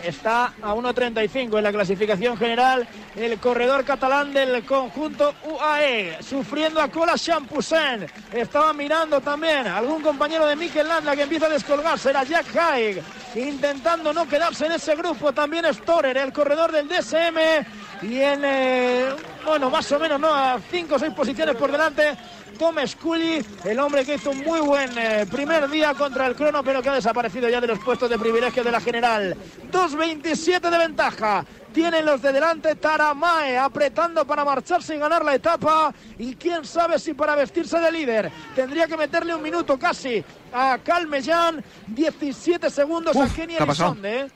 Está 0.03 0.53
a 0.61 0.73
1.35 0.73 1.57
en 1.57 1.63
la 1.63 1.71
clasificación 1.71 2.37
general 2.37 2.87
el 3.15 3.39
corredor 3.39 3.83
catalán 3.83 4.31
del 4.33 4.63
conjunto 4.63 5.33
UAE, 5.43 6.17
sufriendo 6.21 6.81
a 6.81 6.87
cola 6.89 7.17
Champusen. 7.17 8.07
Estaba 8.31 8.73
mirando 8.73 9.19
también 9.21 9.67
algún 9.67 10.01
compañero 10.01 10.45
de 10.45 10.55
Mikel 10.55 10.87
Landa 10.87 11.15
que 11.15 11.23
empieza 11.23 11.47
a 11.47 11.49
descolgarse, 11.49 12.09
era 12.09 12.23
Jack 12.23 12.55
Haig, 12.55 13.01
intentando 13.35 14.13
no 14.13 14.27
quedarse 14.27 14.67
en 14.67 14.73
ese 14.73 14.95
grupo. 14.95 15.33
También 15.33 15.65
Storer, 15.73 16.17
el 16.17 16.31
corredor 16.31 16.71
del 16.71 16.87
DSM, 16.87 17.65
y 18.03 18.21
en, 18.21 18.41
eh, 18.45 19.09
bueno, 19.45 19.69
más 19.69 19.91
o 19.91 19.99
menos, 19.99 20.19
¿no? 20.19 20.33
A 20.33 20.59
5 20.69 20.95
o 20.95 20.99
6 20.99 21.13
posiciones 21.13 21.55
por 21.55 21.71
delante. 21.71 22.15
Tom 22.57 22.75
Scully, 22.85 23.45
el 23.65 23.79
hombre 23.79 24.03
que 24.05 24.15
hizo 24.15 24.31
un 24.31 24.39
muy 24.39 24.59
buen 24.61 24.97
eh, 24.97 25.25
primer 25.31 25.69
día 25.69 25.93
contra 25.93 26.25
el 26.27 26.35
crono, 26.35 26.63
pero 26.63 26.81
que 26.81 26.89
ha 26.89 26.93
desaparecido 26.95 27.47
ya 27.49 27.61
de 27.61 27.67
los 27.67 27.79
puestos 27.79 28.09
de 28.09 28.17
privilegio 28.17 28.63
de 28.63 28.71
la 28.71 28.81
general. 28.81 29.35
2.27 29.71 30.69
de 30.69 30.77
ventaja. 30.77 31.45
Tienen 31.73 32.05
los 32.05 32.19
de 32.21 32.31
delante 32.31 32.73
Taramae 32.75 33.57
apretando 33.57 34.25
para 34.25 34.43
marcharse 34.43 34.95
y 34.95 34.97
ganar 34.97 35.23
la 35.23 35.35
etapa. 35.35 35.93
Y 36.17 36.33
quién 36.35 36.65
sabe 36.65 36.97
si 36.97 37.13
para 37.13 37.35
vestirse 37.35 37.77
de 37.79 37.91
líder 37.91 38.31
tendría 38.55 38.87
que 38.87 38.97
meterle 38.97 39.35
un 39.35 39.43
minuto 39.43 39.77
casi 39.77 40.23
a 40.51 40.79
Calmellán. 40.83 41.63
17 41.87 42.71
segundos 42.71 43.15
a 43.15 43.27
Kenny. 43.31 43.55
Elizonde. 43.57 44.21
¿eh? 44.21 44.27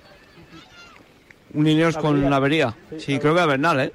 Un 1.54 1.66
Ineos 1.68 1.98
con 1.98 2.08
Avería. 2.12 2.28
una 2.28 2.36
avería. 2.36 2.76
Sí, 2.92 3.00
Sí, 3.00 3.20
creo 3.20 3.34
que 3.34 3.40
era 3.40 3.48
Bernal, 3.48 3.80
¿eh? 3.80 3.94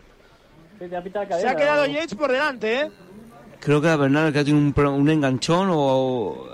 Sí, 0.81 0.89
te 0.89 0.97
ha 0.97 1.03
pitado 1.03 1.27
Se 1.41 1.49
ha 1.49 1.55
quedado 1.57 1.85
o- 1.85 1.87
Yates 1.87 2.15
por 2.17 2.33
delante, 2.33 2.81
¿eh? 2.81 2.91
Creo 3.67 3.81
que 3.81 3.89
era 3.89 3.97
Bernal 3.97 4.33
que 4.33 4.39
ha 4.39 4.45
tenido 4.45 4.59
un, 4.87 4.87
un 4.95 5.11
enganchón 5.11 5.69
o. 5.73 6.47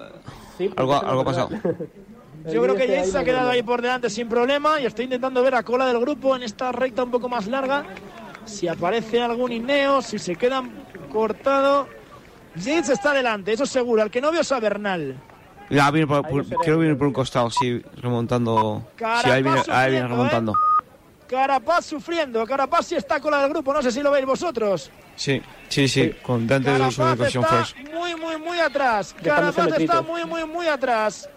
Sí, 0.57 0.71
algo, 0.75 0.95
algo 0.95 1.21
ha 1.21 1.25
pasado. 1.27 1.51
Yo 2.51 2.63
creo 2.63 2.75
que 2.75 2.89
Yates 2.89 3.15
ha 3.15 3.23
quedado 3.23 3.51
ahí 3.51 3.63
por 3.63 3.83
delante 3.83 4.09
sin 4.09 4.29
problema 4.31 4.81
y 4.81 4.87
estoy 4.87 5.05
intentando 5.05 5.43
ver 5.43 5.55
a 5.55 5.63
cola 5.63 5.85
del 5.87 6.01
grupo 6.01 6.35
en 6.35 6.43
esta 6.43 6.73
recta 6.73 7.05
un 7.05 7.11
poco 7.11 7.29
más 7.29 7.47
larga. 7.49 7.85
Si 8.47 8.67
aparece 8.67 9.21
algún 9.21 9.53
Ineo, 9.53 10.01
si 10.01 10.19
se 10.19 10.37
quedan 10.37 10.73
cortado. 11.13 11.87
Yates 12.57 12.89
está 12.89 13.13
delante, 13.13 13.53
eso 13.53 13.67
seguro. 13.67 14.01
Al 14.01 14.11
que 14.11 14.23
no 14.23 14.33
veo 14.33 14.41
es 14.41 14.51
a 14.51 14.59
Bernal. 14.59 15.15
Ya, 15.69 15.91
viene 15.91 16.07
por, 16.07 16.25
Ahí 16.25 16.33
por- 16.33 16.43
no 16.43 16.45
se 16.45 16.51
ve. 16.57 16.61
creo 16.63 16.77
que 16.77 16.81
viene 16.81 16.97
por 16.97 17.07
un 17.09 17.13
costado, 17.13 17.51
sí, 17.51 17.83
remontando. 18.01 18.89
Sí, 18.99 19.05
ahí 19.05 19.43
viene, 19.43 19.59
ahí 19.69 19.91
viene 19.91 20.07
sufriendo, 20.07 20.09
remontando. 20.09 20.55
Carapaz 21.33 21.87
sufriendo. 21.87 22.45
Carapaz 22.47 22.87
sí 22.89 22.95
está 22.95 23.19
cola 23.19 23.41
del 23.41 23.49
grupo, 23.49 23.73
no 23.73 23.81
sé 23.81 23.91
si 23.91 24.03
lo 24.03 24.11
veis 24.11 24.27
vosotros. 24.27 24.91
Sí, 25.17 25.41
sí, 25.67 25.89
sí, 25.89 26.13
con 26.23 26.47
Dante 26.47 26.71
de 26.71 26.91
su 26.91 27.03
educación 27.03 27.45
está 27.45 27.65
first. 27.65 27.77
muy, 27.91 28.15
muy, 28.15 28.37
muy 28.37 28.59
atrás. 28.59 29.15
Carapaz 29.23 29.73
está 29.79 30.03
muy, 30.03 30.27
muy, 30.27 30.45
muy 30.45 30.67
atrás. 30.67 31.31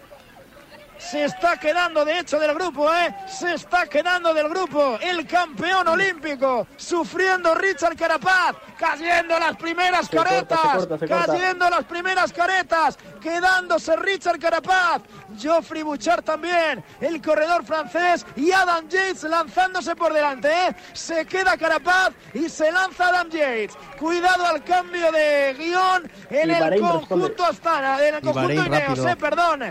Se 0.98 1.24
está 1.24 1.56
quedando 1.58 2.04
de 2.04 2.18
hecho 2.20 2.38
del 2.38 2.54
grupo, 2.54 2.92
¿eh? 2.92 3.14
Se 3.28 3.54
está 3.54 3.86
quedando 3.86 4.32
del 4.34 4.48
grupo. 4.48 4.98
El 5.00 5.26
campeón 5.26 5.86
olímpico. 5.88 6.66
Sufriendo 6.76 7.54
Richard 7.54 7.96
Carapaz. 7.96 8.56
Cayendo 8.78 9.38
las 9.38 9.56
primeras 9.56 10.06
Se 10.06 10.16
corta, 10.16 10.30
caretas. 10.30 10.60
se 10.60 10.66
corta, 10.88 10.98
se 10.98 11.08
corta. 11.08 11.26
cayendo 11.26 11.70
las 11.70 11.84
primeras 11.84 12.32
caretas. 12.32 12.98
Quedándose 13.20 13.96
Richard 13.96 14.38
Carapaz. 14.38 15.02
Geoffrey 15.38 15.82
Bouchard 15.82 16.22
también. 16.24 16.82
El 17.00 17.20
corredor 17.20 17.64
francés. 17.64 18.24
Y 18.36 18.50
Adam 18.52 18.88
Yates 18.88 19.22
lanzándose 19.24 19.94
por 19.96 20.12
delante, 20.12 20.48
¿eh? 20.50 20.76
Se 20.92 21.26
queda 21.26 21.56
Carapaz 21.56 22.12
y 22.34 22.48
se 22.48 22.72
lanza 22.72 23.08
Adam 23.08 23.28
Yates. 23.28 23.76
Cuidado 23.98 24.46
al 24.46 24.64
cambio 24.64 25.12
de 25.12 25.54
guion 25.58 26.10
en 26.30 26.50
Y 26.50 26.52
el 26.54 26.60
Bahrein 26.60 26.82
conjunto 26.82 27.16
responde. 27.26 27.44
Astana. 27.44 28.06
En 28.06 28.14
el 28.16 28.20
conjunto 28.22 28.52
Ineos, 28.64 28.98
eh, 28.98 29.16
perdón. 29.16 29.62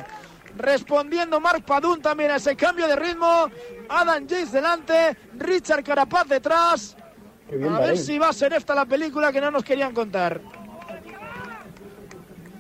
Respondiendo 0.58 1.40
Mark 1.40 1.64
Padun 1.66 2.02
también 2.02 2.32
a 2.32 2.36
ese 2.38 2.56
cambio 2.56 2.88
de 2.88 2.96
ritmo. 2.96 3.50
Adam 3.90 4.26
Yates 4.26 4.52
delante, 4.52 5.18
Richard 5.38 5.84
Carapaz 5.84 6.28
detrás. 6.28 6.96
Qué 7.50 7.58
bien, 7.58 7.74
A 7.74 7.80
ver 7.80 7.98
si 7.98 8.18
va 8.18 8.30
a 8.30 8.34
ser 8.34 8.54
esta 8.54 8.74
la 8.74 8.86
película 8.86 9.32
que 9.32 9.40
no 9.42 9.52
nos 9.52 9.64
querían 9.64 9.94
contar. 9.94 10.42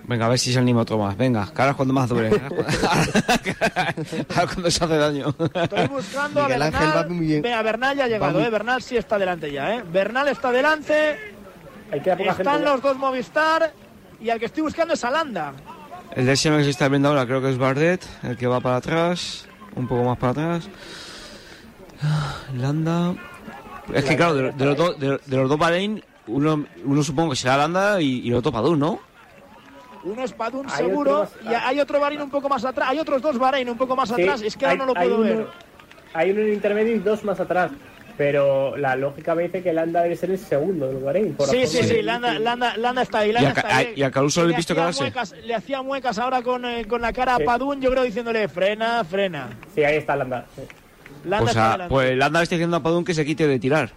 Venga, 0.08 0.28
a 0.28 0.30
ver 0.30 0.38
si 0.38 0.54
se 0.54 0.60
anima 0.60 0.82
otro 0.82 1.00
más. 1.00 1.18
Venga, 1.18 1.50
ahora 1.56 1.72
es 1.72 1.76
cuando 1.76 1.94
más 1.96 2.08
duele. 2.08 2.30
ahora 4.36 4.48
cuando 4.54 4.70
se 4.70 4.84
hace 4.84 4.98
daño. 4.98 5.36
Estoy 5.54 5.88
buscando 5.88 6.42
a 6.42 6.48
va 6.48 6.48
Bernal. 6.50 7.10
muy 7.10 7.26
bien. 7.26 7.42
Venga, 7.42 7.62
Bernal 7.64 7.98
ya 7.98 8.04
ha 8.04 8.08
llegado, 8.08 8.34
muy- 8.34 8.44
¿eh? 8.44 8.50
Bernal 8.52 8.82
sí 8.84 8.98
está 8.98 9.18
delante 9.18 9.52
ya, 9.52 9.76
¿eh? 9.76 9.84
Bernal 9.84 10.28
está 10.28 10.52
delante. 10.52 11.34
Están 11.92 12.06
gente 12.36 12.44
ya. 12.44 12.58
los 12.60 12.82
dos 12.82 12.98
Movistar. 12.98 13.74
Y 14.22 14.30
al 14.30 14.40
que 14.40 14.46
estoy 14.46 14.62
buscando 14.64 14.94
es 14.94 15.04
Alanda. 15.04 15.54
El 16.16 16.26
DSM 16.26 16.58
que 16.58 16.64
se 16.64 16.70
está 16.70 16.88
viendo 16.88 17.10
ahora 17.10 17.26
creo 17.26 17.42
que 17.42 17.50
es 17.50 17.58
Bardet, 17.58 18.02
el 18.24 18.38
que 18.38 18.48
va 18.48 18.62
para 18.62 18.78
atrás, 18.78 19.48
un 19.76 19.88
poco 19.88 20.04
más 20.04 20.18
para 20.18 20.32
atrás. 20.32 20.70
Landa. 22.56 23.14
Es 23.94 24.06
que 24.06 24.16
claro, 24.16 24.34
de, 24.34 24.52
de 24.54 24.66
los, 24.66 24.78
dos, 24.78 25.00
de, 25.00 25.20
de 25.26 25.38
los 25.38 25.50
dos 25.50 25.60
Bahrein, 25.60 26.04
uno, 26.28 26.66
uno 26.84 27.04
supongo 27.04 27.32
que 27.32 27.36
será 27.36 27.58
Landa 27.58 28.02
y, 28.02 28.20
y 28.22 28.30
el 28.30 28.36
otro 28.36 28.52
Padún, 28.52 28.80
¿no? 28.80 29.00
Uno 30.04 30.24
es 30.24 30.34
Padun 30.34 30.68
Hay 30.70 30.78
seguro. 30.86 31.22
otro 31.22 31.52
y 31.52 31.54
hay 31.54 31.80
otro 31.80 32.00
Bahrein 32.00 32.22
un 32.22 32.30
poco 32.30 32.48
más 32.48 32.64
atrás. 32.64 32.90
Hay 32.92 33.00
otros 33.00 33.22
dos 33.22 33.38
Bahrein 33.38 33.70
un 33.70 33.78
poco 33.78 33.96
más 33.96 34.10
Sí, 34.10 34.22
atrás. 34.22 34.42
Es 34.42 34.56
que 34.56 34.66
ahora 34.66 34.74
hay- 34.74 34.78
no 34.80 34.86
lo 34.94 34.98
hay 35.00 35.08
puedo 35.10 35.22
uno- 35.22 35.26
ver. 35.38 35.48
Hay 36.14 36.32
uno 36.32 36.40
en 36.42 36.48
el 36.48 36.54
intermedio 36.54 36.96
y 36.96 37.00
dos 37.00 37.24
más 37.24 37.40
atrás. 37.40 37.72
Pero 38.18 38.78
la 38.78 38.96
lógica 38.96 39.36
me 39.36 39.44
dice 39.44 39.62
que 39.62 39.74
Landa 39.74 40.02
debe 40.04 40.16
ser 40.16 40.32
el 40.32 40.38
segundo 40.40 40.88
del 40.88 41.04
Bahrein. 41.04 41.34
por 41.36 41.48
Sí, 41.48 41.68
sí, 41.68 41.84
sí, 41.84 42.02
Landa, 42.02 42.40
Landa, 42.40 42.78
Landa 42.78 43.02
está 43.02 43.20
ahí. 43.20 43.30
Y 43.32 43.34
Landa 43.34 43.50
a, 43.50 43.54
está 43.54 43.78
ahí. 43.78 43.94
y 43.96 44.04
a 44.04 44.12
Caruso 44.12 44.46
le 44.46 44.54
he 44.54 44.56
visto 44.56 44.74
quedarse. 44.74 45.02
muecas- 45.04 45.34
le 45.44 45.54
hacía 45.54 45.82
muecas 45.82 46.18
ahora 46.18 46.42
con, 46.42 46.64
eh, 46.66 46.86
con 46.88 47.02
la 47.02 47.12
cara 47.12 47.36
a. 47.36 47.40
Padún, 47.40 47.82
yo 47.82 47.92
creo 47.92 48.04
diciéndole 48.04 48.48
frena, 48.48 49.04
frena. 49.04 49.50
Sí, 49.74 49.84
ahí 49.84 49.98
está 49.98 50.16
Landa. 50.16 50.46
sí. 50.56 50.62
Landa 51.26 51.38
Pues, 51.40 51.50
está 51.52 51.68
a- 51.68 51.72
delante. 51.74 51.94
pues 51.94 52.18
Landa 52.18 52.40
le 52.40 52.44
está 52.44 52.56
diciendo 52.56 52.78
a 52.78 52.84
Padún 52.84 53.04
que 53.04 53.14
se 53.14 53.26
quite 53.26 53.48
de 53.48 53.60
tirar. 53.60 53.90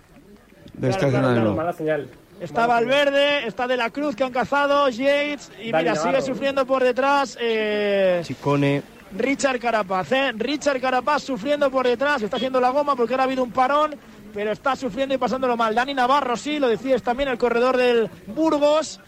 De 0.74 0.88
Claro, 0.88 1.09
claro, 1.11 1.33
claro, 1.35 1.54
mala 1.54 1.72
señal. 1.72 2.09
Está 2.40 2.66
Mala 2.66 2.78
señal. 2.81 2.94
Valverde, 2.94 3.46
está 3.48 3.66
De 3.66 3.76
la 3.76 3.90
Cruz 3.90 4.14
que 4.16 4.24
han 4.24 4.33
cazado, 4.33 4.88
Yates 4.88 5.50
y 5.62 5.72
mira, 5.72 5.94
sigue 5.96 6.22
sufriendo 6.22 6.64
por 6.66 6.83
detrás 6.85 7.37
eh, 7.40 8.20
Chicone. 8.24 8.83
Richard 9.16 9.58
Carapaz. 9.58 10.12
¿eh? 10.12 10.32
Richard 10.34 10.80
Carapaz 10.80 11.22
sufriendo 11.22 11.70
por 11.70 11.86
detrás, 11.86 12.22
está 12.22 12.36
haciendo 12.36 12.60
la 12.60 12.70
goma 12.70 12.94
porque 12.96 13.14
ahora 13.14 13.24
ha 13.24 13.26
habido 13.26 13.42
un 13.42 13.52
parón, 13.52 13.94
pero 14.34 14.52
está 14.52 14.76
sufriendo 14.76 15.14
y 15.14 15.18
pasándolo 15.18 15.56
mal. 15.56 15.74
Dani 15.74 15.94
Navarro, 15.94 16.36
sí, 16.36 16.58
lo 16.58 16.68
decías 16.68 17.02
también, 17.02 17.28
el 17.28 17.38
corredor 17.38 17.76
del 17.76 18.10
Burgos. 18.26 19.00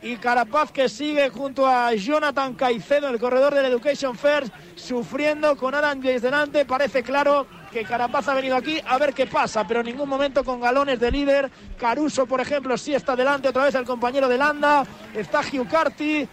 Y 0.00 0.16
Carapaz 0.16 0.70
que 0.70 0.88
sigue 0.88 1.28
junto 1.28 1.66
a 1.66 1.92
Jonathan 1.92 2.54
Caicedo, 2.54 3.08
el 3.08 3.18
corredor 3.18 3.52
del 3.52 3.66
Education 3.66 4.16
First, 4.16 4.52
sufriendo 4.76 5.56
con 5.56 5.74
Adam 5.74 6.00
James 6.00 6.22
delante. 6.22 6.64
Parece 6.64 7.02
claro 7.02 7.48
que 7.72 7.82
Carapaz 7.82 8.28
ha 8.28 8.34
venido 8.34 8.54
aquí 8.54 8.80
a 8.86 8.96
ver 8.96 9.12
qué 9.12 9.26
pasa, 9.26 9.66
pero 9.66 9.80
en 9.80 9.86
ningún 9.86 10.08
momento 10.08 10.44
con 10.44 10.60
galones 10.60 11.00
de 11.00 11.10
líder. 11.10 11.50
Caruso, 11.76 12.26
por 12.26 12.40
ejemplo, 12.40 12.78
sí 12.78 12.94
está 12.94 13.16
delante 13.16 13.48
otra 13.48 13.64
vez 13.64 13.74
el 13.74 13.84
compañero 13.84 14.28
de 14.28 14.38
Landa. 14.38 14.86
Está 15.14 15.40
Carty, 15.68 16.28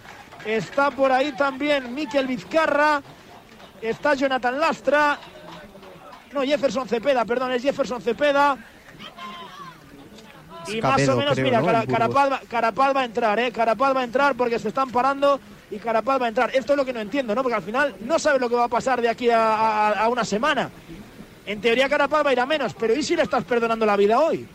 está 0.45 0.91
por 0.91 1.11
ahí 1.11 1.31
también 1.33 1.93
Miquel 1.93 2.27
Vizcarra, 2.27 3.01
está 3.81 4.13
Jonathan 4.13 4.59
Lastra. 4.59 5.17
No, 6.33 6.41
Jefferson 6.43 6.87
Cepeda, 6.87 7.23
perdón, 7.25 7.51
es 7.53 7.61
Jefferson 7.63 8.01
Cepeda. 8.01 8.57
Y 10.67 10.81
más 10.81 11.07
o 11.09 11.15
menos, 11.17 11.33
creo, 11.35 11.45
mira, 11.45 11.59
¿no? 11.61 11.65
Cara-. 11.67 11.85
Carapaz, 11.85 12.31
va, 12.31 12.41
Carapaz 12.49 12.95
va 12.95 13.01
a 13.01 13.05
entrar, 13.05 13.39
¿eh? 13.39 13.51
Carapaz 13.51 13.95
va 13.95 14.01
a 14.01 14.03
entrar 14.03 14.35
porque 14.35 14.57
se 14.57 14.69
están 14.69 14.89
parando 14.89 15.39
y 15.69 15.77
Carapaz 15.77 16.19
va 16.21 16.25
a 16.25 16.29
entrar. 16.29 16.49
Esto 16.55 16.73
es 16.73 16.77
lo 16.77 16.85
que 16.85 16.93
no 16.93 16.99
entiendo, 16.99 17.35
¿no? 17.35 17.43
Porque 17.43 17.55
al 17.55 17.61
final 17.63 17.95
no 18.01 18.17
sabes 18.17 18.41
lo 18.41 18.49
que 18.49 18.55
va 18.55 18.65
a 18.65 18.69
pasar 18.69 18.99
de 19.01 19.09
aquí 19.09 19.29
a, 19.29 19.37
a- 19.55 19.91
a 20.05 20.09
una 20.09 20.25
semana. 20.25 20.69
En 21.45 21.61
teoría 21.61 21.87
Carapaz 21.87 22.25
va 22.25 22.31
a 22.31 22.33
ir 22.33 22.39
a 22.39 22.45
menos, 22.47 22.73
pero 22.73 22.95
¿y 22.95 23.03
si 23.03 23.15
le 23.15 23.21
estás 23.21 23.43
perdonando 23.43 23.85
la 23.85 23.95
vida 23.95 24.19
hoy? 24.19 24.47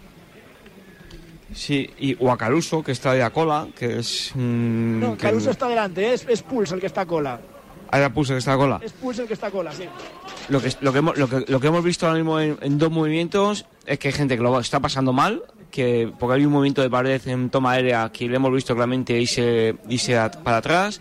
Sí, 1.53 1.91
y, 1.99 2.17
o 2.21 2.31
a 2.31 2.39
Caruso, 2.39 2.83
que 2.83 2.93
está 2.93 3.13
de 3.13 3.23
a 3.23 3.31
cola, 3.31 3.67
que 3.77 3.99
es. 3.99 4.31
mm, 4.35 5.01
No, 5.01 5.13
que- 5.13 5.19
Caruso 5.23 5.51
está 5.51 5.69
delante, 5.69 6.13
es, 6.15 6.27
es 6.29 6.43
Pulse 6.43 6.75
el 6.75 6.81
que 6.81 6.87
está 6.87 7.03
a 7.03 7.07
cola. 7.07 7.41
Ah, 7.93 7.99
ya 7.99 8.09
puse 8.11 8.33
que 8.35 8.39
está 8.39 8.53
a 8.53 8.57
cola. 8.57 8.81
Es 8.83 8.93
Pulse 8.93 9.23
el 9.23 9.27
que 9.29 9.35
está 9.35 9.49
a 9.49 9.51
cola, 9.51 9.73
sí. 9.73 9.83
Lo 10.49 10.61
que, 10.61 10.73
lo, 10.81 10.93
que 10.93 10.99
hemos, 10.99 11.19
lo, 11.19 11.29
que, 11.29 11.45
lo 11.49 11.59
que 11.61 11.67
hemos 11.67 11.83
visto 11.83 12.07
ahora 12.07 12.19
mismo 12.19 12.39
en, 12.39 12.57
en 12.63 12.79
dos 12.79 12.91
movimientos 12.93 13.67
es 13.85 13.99
que 13.99 14.09
hay 14.09 14.15
gente 14.15 14.37
que 14.37 14.43
lo 14.45 14.61
está 14.61 14.79
pasando 14.79 15.13
mal, 15.13 15.43
que 15.73 16.13
porque 16.21 16.35
hay 16.37 16.45
un 16.47 16.53
movimiento 16.53 16.83
de 16.83 16.91
pared 16.91 17.21
en 17.27 17.51
toma 17.51 17.73
aérea 17.73 18.11
que 18.13 18.29
le 18.29 18.37
hemos 18.37 18.53
visto 18.53 18.75
claramente 18.75 19.19
irse, 19.21 19.75
irse 19.89 20.17
a- 20.17 20.31
para 20.31 20.59
atrás. 20.59 21.01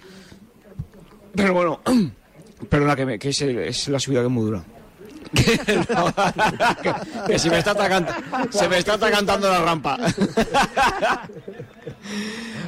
Pero 1.36 1.54
bueno, 1.54 1.80
perdona 2.70 2.96
que, 2.96 3.06
me- 3.06 3.20
que 3.20 3.30
es, 3.30 3.42
es 3.44 3.88
la 3.90 4.00
subida 4.00 4.22
que 4.22 4.26
es 4.26 4.32
muy 4.32 4.46
dura. 4.46 4.64
que, 7.28 7.40
se 7.40 7.50
me 7.50 7.60
está 7.60 7.72
atacando, 7.72 8.12
se 8.50 8.68
me 8.68 8.78
está 8.78 8.94
atacando 8.94 9.38
la 9.40 9.62
rampa. 9.64 9.98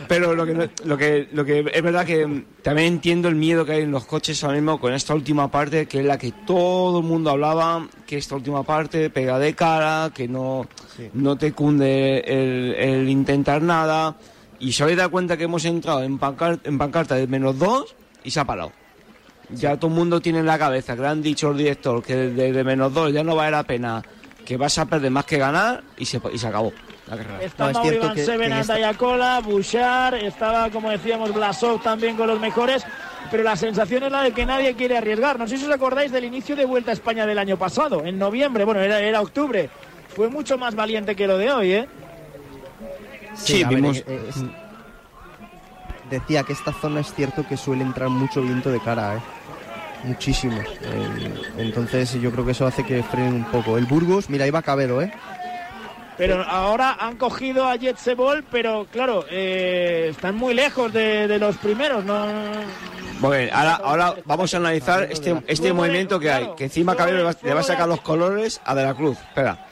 Pero 0.08 0.36
lo 0.36 0.46
que, 0.46 0.70
lo 0.84 0.98
que 0.98 1.30
lo 1.32 1.46
que 1.46 1.72
es 1.74 1.82
verdad 1.82 2.06
que 2.06 2.46
también 2.62 2.94
entiendo 2.94 3.30
el 3.30 3.36
miedo 3.36 3.66
que 3.66 3.72
hay 3.74 3.84
en 3.84 3.92
los 3.92 4.06
coches 4.06 4.44
ahora 4.44 4.58
mismo 4.58 4.80
con 4.80 4.94
esta 4.94 5.16
última 5.16 5.50
parte, 5.50 5.86
que 5.88 6.00
es 6.00 6.06
la 6.06 6.18
que 6.18 6.34
todo 6.46 7.00
el 7.00 7.06
mundo 7.06 7.30
hablaba, 7.30 7.88
que 8.06 8.18
esta 8.18 8.36
última 8.36 8.64
parte 8.64 9.10
pega 9.10 9.40
de 9.40 9.56
cara, 9.56 10.12
que 10.14 10.28
no, 10.28 10.68
no 11.14 11.38
te 11.38 11.54
cunde 11.54 12.20
el, 12.20 12.76
el 12.76 13.10
intentar 13.10 13.62
nada. 13.62 14.18
Y 14.60 14.74
se 14.74 14.84
habéis 14.84 14.98
dado 14.98 15.12
cuenta 15.12 15.38
que 15.38 15.46
hemos 15.46 15.66
entrado 15.66 16.04
en, 16.04 16.20
pancarta, 16.20 16.70
en 16.70 16.78
pancarta 16.78 17.16
de 17.16 17.26
menos 17.28 17.58
dos 17.58 17.96
y 18.24 18.32
se 18.32 18.40
ha 18.40 18.46
parado. 18.46 18.72
Ya 19.54 19.78
todo 19.78 19.92
el 19.92 19.98
mundo 19.98 20.22
tiene 20.22 20.40
en 20.40 20.46
la 20.46 20.58
cabeza, 20.58 20.96
que 20.96 21.02
le 21.02 21.08
han 21.08 21.22
dicho 21.22 21.52
el 21.52 21.58
director, 21.58 22.02
que 22.04 22.16
de, 22.16 22.64
menos 22.64 22.94
dos 22.94 23.12
ya 23.12 23.24
no 23.24 23.36
vale 23.36 23.52
la 23.52 23.64
pena, 23.64 24.02
que 24.46 24.58
vas 24.58 24.78
a 24.78 24.86
perder 24.86 25.12
más 25.12 25.26
que 25.26 25.38
ganar 25.38 25.84
y 25.98 26.06
se, 26.06 26.22
y 26.32 26.38
se 26.38 26.48
acabó. 26.48 26.72
La 27.08 27.18
carrera. 27.18 27.44
Estaba 27.44 27.72
no, 27.74 27.92
Iván 27.92 28.18
Seven, 28.18 28.54
Andayacola, 28.54 29.42
Bouchard, 29.42 30.16
estaba, 30.16 30.70
como 30.70 30.90
decíamos, 30.90 31.34
Blasov 31.34 31.82
también 31.82 32.16
con 32.16 32.28
los 32.28 32.40
mejores, 32.40 32.86
pero 33.30 33.44
la 33.44 33.56
sensación 33.56 34.04
es 34.04 34.12
la 34.12 34.24
de 34.24 34.32
que 34.32 34.46
nadie 34.46 34.76
quiere 34.76 34.98
arriesgar. 34.98 35.38
No 35.38 35.48
sé 35.48 35.58
si 35.58 35.66
os 35.66 35.72
acordáis 35.72 36.12
del 36.12 36.24
inicio 36.24 36.56
de 36.56 36.64
Vuelta 36.64 36.92
a 36.92 36.94
España 36.94 37.26
del 37.26 37.40
año 37.40 37.58
pasado, 37.58 38.06
en 38.06 38.18
noviembre, 38.18 38.64
bueno, 38.64 38.80
era, 38.80 39.00
era 39.00 39.22
octubre. 39.22 39.70
Fue 40.16 40.30
mucho 40.30 40.58
más 40.58 40.76
valiente 40.76 41.16
que 41.16 41.28
lo 41.28 41.38
de 41.38 41.52
hoy, 41.52 41.72
¿eh? 41.74 41.88
Sí, 43.34 43.64
vimos... 43.64 43.98
Eh, 43.98 44.04
eh, 44.08 44.32
decía 46.10 46.44
que 46.44 46.54
esta 46.54 46.74
zona 46.74 47.00
es 47.00 47.14
cierto 47.14 47.48
que 47.48 47.58
suele 47.58 47.84
entrar 47.84 48.10
mucho 48.10 48.42
viento 48.42 48.70
de 48.70 48.80
cara, 48.80 49.16
¿eh? 49.16 49.20
Muchísimo. 50.04 50.62
entonces 51.58 52.14
yo 52.14 52.32
creo 52.32 52.46
que 52.46 52.52
eso 52.52 52.66
hace 52.66 52.86
que 52.86 53.04
frenen 53.04 53.34
un 53.34 53.46
poco. 53.46 53.78
El 53.78 53.86
Burgos, 53.86 54.30
mira, 54.30 54.46
ahí 54.46 54.52
va 54.52 54.62
Cabedo, 54.62 55.02
¿eh? 55.02 55.12
Pero 56.18 56.44
ahora 56.44 56.98
han 57.00 57.16
cogido 57.16 57.68
a 57.68 57.78
Jetsebol, 57.78 58.44
pero 58.52 58.86
claro, 58.92 59.26
eh, 59.32 60.10
están 60.12 60.36
muy 60.36 60.54
lejos 60.54 60.94
de, 60.94 61.40
los 61.40 61.58
primeros, 61.58 62.04
¿no? 62.06 62.28
Bueno, 63.20 63.52
ahora, 63.56 63.76
ahora 63.76 64.16
vamos 64.26 64.54
a 64.54 64.58
analizar 64.58 65.08
este, 65.10 65.42
este 65.48 65.74
movimiento 65.74 66.20
que 66.20 66.32
hay, 66.32 66.50
que 66.56 66.66
encima 66.66 66.96
Cabedo 66.96 67.18
le 67.18 67.54
va, 67.54 67.60
a 67.60 67.64
sacar 67.64 67.88
los 67.88 68.02
colores 68.02 68.62
a 68.66 68.76
De 68.76 68.84
la 68.84 68.94
Cruz. 68.94 69.18
Espera. 69.18 69.66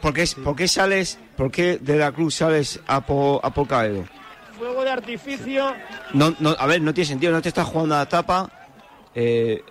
¿Por, 0.00 0.12
qué, 0.12 0.66
sales, 0.68 1.18
por 1.36 1.50
qué 1.50 1.78
De 1.78 1.96
la 1.96 2.12
Cruz 2.12 2.34
sales 2.34 2.80
a 2.86 3.00
por, 3.00 3.40
a 3.42 3.50
por 3.50 3.68
Cabedo? 3.68 4.04
Fuego 4.58 4.82
de 4.82 4.90
artificio. 4.90 5.72
No, 6.14 6.34
no, 6.40 6.56
a 6.58 6.66
ver, 6.66 6.80
no 6.82 6.92
tiene 6.92 7.06
sentido, 7.06 7.32
no 7.32 7.40
te 7.40 7.48
estás 7.50 7.66
jugando 7.66 7.94
a 7.94 7.98
la 7.98 8.08
tapa 8.08 8.57
eh, 9.14 9.62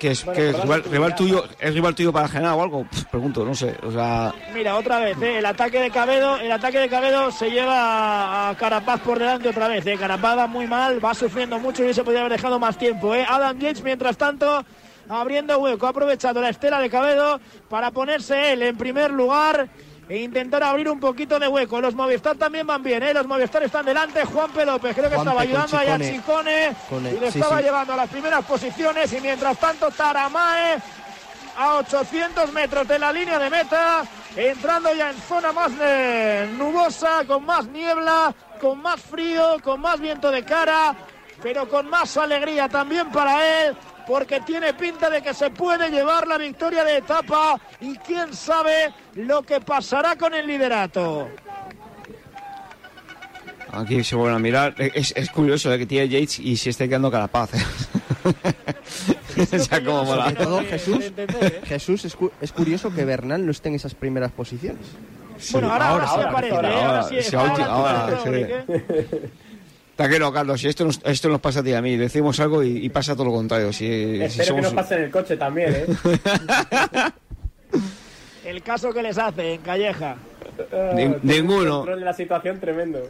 que 0.00 0.12
es, 0.12 0.24
que 0.24 0.48
es 0.48 0.58
rival, 0.90 1.14
tuyo, 1.14 1.44
¿es 1.60 1.74
rival 1.74 1.94
tuyo 1.94 2.10
para 2.10 2.26
generar 2.26 2.54
o 2.54 2.62
algo? 2.62 2.86
pregunto, 3.10 3.44
no 3.44 3.54
sé, 3.54 3.76
o 3.82 3.92
sea... 3.92 4.32
Mira, 4.54 4.76
otra 4.76 4.98
vez, 4.98 5.20
eh, 5.20 5.38
el 5.38 5.46
ataque 5.46 5.78
de 5.78 5.90
Cabedo, 5.90 6.38
el 6.38 6.50
ataque 6.50 6.78
de 6.78 6.88
Cabedo 6.88 7.30
se 7.30 7.50
lleva 7.50 8.48
a 8.48 8.56
Carapaz 8.56 9.00
por 9.02 9.18
delante 9.18 9.50
otra 9.50 9.68
vez, 9.68 9.86
eh. 9.86 9.96
Carapaz 9.98 10.38
va 10.38 10.46
muy 10.46 10.66
mal, 10.66 11.04
va 11.04 11.12
sufriendo 11.12 11.58
mucho 11.58 11.84
y 11.84 11.92
se 11.92 12.02
podría 12.02 12.20
haber 12.22 12.32
dejado 12.32 12.58
más 12.58 12.78
tiempo, 12.78 13.14
eh. 13.14 13.26
Adam 13.28 13.58
Yates, 13.58 13.82
mientras 13.82 14.16
tanto, 14.16 14.64
abriendo 15.06 15.58
hueco, 15.58 15.86
ha 15.86 15.90
aprovechado 15.90 16.40
la 16.40 16.48
estela 16.48 16.80
de 16.80 16.88
Cabedo 16.88 17.38
para 17.68 17.90
ponerse 17.90 18.54
él 18.54 18.62
en 18.62 18.78
primer 18.78 19.10
lugar 19.10 19.68
e 20.10 20.18
intentar 20.18 20.60
abrir 20.64 20.88
un 20.88 20.98
poquito 20.98 21.38
de 21.38 21.46
hueco. 21.46 21.80
Los 21.80 21.94
Movistar 21.94 22.36
también 22.36 22.66
van 22.66 22.82
bien, 22.82 23.00
¿eh? 23.00 23.14
Los 23.14 23.28
Movistar 23.28 23.62
están 23.62 23.86
delante. 23.86 24.24
Juan 24.24 24.50
P. 24.50 24.66
López 24.66 24.96
creo 24.96 25.08
que 25.08 25.14
estaba 25.14 25.42
ayudando 25.42 25.76
a 25.76 25.84
Jan 25.84 26.02
y 26.02 27.20
le 27.20 27.28
estaba 27.28 27.60
llevando 27.60 27.92
a 27.92 27.96
las 27.96 28.08
primeras 28.08 28.44
posiciones. 28.44 29.12
Y 29.12 29.20
mientras 29.20 29.56
tanto, 29.58 29.88
Taramae 29.92 30.78
a 31.56 31.76
800 31.76 32.52
metros 32.52 32.88
de 32.88 32.98
la 32.98 33.12
línea 33.12 33.38
de 33.38 33.50
meta, 33.50 34.02
entrando 34.34 34.92
ya 34.92 35.10
en 35.10 35.16
zona 35.16 35.52
más 35.52 35.70
nubosa, 36.58 37.24
con 37.24 37.46
más 37.46 37.68
niebla, 37.68 38.34
con 38.60 38.82
más 38.82 39.00
frío, 39.00 39.58
con 39.62 39.80
más 39.80 40.00
viento 40.00 40.32
de 40.32 40.44
cara, 40.44 40.92
pero 41.40 41.68
con 41.68 41.88
más 41.88 42.16
alegría 42.16 42.68
también 42.68 43.12
para 43.12 43.66
él 43.66 43.76
porque 44.10 44.40
tiene 44.40 44.74
pinta 44.74 45.08
de 45.08 45.22
que 45.22 45.32
se 45.32 45.50
puede 45.50 45.88
llevar 45.88 46.26
la 46.26 46.36
victoria 46.36 46.82
de 46.82 46.96
etapa 46.96 47.60
y 47.80 47.96
quién 47.98 48.34
sabe 48.34 48.92
lo 49.14 49.42
que 49.42 49.60
pasará 49.60 50.16
con 50.16 50.34
el 50.34 50.48
liderato. 50.48 51.28
Aquí 53.70 54.02
se 54.02 54.16
vuelven 54.16 54.34
a 54.34 54.40
mirar. 54.40 54.74
Es, 54.78 55.14
curioso 55.30 55.72
¿eh? 55.72 55.78
que 55.78 55.86
tiene 55.86 56.08
Yates 56.08 56.40
y 56.40 56.56
se 56.56 56.70
esté 56.70 56.88
quedando 56.88 57.08
Carapaz. 57.08 57.54
¿eh? 57.54 57.64
o 59.96 60.60
Jesús, 60.68 61.12
¿eh? 61.16 61.60
Jesús 61.66 62.04
es, 62.04 62.52
curioso 62.52 62.92
que 62.92 63.04
Bernal 63.04 63.46
no 63.46 63.52
esté 63.52 63.68
en 63.68 63.76
esas 63.76 63.94
primeras 63.94 64.32
posiciones. 64.32 64.84
bueno, 65.52 65.70
ahora, 65.70 65.88
ahora, 65.88 66.08
sí 66.08 66.20
aparece. 66.20 66.56
Ahora, 66.56 67.02
sí, 67.04 67.36
ahora, 67.36 68.18
Taquero, 70.00 70.32
Carlos, 70.32 70.58
si 70.58 70.66
esto 70.66 70.86
nos, 70.86 70.98
esto 71.04 71.28
nos 71.28 71.42
pasa 71.42 71.60
a 71.60 71.62
ti 71.62 71.70
y 71.70 71.74
a 71.74 71.82
mí, 71.82 71.98
decimos 71.98 72.40
algo 72.40 72.62
y, 72.62 72.88
pasa 72.88 73.12
todo 73.12 73.26
lo 73.26 73.32
contrario. 73.32 73.70
Si, 73.70 74.18
Espero 74.22 74.56
que 74.56 74.62
nos 74.62 74.72
pase 74.72 74.94
en 74.94 75.02
el 75.02 75.10
coche 75.10 75.36
también, 75.36 75.74
¿eh? 75.74 75.86
el 78.46 78.62
caso 78.62 78.94
que 78.94 79.02
les 79.02 79.18
hace 79.18 79.54
en 79.54 79.60
Calleja. 79.60 80.16
Uh, 80.72 81.18
ninguno. 81.22 81.84
de 81.84 82.00
la 82.00 82.14
situación 82.14 82.58
tremendo. 82.58 83.06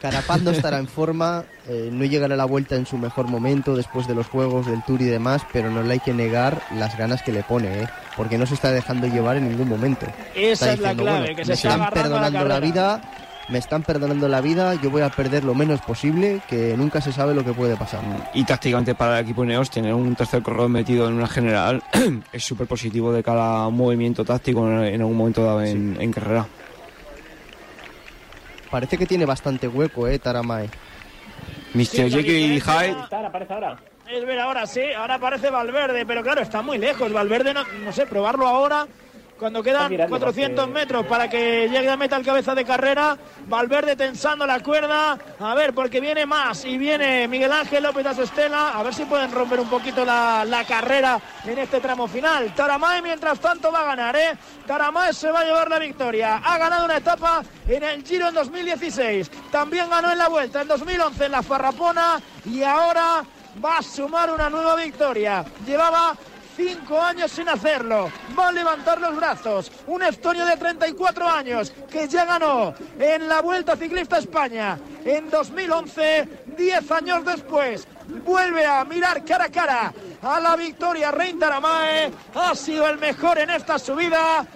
Carapaz 0.00 0.42
no 0.42 0.50
estará 0.50 0.80
en 0.80 0.88
forma, 0.88 1.44
eh, 1.68 1.90
no 1.92 2.04
llegará 2.04 2.34
a 2.34 2.36
la 2.36 2.44
vuelta 2.44 2.74
en 2.74 2.86
su 2.86 2.98
mejor 2.98 3.28
momento 3.28 3.76
después 3.76 4.08
de 4.08 4.16
los 4.16 4.26
juegos 4.26 4.66
del 4.66 4.82
Tour 4.82 5.02
y 5.02 5.06
demás, 5.06 5.42
pero 5.52 5.70
no 5.70 5.84
le 5.84 5.92
hay 5.92 6.00
que 6.00 6.12
negar 6.12 6.60
las 6.74 6.98
ganas 6.98 7.22
que 7.22 7.30
le 7.30 7.44
pone, 7.44 7.82
¿eh? 7.82 7.86
porque 8.16 8.36
no 8.36 8.46
se 8.46 8.54
está 8.54 8.72
dejando 8.72 9.06
llevar 9.06 9.36
en 9.36 9.48
ningún 9.48 9.68
momento. 9.68 10.06
Esa 10.34 10.72
es 10.72 10.80
la 10.80 10.92
clave, 10.92 11.36
que 11.36 11.44
se 11.44 11.52
están 11.52 11.88
perdonando 11.90 12.40
la, 12.40 12.48
la 12.48 12.60
vida 12.60 13.00
me 13.48 13.58
están 13.58 13.82
perdonando 13.82 14.28
la 14.28 14.40
vida, 14.40 14.74
yo 14.74 14.90
voy 14.90 15.02
a 15.02 15.08
perder 15.08 15.44
lo 15.44 15.54
menos 15.54 15.80
posible, 15.80 16.40
que 16.48 16.76
nunca 16.76 17.00
se 17.00 17.12
sabe 17.12 17.34
lo 17.34 17.44
que 17.44 17.52
puede 17.52 17.76
pasar. 17.76 18.00
Y 18.34 18.44
tácticamente 18.44 18.94
para 18.94 19.18
el 19.18 19.24
equipo 19.24 19.44
Neos 19.44 19.70
tener 19.70 19.94
un 19.94 20.14
tercer 20.16 20.42
corredor 20.42 20.68
metido 20.68 21.06
en 21.08 21.14
una 21.14 21.28
general 21.28 21.82
es 22.32 22.44
súper 22.44 22.66
positivo 22.66 23.12
de 23.12 23.22
cada 23.22 23.68
movimiento 23.70 24.24
táctico 24.24 24.66
en 24.68 25.00
algún 25.00 25.16
momento 25.16 25.44
dado 25.44 25.62
en, 25.62 26.12
carrera. 26.12 26.46
Parece 28.70 28.98
que 28.98 29.06
tiene 29.06 29.24
bastante 29.24 29.68
hueco, 29.68 30.08
eh, 30.08 30.18
Taramae. 30.18 30.68
Mr. 31.74 32.10
Jekyll 32.10 32.52
y 32.52 32.60
Hyde. 32.60 32.96
Es 34.10 34.24
ver, 34.24 34.38
ahora 34.38 34.66
sí, 34.66 34.82
ahora 34.96 35.14
aparece 35.14 35.50
Valverde, 35.50 36.06
pero 36.06 36.22
claro, 36.22 36.40
está 36.40 36.62
muy 36.62 36.78
lejos. 36.78 37.12
Valverde, 37.12 37.52
no, 37.52 37.64
no 37.84 37.92
sé, 37.92 38.06
probarlo 38.06 38.46
ahora 38.46 38.86
cuando 39.38 39.62
quedan 39.62 39.94
400 40.08 40.68
metros 40.68 41.06
para 41.06 41.28
que 41.28 41.68
llegue 41.68 41.88
a 41.88 41.96
meta 41.96 42.16
el 42.16 42.24
cabeza 42.24 42.54
de 42.54 42.64
carrera. 42.64 43.16
Valverde 43.46 43.96
tensando 43.96 44.46
la 44.46 44.60
cuerda. 44.60 45.18
A 45.38 45.54
ver, 45.54 45.74
porque 45.74 46.00
viene 46.00 46.26
más 46.26 46.64
y 46.64 46.78
viene 46.78 47.28
Miguel 47.28 47.52
Ángel 47.52 47.82
López 47.82 48.06
Estela. 48.18 48.70
A 48.70 48.82
ver 48.82 48.94
si 48.94 49.04
pueden 49.04 49.30
romper 49.30 49.60
un 49.60 49.68
poquito 49.68 50.04
la, 50.04 50.64
carrera 50.66 51.20
en 51.44 51.58
este 51.58 51.80
tramo 51.80 52.08
final. 52.08 52.54
Taramae, 52.54 53.02
mientras 53.02 53.38
tanto, 53.38 53.70
va 53.70 53.80
a 53.80 53.84
ganar, 53.84 54.16
¿eh? 54.16 54.36
Taramae 54.66 55.12
se 55.12 55.30
va 55.30 55.40
a 55.40 55.44
llevar 55.44 55.68
la 55.68 55.78
victoria. 55.78 56.40
Ha 56.44 56.58
ganado 56.58 56.84
una 56.86 56.96
etapa 56.96 57.42
en 57.68 57.82
el 57.82 58.02
Giro 58.04 58.28
en 58.28 58.34
2016. 58.34 59.30
También 59.50 59.88
ganó 59.90 60.10
en 60.10 60.18
la 60.18 60.28
vuelta 60.28 60.62
en 60.62 60.68
2011 60.68 61.26
en 61.26 61.32
la 61.32 61.42
Farrapona. 61.42 62.20
Y 62.46 62.62
ahora 62.62 63.22
va 63.64 63.78
a 63.78 63.82
sumar 63.82 64.30
una 64.30 64.50
nueva 64.50 64.76
victoria. 64.76 65.44
Llevaba 65.66 66.16
cinco 66.56 67.00
años 67.00 67.30
sin 67.30 67.48
hacerlo. 67.48 68.10
Va 68.36 68.48
a 68.48 68.52
levantar 68.52 69.00
los 69.00 69.14
brazos. 69.14 69.70
Un 69.86 70.02
estonio 70.02 70.44
de 70.46 70.56
34 70.56 71.28
años 71.28 71.72
que 71.90 72.08
ya 72.08 72.24
ganó 72.24 72.74
en 72.98 73.28
la 73.28 73.42
Vuelta 73.42 73.76
Ciclista 73.76 74.18
España 74.18 74.78
en 75.04 75.30
2011, 75.30 76.28
10 76.56 76.90
años 76.90 77.24
después. 77.24 77.86
Vuelve 78.24 78.64
a 78.64 78.84
mirar 78.84 79.24
cara 79.24 79.44
a 79.44 79.50
cara 79.50 79.92
a 80.22 80.40
la 80.40 80.56
victoria 80.56 81.10
Rein 81.10 81.38
Taramae. 81.38 82.10
Ha 82.34 82.54
sido 82.54 82.88
el 82.88 82.98
mejor 82.98 83.38
en 83.38 83.50
esta 83.50 83.78
subida 83.78 84.46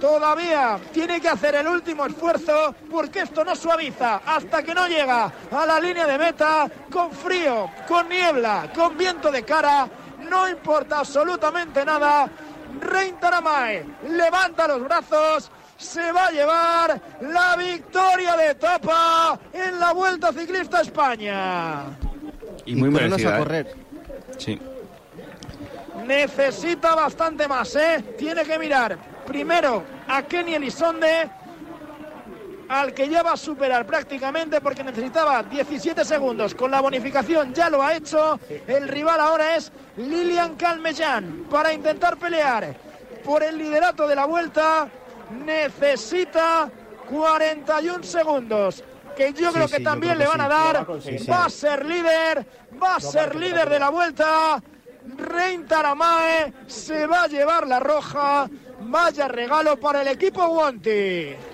todavía 0.00 0.80
tiene 0.92 1.20
que 1.20 1.28
hacer 1.28 1.54
el 1.54 1.68
último 1.68 2.04
esfuerzo 2.04 2.74
porque 2.90 3.20
esto 3.20 3.44
no 3.44 3.54
suaviza 3.54 4.22
hasta 4.26 4.60
que 4.64 4.74
no 4.74 4.88
llega 4.88 5.32
a 5.52 5.64
la 5.64 5.78
línea 5.78 6.08
de 6.08 6.18
meta 6.18 6.68
con 6.90 7.12
frío, 7.12 7.70
con 7.86 8.08
niebla, 8.08 8.72
con 8.74 8.98
viento 8.98 9.30
de 9.30 9.44
cara 9.44 9.88
no 10.32 10.48
importa 10.48 11.00
absolutamente 11.00 11.84
nada. 11.84 12.26
Rein 12.80 13.16
Taramae 13.20 13.84
levanta 14.08 14.66
los 14.66 14.82
brazos, 14.82 15.50
se 15.76 16.10
va 16.10 16.28
a 16.28 16.30
llevar 16.30 17.00
la 17.20 17.54
victoria 17.56 18.34
de 18.38 18.50
etapa 18.52 19.38
en 19.52 19.78
la 19.78 19.92
Vuelta 19.92 20.32
Ciclista 20.32 20.80
España. 20.80 21.82
Y 22.64 22.74
muy 22.76 22.88
merecida, 22.88 23.34
a 23.34 23.36
¿eh? 23.36 23.38
correr. 23.38 23.76
Sí. 24.38 24.58
Necesita 26.06 26.94
bastante 26.94 27.46
más, 27.46 27.76
¿eh? 27.76 28.02
Tiene 28.16 28.42
que 28.44 28.58
mirar 28.58 28.96
primero 29.26 29.84
a 30.08 30.22
Kenny 30.22 30.54
Elizonde 30.54 31.30
al 32.72 32.94
que 32.94 33.06
ya 33.06 33.22
va 33.22 33.32
a 33.32 33.36
superar 33.36 33.84
prácticamente 33.84 34.62
porque 34.62 34.82
necesitaba 34.82 35.42
17 35.42 36.06
segundos. 36.06 36.54
Con 36.54 36.70
la 36.70 36.80
bonificación 36.80 37.52
ya 37.52 37.68
lo 37.68 37.82
ha 37.82 37.94
hecho. 37.94 38.40
El 38.66 38.88
rival 38.88 39.20
ahora 39.20 39.56
es 39.56 39.70
Lilian 39.98 40.56
Calmellán 40.56 41.44
para 41.50 41.74
intentar 41.74 42.16
pelear 42.16 42.74
por 43.22 43.42
el 43.42 43.58
liderato 43.58 44.08
de 44.08 44.16
la 44.16 44.24
vuelta. 44.24 44.88
Necesita 45.44 46.70
41 47.10 48.02
segundos 48.04 48.82
que 49.14 49.34
yo 49.34 49.52
creo 49.52 49.68
que 49.68 49.80
también 49.80 50.16
le 50.16 50.26
van 50.26 50.40
a 50.40 50.48
dar. 50.48 50.86
Va, 51.30 51.44
a 51.44 51.50
ser 51.50 51.84
líder, 51.84 52.46
va 52.82 52.96
a 52.96 53.00
ser 53.00 53.36
líder 53.36 53.68
de 53.68 53.78
la 53.78 53.90
vuelta. 53.90 54.62
Rein 55.18 55.66
Taramae 55.66 56.54
se 56.66 57.06
va 57.06 57.24
a 57.24 57.28
llevar 57.28 57.66
la 57.66 57.80
roja. 57.80 58.48
Vaya 58.80 59.28
regalo 59.28 59.78
para 59.78 60.00
el 60.00 60.08
equipo 60.08 60.48
Guanti. 60.48 61.51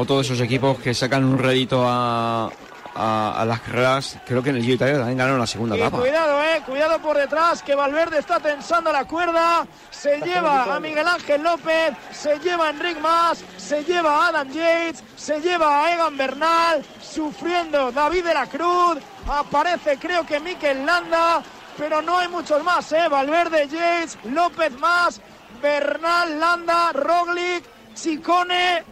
O 0.00 0.04
todos 0.06 0.26
esos 0.26 0.40
equipos 0.40 0.78
que 0.78 0.94
sacan 0.94 1.24
un 1.24 1.40
rédito 1.40 1.82
a, 1.84 2.48
a, 2.94 3.44
las 3.44 3.60
carreras, 3.62 4.16
creo 4.24 4.44
que 4.44 4.50
en 4.50 4.56
el 4.56 4.62
Giro 4.62 4.76
Italia 4.76 4.98
también 4.98 5.18
ganaron 5.18 5.40
la 5.40 5.46
segunda 5.48 5.74
etapa. 5.74 5.98
Cuidado, 5.98 6.40
eh, 6.40 6.62
cuidado 6.64 7.00
por 7.00 7.16
detrás, 7.16 7.64
que 7.64 7.74
Valverde 7.74 8.20
está 8.20 8.38
tensando 8.38 8.92
la 8.92 9.06
cuerda, 9.06 9.66
se 9.90 10.20
lleva 10.20 10.72
a 10.72 10.78
Miguel 10.78 11.08
Ángel 11.08 11.42
López, 11.42 11.94
se 12.12 12.38
lleva 12.38 12.68
a 12.68 12.70
Enric 12.70 13.00
Mas, 13.00 13.42
se 13.56 13.82
lleva 13.82 14.24
a 14.24 14.28
Adam 14.28 14.48
Yates, 14.52 15.02
se 15.16 15.40
lleva 15.40 15.84
a 15.84 15.92
Egan 15.92 16.16
Bernal, 16.16 16.84
sufriendo 17.02 17.90
David 17.90 18.24
de 18.24 18.34
la 18.34 18.46
Cruz, 18.46 18.98
aparece 19.28 19.98
creo 19.98 20.24
que 20.24 20.38
Mikel 20.38 20.86
Landa, 20.86 21.42
pero 21.76 22.02
no 22.02 22.18
hay 22.18 22.28
muchos 22.28 22.62
más, 22.62 22.92
eh, 22.92 23.08
Valverde, 23.10 23.66
Yates, 23.66 24.16
López 24.26 24.70
Mas, 24.78 25.20
Bernal, 25.60 26.38
Landa, 26.38 26.92
Roglic, 26.92 27.64
Chicone, 27.96 28.84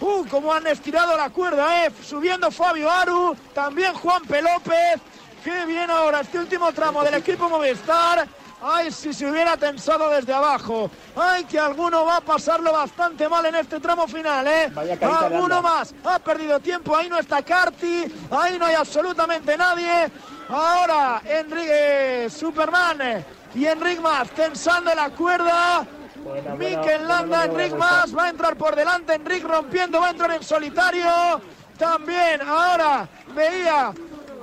¡Uh! 0.00 0.26
Como 0.28 0.52
han 0.52 0.66
estirado 0.66 1.16
la 1.16 1.30
cuerda, 1.30 1.84
¿eh? 1.84 1.92
Subiendo 2.02 2.50
Fabio 2.50 2.90
Aru, 2.90 3.36
también 3.54 3.94
Juan 3.94 4.22
P. 4.22 4.40
López. 4.42 5.00
¡Qué 5.44 5.64
bien 5.66 5.90
ahora 5.90 6.20
este 6.20 6.38
último 6.38 6.72
tramo 6.72 7.02
del 7.02 7.14
equipo 7.14 7.48
Movistar! 7.48 8.26
¡Ay, 8.62 8.92
si 8.92 9.14
se 9.14 9.24
hubiera 9.24 9.56
tensado 9.56 10.10
desde 10.10 10.34
abajo! 10.34 10.90
¡Ay, 11.16 11.44
que 11.44 11.58
alguno 11.58 12.04
va 12.04 12.16
a 12.16 12.20
pasarlo 12.20 12.72
bastante 12.72 13.26
mal 13.26 13.46
en 13.46 13.54
este 13.54 13.80
tramo 13.80 14.06
final, 14.06 14.46
eh! 14.46 14.70
¡Alguno 15.00 15.62
más! 15.62 15.94
Ha 16.04 16.18
perdido 16.18 16.60
tiempo, 16.60 16.94
ahí 16.94 17.08
no 17.08 17.18
está 17.18 17.42
Carti, 17.42 18.04
ahí 18.30 18.58
no 18.58 18.66
hay 18.66 18.74
absolutamente 18.74 19.56
nadie. 19.56 20.10
Ahora, 20.50 21.22
Enrique 21.24 22.28
Superman 22.28 23.24
y 23.54 23.64
Enrique 23.64 24.00
Más 24.00 24.28
tensando 24.30 24.94
la 24.94 25.08
cuerda. 25.08 25.86
Mikel 26.58 27.08
Landa, 27.08 27.44
Enric 27.44 27.74
más, 27.76 28.16
va 28.16 28.24
a 28.24 28.28
entrar 28.30 28.56
por 28.56 28.76
delante, 28.76 29.14
Enric 29.14 29.44
rompiendo, 29.44 30.00
va 30.00 30.08
a 30.08 30.10
entrar 30.10 30.32
en 30.32 30.42
solitario. 30.42 31.10
También 31.78 32.42
ahora 32.42 33.08
veía 33.34 33.92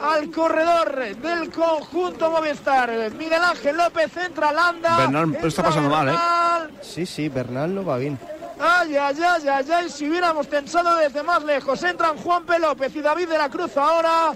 al 0.02 0.32
corredor 0.32 1.16
del 1.18 1.52
conjunto 1.52 2.32
Movistar. 2.32 3.12
Miguel 3.12 3.44
Ángel 3.44 3.78
López 3.78 4.16
entra 4.18 4.52
Landa. 4.52 4.98
Bernal 4.98 5.36
está 5.44 5.64
pasando 5.64 5.90
mal, 5.90 6.10
¿eh? 6.10 6.74
Sí, 6.82 7.06
sí, 7.06 7.30
Bernal 7.30 7.74
no 7.74 7.86
va 7.86 7.98
bien. 7.98 8.18
Ay, 8.60 8.96
ay, 8.96 9.16
ay, 9.24 9.48
ay, 9.48 9.72
ay, 9.72 9.90
si 9.90 10.10
hubiéramos 10.10 10.48
tensado 10.48 10.96
desde 10.98 11.22
más 11.22 11.44
lejos. 11.44 11.82
Entran 11.84 12.18
Juan 12.18 12.44
P. 12.46 12.58
López 12.58 12.96
y 12.96 13.02
David 13.02 13.30
de 13.30 13.38
la 13.38 13.50
Cruz 13.50 13.78
ahora. 13.78 14.36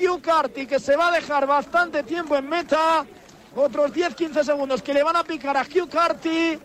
Hugh 0.00 0.20
Carty 0.20 0.66
que 0.66 0.80
se 0.80 0.96
va 0.96 1.08
a 1.08 1.10
dejar 1.12 1.46
bastante 1.46 2.02
tiempo 2.02 2.36
en 2.36 2.48
meta. 2.48 3.04
Otros 3.54 3.92
10-15 3.92 4.42
segundos 4.42 4.82
que 4.82 4.94
le 4.94 5.02
van 5.02 5.16
a 5.16 5.24
picar 5.24 5.56
a 5.56 5.62
Hugh 5.62 5.88
Carty 5.88 6.58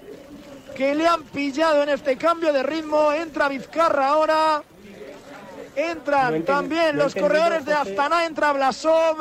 que 0.77 0.93
le 0.93 1.07
han 1.07 1.23
pillado 1.23 1.81
en 1.81 1.89
este 1.89 2.17
cambio 2.17 2.53
de 2.53 2.61
ritmo. 2.61 3.11
Entra 3.11 3.49
Vizcarra 3.49 4.09
ahora. 4.09 4.61
Entran 5.75 6.43
también 6.43 6.95
los 6.95 7.15
corredores 7.15 7.65
de 7.65 7.73
Astana. 7.73 8.25
Entra 8.25 8.53
Blasov. 8.53 9.17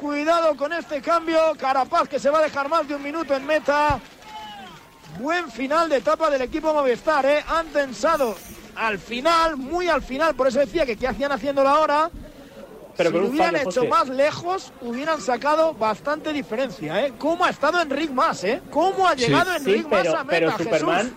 Cuidado 0.00 0.56
con 0.56 0.72
este 0.72 1.02
cambio. 1.02 1.54
Carapaz 1.58 2.08
que 2.08 2.20
se 2.20 2.30
va 2.30 2.38
a 2.38 2.42
dejar 2.42 2.68
más 2.68 2.86
de 2.86 2.94
un 2.94 3.02
minuto 3.02 3.34
en 3.34 3.44
meta. 3.44 3.98
Buen 5.18 5.50
final 5.50 5.88
de 5.88 5.96
etapa 5.96 6.30
del 6.30 6.42
equipo 6.42 6.72
Movistar. 6.72 7.26
¿eh? 7.26 7.44
Han 7.48 7.66
tensado 7.68 8.36
al 8.76 9.00
final, 9.00 9.56
muy 9.56 9.88
al 9.88 10.02
final. 10.02 10.36
Por 10.36 10.46
eso 10.46 10.60
decía 10.60 10.86
que 10.86 10.96
qué 10.96 11.08
hacían 11.08 11.32
haciéndolo 11.32 11.68
ahora 11.68 12.12
pero 12.96 13.10
si 13.10 13.16
lo 13.16 13.26
hubieran 13.26 13.56
hecho 13.56 13.84
más 13.86 14.08
lejos, 14.08 14.72
hubieran 14.80 15.20
sacado 15.20 15.74
bastante 15.74 16.32
diferencia, 16.32 17.06
¿eh? 17.06 17.12
¿Cómo 17.18 17.44
ha 17.44 17.50
estado 17.50 17.80
Enric 17.80 18.10
Más, 18.10 18.44
eh? 18.44 18.60
¿Cómo 18.70 19.06
ha 19.06 19.14
llegado 19.14 19.54
Enric 19.54 19.88
Más 19.88 20.06
a 20.08 20.24
meta, 20.24 20.28
pero 20.28 20.52
Superman, 20.52 21.16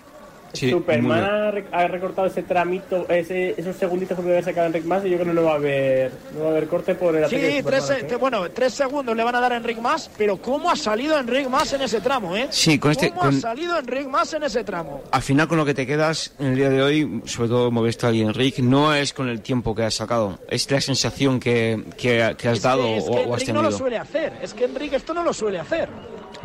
Superman 0.60 1.24
ha, 1.72 1.88
recortado 1.88 2.28
ese 2.28 2.44
tramito, 2.44 3.06
esos 3.10 3.76
segunditos 3.76 4.16
que 4.18 4.22
puede 4.22 4.36
haber 4.36 4.46
sacado 4.46 4.68
Enric 4.68 4.86
Más 4.86 5.06
y 5.06 5.10
yo 5.10 5.18
creo 5.18 5.28
que 5.28 5.34
no 5.34 5.44
va 5.44 5.54
a 5.54 5.56
haber, 5.56 6.12
no 6.34 6.42
va 6.42 6.48
a 6.48 6.52
haber 6.52 6.68
corte 6.68 6.96
por 6.96 7.16
el 7.16 7.28
Sí, 7.30 7.62
tres, 7.64 7.90
¿eh? 7.90 8.16
bueno, 8.20 8.50
tres 8.52 8.74
segundos 8.74 9.16
le 9.16 9.24
van 9.24 9.36
a 9.36 9.40
dar 9.40 9.54
a 9.54 9.58
Enric 9.58 9.80
Más, 9.80 10.10
pero 10.18 10.38
¿cómo 10.38 10.70
ha 10.70 10.76
salido 10.76 11.18
Enric 11.18 11.48
Más 11.50 11.72
en 11.74 11.82
ese 11.82 12.02
tramo, 12.02 12.36
eh? 12.36 12.48
Sí, 12.50 12.80
con 12.80 12.92
este... 12.92 13.12
¿Cómo 13.12 13.24
ha 13.24 13.32
salido 13.32 13.78
Enric 13.78 14.08
Más 14.08 14.34
en 14.34 14.44
ese 14.44 14.64
tramo? 14.64 15.04
Al 15.12 15.22
final 15.22 15.48
con 15.48 15.58
lo 15.58 15.66
que 15.66 15.74
te 15.74 15.86
quedas 15.86 16.34
en 16.40 16.48
el 16.48 16.56
día 16.56 16.70
de 16.70 16.82
hoy, 16.82 17.22
sobre 17.26 17.50
todo 17.50 17.72
Movistar 17.72 18.14
y 18.14 18.22
Enric, 18.22 18.60
no 18.60 18.94
es 18.94 19.14
con 19.14 19.30
el 19.30 19.42
tiempo 19.42 19.76
que 19.76 19.84
has 19.84 19.96
sacado, 19.96 20.40
es 20.50 20.70
la 20.72 20.82
sensación 20.82 21.40
que, 21.40 21.84
que, 21.98 22.22
has 22.22 22.62
dado 22.62 22.88
o, 22.88 23.34
has 23.34 23.44
tenido. 23.44 23.64
no 23.64 23.70
lo 23.70 23.78
suele 23.78 23.98
hacer, 23.98 24.34
es 24.42 24.54
que 24.54 24.66
Enric 24.66 24.94
esto 24.94 25.14
no 25.14 25.24
lo 25.24 25.34
suele 25.34 25.60
hacer. 25.60 25.90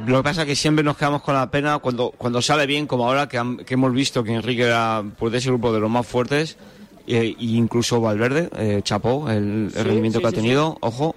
Lo 0.07 0.19
que 0.19 0.23
pasa 0.23 0.43
es 0.43 0.49
que 0.49 0.57
siempre 0.57 0.85
nos 0.85 0.97
quedamos 0.97 1.23
con 1.23 1.35
la 1.35 1.51
pena 1.51 1.79
cuando, 1.79 2.11
cuando 2.11 2.43
sale 2.43 2.67
bien, 2.67 2.87
como 2.87 3.07
ahora 3.07 3.29
que, 3.29 3.37
hemos 3.37 3.93
visto 3.93 4.25
que 4.25 4.33
Enrique 4.33 4.63
era 4.63 5.03
pues, 5.19 5.33
de 5.33 5.39
ese 5.39 5.49
grupo 5.49 5.73
de 5.73 5.81
los 5.81 5.91
más 5.91 6.07
fuertes, 6.07 6.57
e 7.07 7.37
incluso 7.39 8.01
Valverde, 8.01 8.49
eh, 8.57 8.81
Chapó, 8.83 9.29
el, 9.31 9.71
rendimiento 9.73 10.21
que 10.21 10.27
ha 10.27 10.33
tenido, 10.33 10.77
ojo, 10.81 11.15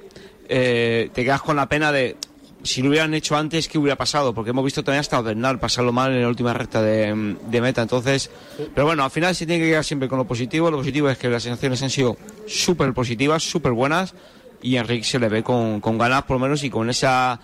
eh, 0.49 1.09
te 1.13 1.23
quedas 1.23 1.41
con 1.41 1.55
la 1.55 1.67
pena 1.67 1.91
de 1.91 2.17
si 2.65 2.81
lo 2.81 2.89
hubieran 2.89 3.13
hecho 3.13 3.37
antes, 3.37 3.67
¿qué 3.67 3.77
hubiera 3.77 3.95
pasado? 3.95 4.33
Porque 4.33 4.49
hemos 4.49 4.65
visto 4.65 4.83
también 4.83 5.01
hasta 5.01 5.21
Bernal 5.21 5.59
pasarlo 5.59 5.93
mal 5.93 6.11
en 6.11 6.23
la 6.23 6.27
última 6.27 6.51
recta 6.53 6.81
de, 6.81 7.13
meta. 7.61 7.83
Entonces, 7.83 8.31
pero 8.73 8.87
bueno, 8.87 9.03
al 9.03 9.11
final 9.11 9.35
se 9.35 9.45
tiene 9.45 9.63
que 9.63 9.69
quedar 9.69 9.83
siempre 9.83 10.09
con 10.09 10.17
lo 10.17 10.25
positivo. 10.25 10.71
Lo 10.71 10.77
positivo 10.77 11.07
es 11.09 11.17
que 11.19 11.29
las 11.29 11.43
sensaciones 11.43 11.83
han 11.83 11.91
sido 11.91 12.17
súper 12.47 12.91
positivas, 12.93 13.43
súper 13.43 13.71
buenas. 13.71 14.15
Y 14.63 14.77
Enrique 14.77 15.03
se 15.03 15.19
le 15.19 15.29
ve 15.29 15.43
con, 15.43 15.79
con 15.79 15.99
ganas, 15.99 16.23
por 16.23 16.37
lo 16.37 16.39
menos, 16.39 16.63
y 16.63 16.71
con 16.71 16.89
esa 16.89 17.39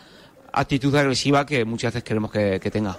actitud 0.51 0.95
agresiva 0.95 1.45
que 1.45 1.65
muchas 1.65 1.93
veces 1.93 2.03
queremos 2.03 2.31
que, 2.31 2.59
tenga. 2.71 2.97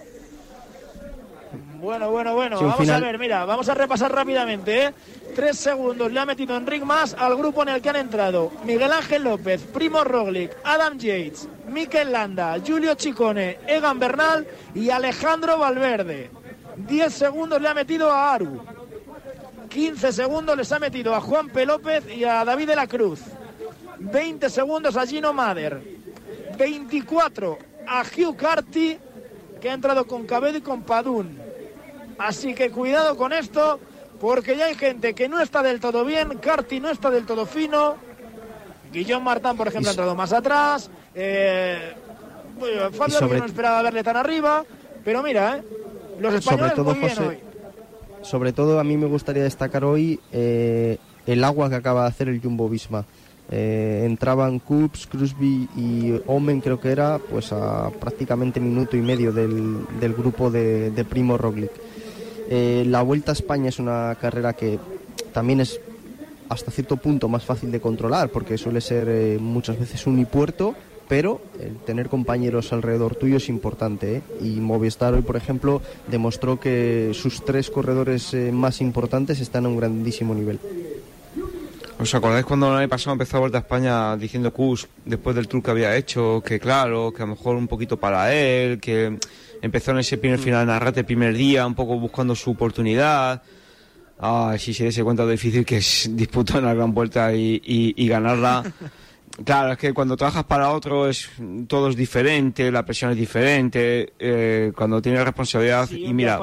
Bueno, 1.80 2.11
bueno, 2.11 2.34
bueno. 2.34 2.61
vamos 2.61 2.88
a 2.88 3.00
ver, 3.00 3.18
mira, 3.18 3.44
vamos 3.44 3.68
a 3.68 3.74
repasar 3.74 4.12
rápidamente. 4.12 4.86
¿eh? 4.86 4.94
Tres 5.34 5.59
segundos 5.59 6.12
le 6.12 6.20
ha 6.20 6.26
metido 6.26 6.57
Enric 6.57 6.84
más 6.84 7.14
al 7.14 7.36
grupo 7.36 7.62
en 7.62 7.70
el 7.70 7.82
que 7.82 7.88
han 7.88 7.96
entrado 7.96 8.53
Miguel 8.64 8.92
Ángel 8.92 9.24
López, 9.24 9.62
Primo 9.62 10.05
Roglic, 10.05 10.57
Adam 10.62 10.96
Yates, 10.96 11.48
Mikel 11.68 12.12
Landa, 12.12 12.57
Julio 12.64 12.94
Chicone, 12.94 13.59
Egan 13.66 13.98
Bernal 13.98 14.46
y 14.74 14.90
Alejandro 14.90 15.59
Valverde. 15.59 16.30
Diez 16.76 17.12
segundos 17.14 17.61
le 17.61 17.68
ha 17.68 17.74
metido 17.74 18.11
a 18.11 18.32
Aru. 18.32 18.64
15 19.68 20.12
segundos 20.12 20.57
les 20.57 20.70
ha 20.70 20.78
metido 20.78 21.14
a 21.14 21.20
Juan 21.20 21.48
P. 21.48 21.64
López 21.64 22.05
y 22.14 22.24
a 22.24 22.44
David 22.44 22.68
de 22.68 22.76
la 22.76 22.86
Cruz. 22.86 23.20
20 23.98 24.50
segundos 24.50 24.96
a 24.96 25.07
Gino 25.07 25.32
Mader. 25.32 26.01
24 26.62 27.58
a 27.88 28.02
Hugh 28.02 28.36
Carty, 28.36 28.96
que 29.60 29.68
ha 29.68 29.74
entrado 29.74 30.06
con 30.06 30.26
Cabedo 30.26 30.58
y 30.58 30.60
con 30.60 30.82
Padún. 30.82 31.36
Así 32.18 32.54
que 32.54 32.70
cuidado 32.70 33.16
con 33.16 33.32
esto, 33.32 33.80
porque 34.20 34.56
ya 34.56 34.66
hay 34.66 34.76
gente 34.76 35.12
que 35.12 35.28
no 35.28 35.40
está 35.40 35.64
del 35.64 35.80
todo 35.80 36.04
bien, 36.04 36.38
Carty 36.38 36.78
no 36.78 36.90
está 36.90 37.10
del 37.10 37.26
todo 37.26 37.46
fino, 37.46 37.96
Guillón 38.92 39.24
Martán, 39.24 39.56
por 39.56 39.66
ejemplo, 39.66 39.90
ha 39.90 39.92
entrado 39.92 40.14
más 40.14 40.32
atrás, 40.32 40.88
eh, 41.16 41.94
Fabio 42.92 43.20
no 43.20 43.44
esperaba 43.44 43.82
verle 43.82 44.04
tan 44.04 44.16
arriba, 44.16 44.64
pero 45.04 45.20
mira, 45.20 45.56
eh, 45.56 45.64
los 46.20 46.32
españoles 46.34 46.74
sobre 46.76 46.84
todo, 46.84 46.94
muy 46.94 47.08
bien 47.08 47.28
hoy. 47.28 47.38
Sobre 48.22 48.52
todo 48.52 48.78
a 48.78 48.84
mí 48.84 48.96
me 48.96 49.06
gustaría 49.06 49.42
destacar 49.42 49.84
hoy 49.84 50.20
eh, 50.30 50.98
el 51.26 51.42
agua 51.42 51.68
que 51.68 51.74
acaba 51.74 52.02
de 52.02 52.08
hacer 52.08 52.28
el 52.28 52.40
Jumbo 52.40 52.68
Visma. 52.68 53.04
Eh, 53.55 54.05
entraban 54.07 54.61
Coops, 54.61 55.07
Crosby 55.07 55.68
y 55.76 56.14
Omen, 56.26 56.62
creo 56.62 56.80
que 56.80 56.90
era, 56.90 57.18
pues 57.18 57.53
a 57.53 57.90
prácticamente 57.90 58.61
minuto 58.61 58.96
y 58.96 59.03
medio 59.03 59.30
del, 59.30 59.84
grupo 60.16 60.50
de, 60.50 61.05
Primo 61.07 61.36
Roglic. 61.36 61.70
Eh, 62.48 62.84
la 62.86 63.03
Vuelta 63.03 63.32
a 63.32 63.34
España 63.34 63.68
es 63.68 63.78
una 63.78 64.16
carrera 64.18 64.55
que 64.55 64.78
también 65.34 65.61
es 65.61 65.78
hasta 66.48 66.70
cierto 66.70 66.96
punto 66.96 67.28
más 67.28 67.44
fácil 67.44 67.70
de 67.70 67.80
controlar 67.80 68.30
porque 68.30 68.57
suele 68.57 68.80
ser 68.80 69.07
eh, 69.11 69.38
muchas 69.38 69.78
veces 69.78 70.07
unipuerto, 70.07 70.74
pero 71.07 71.42
el 71.61 71.76
tener 71.76 72.09
compañeros 72.09 72.72
alrededor 72.72 73.16
tuyo 73.16 73.36
es 73.36 73.50
importante. 73.50 74.22
Y 74.40 74.61
Movistar 74.61 75.12
hoy, 75.12 75.20
por 75.20 75.36
ejemplo, 75.36 75.82
demostró 76.11 76.59
que 76.59 77.11
sus 77.12 77.44
tres 77.44 77.68
corredores 77.68 78.34
más 78.50 78.80
importantes 78.80 79.40
están 79.40 79.66
a 79.66 79.68
un 79.68 79.76
grandísimo 79.76 80.34
nivel. 80.34 80.59
¿Os 82.03 82.12
acordáis 82.16 82.44
cuando 82.44 82.68
el 82.72 82.78
año 82.78 82.88
pasado 82.88 83.12
empezó 83.12 83.36
a 83.36 83.40
Vuelta 83.40 83.59
a 83.59 83.61
España 83.61 84.16
diciendo 84.16 84.53
Cus, 84.53 84.88
después 85.05 85.36
del 85.36 85.46
tour 85.46 85.62
que 85.62 85.70
había 85.70 85.96
hecho, 85.96 86.42
que 86.44 86.59
claro, 86.59 87.12
que 87.12 87.22
a 87.22 87.26
lo 87.26 87.36
mejor 87.36 87.55
un 87.55 87.68
poquito 87.68 87.96
para 87.96 88.34
él, 88.34 88.80
que 88.80 89.20
empezó 89.62 89.92
en 89.92 89.98
ese 89.98 90.18
primer 90.18 90.40
final 90.40 90.64
en 90.64 90.70
Arrate, 90.70 91.05
primer 91.05 91.32
día, 91.32 91.64
un 91.64 91.76
poco 91.76 92.00
buscando 92.00 92.34
su 92.34 92.50
oportunidad? 92.50 93.40
ah, 94.18 94.57
si 94.59 94.74
se 94.74 94.86
diese 94.86 95.05
cuenta 95.05 95.22
de 95.22 95.26
lo 95.28 95.30
difícil 95.32 95.64
que 95.64 95.76
es 95.76 96.11
disputar 96.11 96.61
una 96.61 96.74
gran 96.74 96.92
vuelta 96.92 97.32
y, 97.32 98.09
ganarla. 98.09 98.64
Claro, 99.46 99.72
es 99.72 99.78
que 99.78 99.94
cuando 99.94 100.14
trabajas 100.14 100.44
para 100.44 100.72
otro 100.72 101.09
es 101.09 101.30
todo 101.66 101.88
es 101.88 101.96
diferente, 101.96 102.70
la 102.70 102.84
presión 102.84 103.12
es 103.12 103.16
diferente, 103.16 104.12
eh, 104.18 104.72
cuando 104.76 105.00
tienes 105.00 105.24
responsabilidad 105.24 105.90
y 105.90 106.12
mira, 106.12 106.38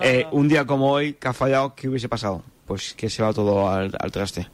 eh, 0.00 0.26
un 0.32 0.48
día 0.48 0.64
como 0.64 0.90
hoy 0.92 1.12
que 1.12 1.28
ha 1.28 1.34
fallado, 1.34 1.74
¿qué 1.74 1.90
hubiese 1.90 2.08
pasado? 2.08 2.42
Pues 2.64 2.94
que 2.94 3.10
se 3.10 3.22
va 3.22 3.34
todo 3.34 3.68
al 3.68 4.10
traste. 4.10 4.48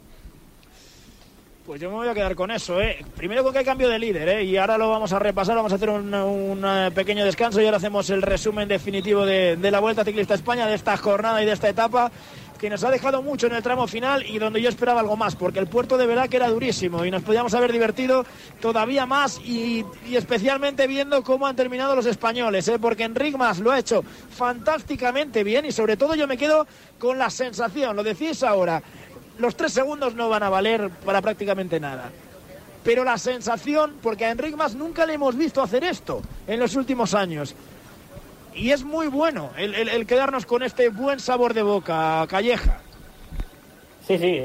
Pues 1.69 1.83
yo 1.83 1.91
me 1.91 1.97
voy 1.97 2.09
a 2.09 2.15
quedar 2.15 2.35
con 2.35 2.51
eso, 2.51 2.81
¿eh? 2.81 3.05
Primero 3.15 3.45
con 3.45 3.53
que 3.53 3.59
hay 3.59 3.65
cambio 3.67 3.91
de 3.91 3.99
líder, 3.99 4.27
¿eh? 4.27 4.43
Y 4.43 4.57
ahora 4.57 4.79
lo 4.79 4.89
vamos 4.89 5.13
a 5.13 5.19
repasar, 5.19 5.55
vamos 5.55 5.71
a 5.71 5.75
hacer 5.75 5.91
un, 5.91 6.65
eh, 6.65 6.91
pequeño 6.95 7.27
descanso 7.27 7.61
y 7.61 7.67
ahora 7.67 7.77
hacemos 7.77 8.09
el 8.09 8.23
resumen 8.23 8.67
definitivo 8.67 9.27
de, 9.27 9.59
la 9.71 9.79
Vuelta 9.79 10.03
Ciclista 10.03 10.33
España, 10.33 10.67
de 10.67 10.75
esta 10.75 10.97
jornada 10.97 11.43
y 11.43 11.45
de 11.45 11.53
esta 11.53 11.69
etapa 11.69 12.11
que 12.59 12.71
nos 12.71 12.83
ha 12.85 12.91
dejado 12.91 13.23
mucho 13.23 13.47
en 13.47 13.55
el 13.55 13.63
tramo 13.63 13.87
final 13.87 14.25
y 14.27 14.39
donde 14.39 14.63
yo 14.63 14.71
esperaba 14.71 15.01
algo 15.01 15.17
más, 15.17 15.37
porque 15.37 15.59
el 15.59 15.69
puerto 15.69 15.99
de 15.99 16.29
que 16.29 16.37
era 16.37 16.49
durísimo 16.49 17.05
y 17.05 17.11
nos 17.11 17.23
podíamos 17.23 17.55
haber 17.55 17.71
divertido 17.71 18.25
todavía 18.61 19.05
más 19.05 19.39
y, 19.39 19.85
especialmente 20.11 20.87
viendo 20.87 21.23
cómo 21.23 21.47
han 21.47 21.55
terminado 21.55 21.95
los 21.95 22.07
españoles, 22.07 22.67
¿eh? 22.69 22.79
porque 22.79 23.05
Enric 23.05 23.37
Mas 23.37 23.61
lo 23.61 23.71
ha 23.71 23.79
hecho 23.79 24.03
fantásticamente 24.31 25.45
bien 25.45 25.67
y 25.67 25.73
sobre 25.73 25.97
todo 25.97 26.15
yo 26.15 26.27
me 26.27 26.37
quedo 26.37 26.67
con 26.99 27.19
la 27.19 27.31
sensación, 27.31 27.95
lo 27.95 28.03
decís 28.03 28.43
ahora, 28.43 28.83
los 29.39 29.57
tres 29.57 29.73
segundos 29.73 30.15
no 30.15 30.29
van 30.29 30.43
a 30.43 30.51
valer 30.51 30.91
para 31.05 31.23
prácticamente 31.23 31.81
nada. 31.81 32.11
Pero 32.85 33.05
la 33.05 33.19
sensación, 33.19 33.95
porque 34.03 34.25
a 34.25 34.31
Enric 34.31 34.57
Mas 34.57 34.75
nunca 34.75 35.07
le 35.07 35.15
hemos 35.15 35.37
visto 35.37 35.63
hacer 35.63 35.85
esto 35.85 36.23
en 36.47 36.61
los 36.61 36.77
últimos 36.77 37.15
años. 37.15 37.55
Y 38.55 38.71
es 38.71 38.83
muy 38.83 39.07
bueno 39.07 39.51
el, 39.57 40.07
quedarnos 40.07 40.45
con 40.45 40.63
este 40.63 40.89
buen 40.89 41.21
sabor 41.21 41.55
de 41.55 41.63
boca, 41.63 42.27
Calleja. 42.29 42.81
Sí, 44.07 44.19
sí, 44.19 44.41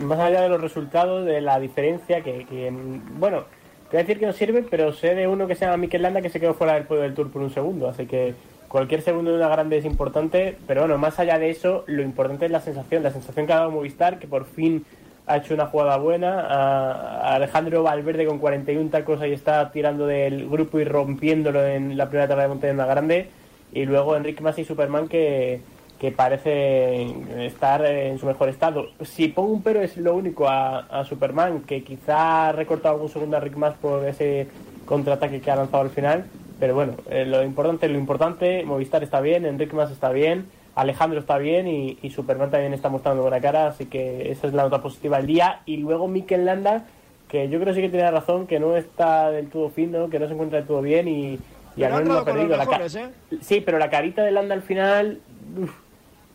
más 0.00 0.20
allá 0.20 0.42
de 0.42 0.48
los 0.50 0.60
resultados, 0.60 1.24
de 1.24 1.40
la 1.40 1.58
diferencia 1.58 2.22
que, 2.22 2.70
bueno, 3.14 3.44
te 3.90 3.96
voy 3.96 4.00
a 4.00 4.02
decir 4.02 4.18
que 4.18 4.26
no 4.26 4.32
sirve, 4.32 4.62
pero 4.62 4.92
sé 4.92 5.14
de 5.14 5.26
uno 5.26 5.46
que 5.46 5.54
se 5.54 5.64
llama 5.64 5.78
Mikel 5.78 6.02
Landa 6.02 6.20
que 6.20 6.28
se 6.28 6.38
quedó 6.38 6.54
fuera 6.54 6.74
del 6.74 6.84
podio 6.84 7.02
del 7.02 7.14
Tour 7.14 7.30
por 7.30 7.42
un 7.42 7.52
segundo, 7.52 7.88
así 7.88 8.06
que 8.06 8.34
cualquier 8.72 9.02
segundo 9.02 9.32
de 9.32 9.36
una 9.36 9.48
grande 9.48 9.76
es 9.76 9.84
importante, 9.84 10.56
pero 10.66 10.80
bueno, 10.80 10.96
más 10.96 11.20
allá 11.20 11.38
de 11.38 11.50
eso, 11.50 11.84
lo 11.86 12.02
importante 12.02 12.46
es 12.46 12.50
la 12.50 12.60
sensación, 12.60 13.02
la 13.02 13.10
sensación 13.10 13.46
que 13.46 13.52
ha 13.52 13.56
dado 13.56 13.70
Movistar, 13.70 14.18
que 14.18 14.26
por 14.26 14.46
fin 14.46 14.86
ha 15.26 15.36
hecho 15.36 15.52
una 15.52 15.66
jugada 15.66 15.98
buena, 15.98 16.40
a 16.40 17.34
Alejandro 17.34 17.82
Valverde 17.82 18.24
con 18.24 18.38
41 18.38 18.88
tacos 18.88 19.20
ahí 19.20 19.34
está 19.34 19.70
tirando 19.72 20.06
del 20.06 20.48
grupo 20.48 20.80
y 20.80 20.84
rompiéndolo 20.84 21.66
en 21.66 21.98
la 21.98 22.08
primera 22.08 22.26
tabla 22.26 22.44
de 22.44 22.48
montaña 22.48 22.72
una 22.72 22.86
grande, 22.86 23.28
y 23.74 23.84
luego 23.84 24.16
Enrique 24.16 24.42
Mas 24.42 24.58
y 24.58 24.64
Superman 24.64 25.06
que, 25.06 25.60
que 26.00 26.10
parece 26.10 27.44
estar 27.44 27.84
en 27.84 28.18
su 28.18 28.24
mejor 28.24 28.48
estado. 28.48 28.86
Si 29.02 29.28
pongo 29.28 29.52
un 29.52 29.62
pero 29.62 29.82
es 29.82 29.98
lo 29.98 30.14
único 30.14 30.48
a, 30.48 31.04
Superman, 31.04 31.60
que 31.60 31.84
quizá 31.84 32.48
ha 32.48 32.52
recortado 32.52 32.94
algún 32.94 33.10
segundo 33.10 33.36
a 33.36 33.40
Rick 33.40 33.56
Mas 33.56 33.74
por 33.74 34.08
ese 34.08 34.48
contraataque 34.86 35.42
que 35.42 35.50
ha 35.50 35.56
lanzado 35.56 35.82
al 35.82 35.90
final, 35.90 36.24
pero 36.62 36.76
bueno, 36.76 36.94
eh, 37.10 37.24
lo 37.24 37.42
importante 37.42 37.88
lo 37.88 37.98
importante, 37.98 38.62
Movistar 38.64 39.02
está 39.02 39.20
bien, 39.20 39.46
Enrique 39.46 39.74
Más 39.74 39.90
está 39.90 40.10
bien, 40.12 40.46
Alejandro 40.76 41.18
está 41.18 41.36
bien 41.36 41.66
y, 41.66 42.08
Superman 42.10 42.52
también 42.52 42.72
está 42.72 42.88
mostrando 42.88 43.20
buena 43.20 43.40
cara, 43.40 43.66
así 43.66 43.86
que 43.86 44.30
esa 44.30 44.46
es 44.46 44.52
la 44.52 44.62
nota 44.62 44.80
positiva 44.80 45.16
del 45.16 45.26
día. 45.26 45.62
Y 45.66 45.78
luego 45.78 46.06
Mikel 46.06 46.44
Landa, 46.44 46.84
que 47.26 47.48
yo 47.48 47.58
creo 47.58 47.74
sí 47.74 47.80
que 47.80 47.88
tiene 47.88 48.08
razón, 48.08 48.46
que 48.46 48.60
no 48.60 48.76
está 48.76 49.32
del 49.32 49.48
todo 49.50 49.70
fino, 49.70 50.08
que 50.08 50.20
no 50.20 50.28
se 50.28 50.34
encuentra 50.34 50.58
del 50.58 50.68
todo 50.68 50.82
bien 50.82 51.08
y, 51.08 51.40
y 51.76 51.82
al 51.82 51.94
menos 51.94 52.18
ha 52.18 52.24
perdido. 52.24 52.56
la 52.56 52.62
¿eh? 52.62 53.10
Sí, 53.40 53.60
pero 53.60 53.80
la 53.80 53.90
carita 53.90 54.22
de 54.22 54.30
Landa 54.30 54.54
al 54.54 54.62
final 54.62 55.18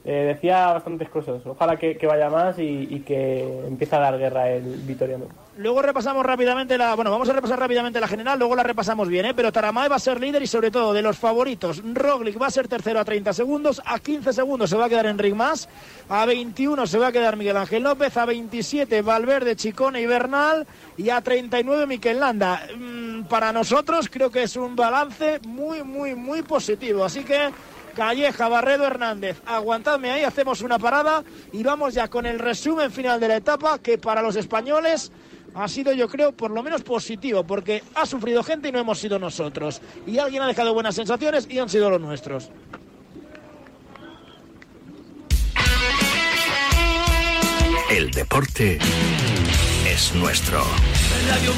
eh, 0.04 0.34
decía 0.36 0.74
bastantes 0.74 1.08
cosas. 1.08 1.42
Ojalá 1.46 1.78
que, 1.78 1.98
vaya 2.06 2.30
más 2.30 2.60
y, 2.60 2.86
y, 2.90 3.00
que 3.00 3.66
empiece 3.66 3.96
a 3.96 4.00
dar 4.00 4.18
guerra 4.18 4.50
el 4.50 4.76
vitoriano. 4.82 5.47
Luego 5.58 5.82
repasamos 5.82 6.24
rápidamente 6.24 6.78
la. 6.78 6.93
Bueno, 6.93 7.10
vamos 7.10 7.28
a 7.30 7.34
repasar 7.34 7.60
rápidamente 7.60 7.99
la 7.99 8.08
general, 8.08 8.38
luego 8.38 8.55
la 8.55 8.62
repasamos 8.62 9.08
bien, 9.08 9.26
¿eh? 9.26 9.34
Pero 9.34 9.51
Taramae 9.51 9.89
va 9.89 9.95
a 9.95 9.99
ser 9.99 10.20
líder 10.20 10.43
y 10.43 10.47
sobre 10.47 10.70
todo 10.70 10.93
de 10.93 11.01
los 11.01 11.18
favoritos. 11.18 11.82
Roglic 11.84 12.39
va 12.39 12.47
a 12.47 12.51
ser 12.51 12.68
tercero 12.68 12.99
a 12.99 13.05
30 13.05 13.34
segundos, 13.34 13.82
a 13.84 13.97
15 13.97 14.34
segundos 14.34 14.70
se 14.70 14.78
va 14.78 14.86
a 14.86 14.89
quedar 14.89 15.08
Enric 15.08 15.34
Mas, 15.34 15.68
a 16.10 16.26
21 16.26 16.86
se 16.86 16.99
va 16.99 17.08
a 17.08 17.12
quedar 17.12 17.38
Miguel 17.38 17.58
Ángel 17.58 17.82
López, 17.82 18.16
a 18.18 18.26
27 18.26 19.01
Valverde, 19.01 19.55
Chicone 19.55 19.99
y 19.99 20.05
Bernal 20.05 20.68
y 20.95 21.10
a 21.10 21.22
39 21.22 21.88
Miquel 21.88 22.20
Landa. 22.20 22.62
Mm, 22.78 23.24
para 23.24 23.51
nosotros 23.51 24.10
creo 24.12 24.30
que 24.30 24.43
es 24.43 24.55
un 24.58 24.76
balance 24.76 25.39
muy, 25.47 25.82
muy, 25.84 26.14
muy 26.14 26.43
positivo. 26.43 27.03
Así 27.03 27.24
que. 27.24 27.49
Calleja, 27.95 28.47
Barredo, 28.47 28.86
Hernández. 28.86 29.41
Aguantadme 29.47 30.12
ahí, 30.12 30.24
hacemos 30.24 30.62
una 30.62 30.78
parada 30.78 31.24
y 31.51 31.64
vamos 31.64 31.95
ya 31.95 32.08
con 32.08 32.28
el 32.28 32.38
resumen 32.38 32.91
final 32.91 33.20
de 33.20 33.28
la 33.28 33.38
etapa 33.38 33.80
que 33.80 33.97
para 33.97 34.22
los 34.22 34.36
españoles 34.36 35.12
ha 35.58 35.68
sido, 35.68 35.91
yo 35.91 36.08
creo, 36.08 36.32
por 36.32 36.51
lo 36.51 36.62
menos 36.62 36.84
positivo, 36.84 37.43
porque 37.43 37.84
ha 37.95 38.05
sufrido 38.05 38.43
gente 38.43 38.70
y 38.70 38.72
no 38.72 38.80
hemos 38.80 38.99
sido 38.99 39.18
nosotros. 39.18 39.82
Y 40.05 40.20
alguien 40.20 40.43
ha 40.43 40.47
dejado 40.47 40.74
buenas 40.74 40.95
sensaciones 40.95 41.47
y 41.49 41.58
han 41.58 41.68
sido 41.68 41.89
los 41.89 41.99
nuestros. 41.99 42.51
El 47.89 48.12
deporte 48.12 48.78
es 49.88 50.14
nuestro. 50.16 50.62
Radio 51.28 51.51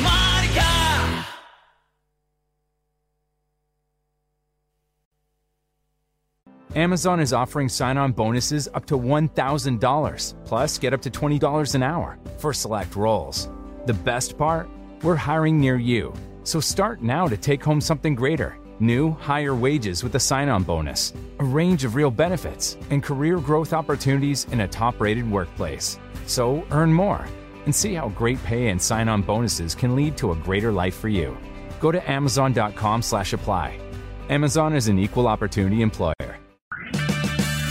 Amazon 6.76 7.20
is 7.20 7.34
offering 7.34 7.68
sign 7.68 7.98
on 7.98 8.14
bonuses 8.14 8.70
up 8.76 8.86
to 8.86 8.98
$1,000, 8.98 10.46
plus 10.46 10.78
get 10.78 10.94
up 10.94 11.02
to 11.02 11.10
$20 11.10 11.76
an 11.76 11.84
hour 11.84 12.18
for 12.38 12.54
select 12.54 12.96
roles. 12.96 13.50
The 13.90 13.94
best 13.96 14.38
part? 14.38 14.70
We're 15.02 15.16
hiring 15.16 15.60
near 15.60 15.76
you. 15.76 16.14
So 16.44 16.60
start 16.60 17.02
now 17.02 17.28
to 17.28 17.36
take 17.36 17.64
home 17.64 17.82
something 17.82 18.14
greater. 18.14 18.56
New, 18.80 19.14
higher 19.14 19.56
wages 19.56 20.04
with 20.04 20.14
a 20.14 20.20
sign 20.20 20.48
on 20.48 20.62
bonus, 20.62 21.12
a 21.40 21.44
range 21.44 21.84
of 21.84 21.96
real 21.96 22.12
benefits, 22.12 22.78
and 22.92 23.02
career 23.02 23.40
growth 23.40 23.74
opportunities 23.74 24.46
in 24.52 24.60
a 24.60 24.68
top 24.68 25.02
rated 25.02 25.28
workplace. 25.32 25.98
So 26.28 26.64
earn 26.70 26.94
more 26.94 27.26
and 27.66 27.76
see 27.76 27.96
how 27.96 28.10
great 28.10 28.38
pay 28.44 28.68
and 28.68 28.80
sign 28.80 29.10
on 29.10 29.24
bonuses 29.24 29.74
can 29.74 29.96
lead 29.96 30.16
to 30.18 30.34
a 30.34 30.36
greater 30.36 30.72
life 30.72 30.94
for 30.94 31.10
you. 31.10 31.36
Go 31.80 31.92
to 31.92 32.12
Amazon.com 32.12 33.02
slash 33.02 33.34
apply. 33.34 33.76
Amazon 34.30 34.76
is 34.76 34.88
an 34.88 35.00
equal 35.00 35.28
opportunity 35.28 35.82
employer. 35.82 36.19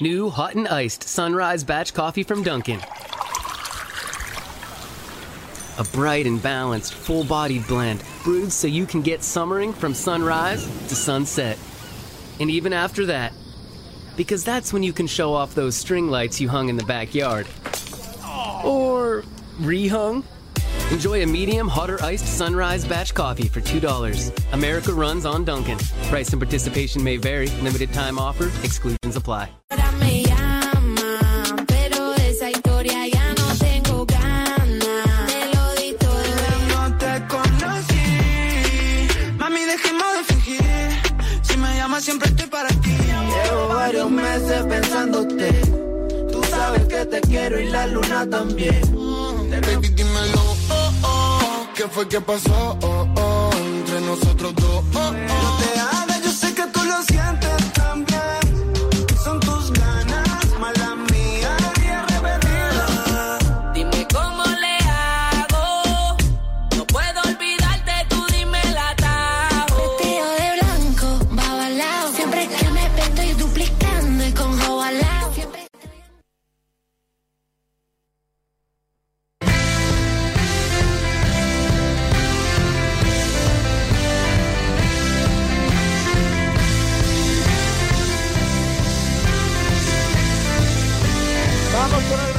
New 0.00 0.30
hot 0.30 0.54
and 0.54 0.68
iced 0.68 1.02
sunrise 1.02 1.64
batch 1.64 1.92
coffee 1.92 2.22
from 2.22 2.44
Dunkin'. 2.44 2.80
A 5.78 5.84
bright 5.92 6.24
and 6.24 6.40
balanced, 6.40 6.94
full 6.94 7.24
bodied 7.24 7.66
blend 7.66 8.04
brewed 8.22 8.52
so 8.52 8.68
you 8.68 8.86
can 8.86 9.02
get 9.02 9.24
summering 9.24 9.72
from 9.72 9.94
sunrise 9.94 10.64
to 10.86 10.94
sunset. 10.94 11.58
And 12.38 12.48
even 12.48 12.72
after 12.72 13.06
that, 13.06 13.32
because 14.16 14.44
that's 14.44 14.72
when 14.72 14.84
you 14.84 14.92
can 14.92 15.08
show 15.08 15.34
off 15.34 15.56
those 15.56 15.74
string 15.74 16.08
lights 16.08 16.40
you 16.40 16.48
hung 16.48 16.68
in 16.68 16.76
the 16.76 16.84
backyard. 16.84 17.48
Or 18.64 19.24
rehung. 19.60 20.22
Enjoy 20.90 21.22
a 21.22 21.26
medium, 21.26 21.68
hotter 21.68 22.02
iced 22.02 22.26
sunrise 22.26 22.84
batch 22.84 23.12
coffee 23.12 23.48
for 23.48 23.60
$2. 23.60 24.52
America 24.52 24.92
runs 24.92 25.26
on 25.26 25.44
Duncan. 25.44 25.76
Price 26.08 26.30
and 26.32 26.40
participation 26.40 27.04
may 27.04 27.18
vary. 27.18 27.48
Limited 27.62 27.92
time 27.92 28.18
offer. 28.18 28.46
Exclusions 28.64 29.16
apply. 29.16 29.50
siempre 42.00 42.28
estoy 42.28 42.46
para 42.46 42.68
ti. 42.68 42.96
Llevo 42.96 43.68
varios 43.68 44.10
meses 44.10 44.62
pensándote. 44.68 45.50
Tú 46.30 46.42
sabes 46.44 46.84
que 46.84 47.04
te 47.06 47.20
quiero 47.22 47.60
y 47.60 47.68
la 47.68 47.86
luna 47.88 48.28
también. 48.28 48.80
Baby, 49.50 49.88
dímelo. 49.88 50.37
¿Qué 51.78 51.86
fue 51.86 52.08
que 52.08 52.20
pasó? 52.20 52.76
Oh, 52.82 53.06
oh. 53.14 53.50
Entre 53.56 54.00
nosotros 54.00 54.52
dos. 54.56 54.84
Oh, 54.94 54.98
oh. 54.98 55.12
No 55.12 55.58
te 55.58 55.78
hagas, 55.78 56.24
yo 56.24 56.32
sé 56.32 56.52
que 56.52 56.66
tú 56.72 56.82
lo 56.82 57.00
sientes 57.04 57.67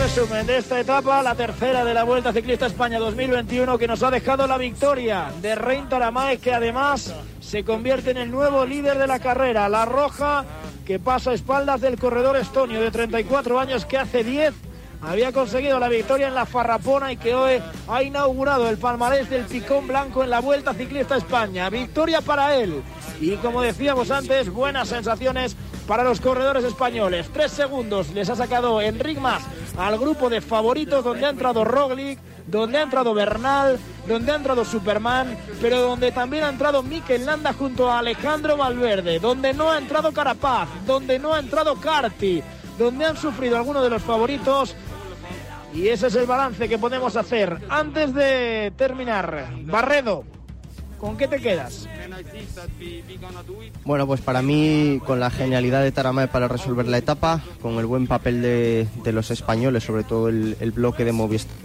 resumen 0.09 0.47
de 0.47 0.57
esta 0.57 0.79
etapa, 0.79 1.21
la 1.21 1.35
tercera 1.35 1.85
de 1.85 1.93
la 1.93 2.03
Vuelta 2.03 2.33
Ciclista 2.33 2.65
España 2.65 2.99
2021 2.99 3.77
que 3.77 3.87
nos 3.87 4.01
ha 4.01 4.09
dejado 4.09 4.47
la 4.47 4.57
victoria 4.57 5.31
de 5.41 5.55
Rein 5.55 5.87
Taramae 5.87 6.39
que 6.39 6.53
además 6.53 7.13
se 7.39 7.63
convierte 7.63 8.11
en 8.11 8.17
el 8.17 8.31
nuevo 8.31 8.65
líder 8.65 8.97
de 8.97 9.07
la 9.07 9.19
carrera. 9.19 9.69
La 9.69 9.85
roja 9.85 10.45
que 10.85 10.99
pasa 10.99 11.31
a 11.31 11.33
espaldas 11.33 11.81
del 11.81 11.99
corredor 11.99 12.37
estonio 12.37 12.81
de 12.81 12.91
34 12.91 13.59
años 13.59 13.85
que 13.85 13.97
hace 13.97 14.23
10 14.23 14.53
había 15.01 15.31
conseguido 15.31 15.79
la 15.79 15.89
victoria 15.89 16.27
en 16.27 16.35
la 16.35 16.45
Farrapona 16.45 17.11
y 17.11 17.17
que 17.17 17.35
hoy 17.35 17.61
ha 17.87 18.03
inaugurado 18.03 18.67
el 18.69 18.77
palmarés 18.77 19.29
del 19.29 19.45
Picón 19.45 19.87
Blanco 19.87 20.23
en 20.23 20.29
la 20.29 20.41
Vuelta 20.41 20.73
Ciclista 20.73 21.15
España. 21.15 21.69
Victoria 21.69 22.21
para 22.21 22.55
él. 22.55 22.81
Y 23.21 23.35
como 23.35 23.61
decíamos 23.61 24.11
antes, 24.11 24.49
buenas 24.49 24.89
sensaciones 24.89 25.55
para 25.89 26.03
los 26.03 26.21
corredores 26.21 26.63
españoles. 26.63 27.31
Tres 27.33 27.51
segundos 27.51 28.11
les 28.11 28.29
ha 28.29 28.35
sacado 28.35 28.79
Enric 28.79 29.19
Mas 29.19 29.41
al 29.75 29.97
grupo 29.97 30.29
de 30.29 30.39
favoritos 30.39 31.03
donde 31.03 31.25
ha 31.25 31.31
entrado 31.31 31.65
Roglic, 31.65 32.19
donde 32.45 32.77
ha 32.77 32.83
entrado 32.83 33.15
Bernal, 33.15 33.79
donde 34.07 34.31
ha 34.31 34.35
entrado 34.35 34.63
Superman, 34.63 35.35
pero 35.59 35.81
donde 35.81 36.11
también 36.11 36.43
ha 36.43 36.49
entrado 36.49 36.83
Mikel 36.83 37.25
Landa 37.25 37.53
junto 37.53 37.89
a 37.89 37.97
Alejandro 37.97 38.55
Valverde, 38.55 39.17
donde 39.17 39.51
no 39.55 39.71
ha 39.71 39.79
entrado 39.79 40.11
Carapaz, 40.11 40.69
donde 40.85 41.17
no 41.17 41.33
ha 41.33 41.39
entrado 41.39 41.75
Carti, 41.77 42.43
donde 42.77 43.05
han 43.05 43.17
sufrido 43.17 43.57
algunos 43.57 43.81
de 43.81 43.89
los 43.89 44.03
favoritos. 44.03 44.75
Y 45.73 45.87
ese 45.87 46.05
es 46.05 46.15
el 46.15 46.27
balance 46.27 46.69
que 46.69 46.77
podemos 46.77 47.15
hacer. 47.15 47.57
Antes 47.67 48.13
de 48.13 48.71
terminar, 48.77 49.47
Barredo, 49.63 50.23
¿con 50.99 51.17
qué 51.17 51.27
te 51.27 51.39
quedas? 51.39 51.87
Bueno, 53.85 54.05
pues 54.05 54.21
para 54.21 54.41
mí, 54.41 55.01
con 55.05 55.19
la 55.19 55.29
genialidad 55.29 55.81
de 55.81 55.91
Taramae 55.91 56.27
para 56.27 56.47
resolver 56.47 56.87
la 56.87 56.97
etapa, 56.97 57.41
con 57.61 57.75
el 57.75 57.85
buen 57.85 58.07
papel 58.07 58.41
de, 58.41 58.87
de 59.03 59.11
los 59.11 59.31
españoles, 59.31 59.83
sobre 59.83 60.03
todo 60.03 60.29
el, 60.29 60.57
el 60.59 60.71
bloque 60.71 61.05
de 61.05 61.11
Movistar, 61.11 61.55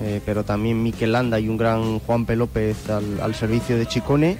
eh, 0.00 0.20
pero 0.24 0.44
también 0.44 0.82
Mikel 0.82 1.12
Landa 1.12 1.40
y 1.40 1.48
un 1.48 1.56
gran 1.56 1.98
Juan 2.00 2.26
P. 2.26 2.36
López 2.36 2.88
al, 2.90 3.20
al 3.20 3.34
servicio 3.34 3.76
de 3.76 3.86
Chicone 3.86 4.38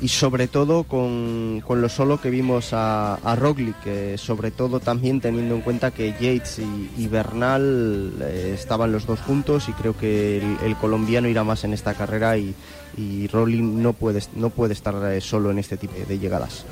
y 0.00 0.08
sobre 0.08 0.48
todo 0.48 0.84
con, 0.84 1.62
con, 1.66 1.80
lo 1.80 1.88
solo 1.88 2.20
que 2.20 2.28
vimos 2.28 2.72
a, 2.72 3.14
a 3.14 3.36
Roglic, 3.36 3.76
eh, 3.86 4.16
sobre 4.18 4.50
todo 4.50 4.80
también 4.80 5.20
teniendo 5.20 5.54
en 5.54 5.60
cuenta 5.62 5.92
que 5.92 6.12
Yates 6.12 6.58
y, 6.58 6.90
y 6.96 7.06
Bernal 7.08 8.12
eh, 8.20 8.52
estaban 8.54 8.92
los 8.92 9.06
dos 9.06 9.20
juntos 9.20 9.68
y 9.68 9.72
creo 9.72 9.96
que 9.96 10.38
el, 10.38 10.56
el, 10.64 10.76
colombiano 10.76 11.28
irá 11.28 11.44
más 11.44 11.64
en 11.64 11.72
esta 11.72 11.94
carrera 11.94 12.36
y, 12.36 12.54
y 12.96 13.26
Roglic 13.28 13.60
no 13.60 13.92
puede, 13.92 14.22
no 14.34 14.50
puede 14.50 14.74
estar 14.74 14.94
eh, 15.12 15.20
solo 15.20 15.50
en 15.50 15.58
este 15.58 15.76
tipo 15.76 15.94
de 16.06 16.18
llegadas. 16.18 16.64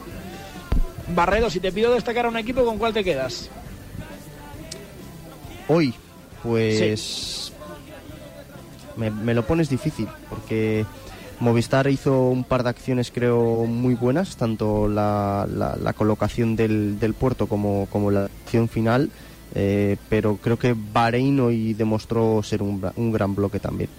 Barredo, 1.14 1.50
si 1.50 1.60
te 1.60 1.72
pido 1.72 1.92
destacar 1.92 2.26
a 2.26 2.28
un 2.28 2.36
equipo, 2.36 2.64
¿con 2.64 2.78
cuál 2.78 2.92
te 2.92 3.04
quedas? 3.04 3.50
Hoy, 5.68 5.94
pues 6.42 6.78
sí. 6.78 7.52
me, 8.96 9.10
me 9.10 9.34
lo 9.34 9.46
pones 9.46 9.68
difícil 9.68 10.08
porque... 10.28 10.84
Movistar 11.40 11.88
hizo 11.88 12.28
un 12.28 12.44
par 12.44 12.62
de 12.62 12.68
acciones 12.68 13.10
creo 13.10 13.64
muy 13.66 13.94
buenas, 13.96 14.36
tanto 14.36 14.86
la, 14.86 15.44
la, 15.52 15.74
la 15.74 15.92
colocación 15.92 16.54
del, 16.54 17.00
del, 17.00 17.14
puerto 17.14 17.48
como, 17.48 17.88
como 17.90 18.12
la 18.12 18.26
acción 18.26 18.68
final, 18.68 19.10
eh, 19.54 19.96
pero 20.08 20.36
creo 20.36 20.56
que 20.56 20.74
Bahrein 20.74 21.40
hoy 21.40 21.74
demostró 21.74 22.44
ser 22.44 22.62
un, 22.62 22.88
un, 22.94 23.10
gran 23.10 23.34
bloque 23.34 23.58
también. 23.58 23.90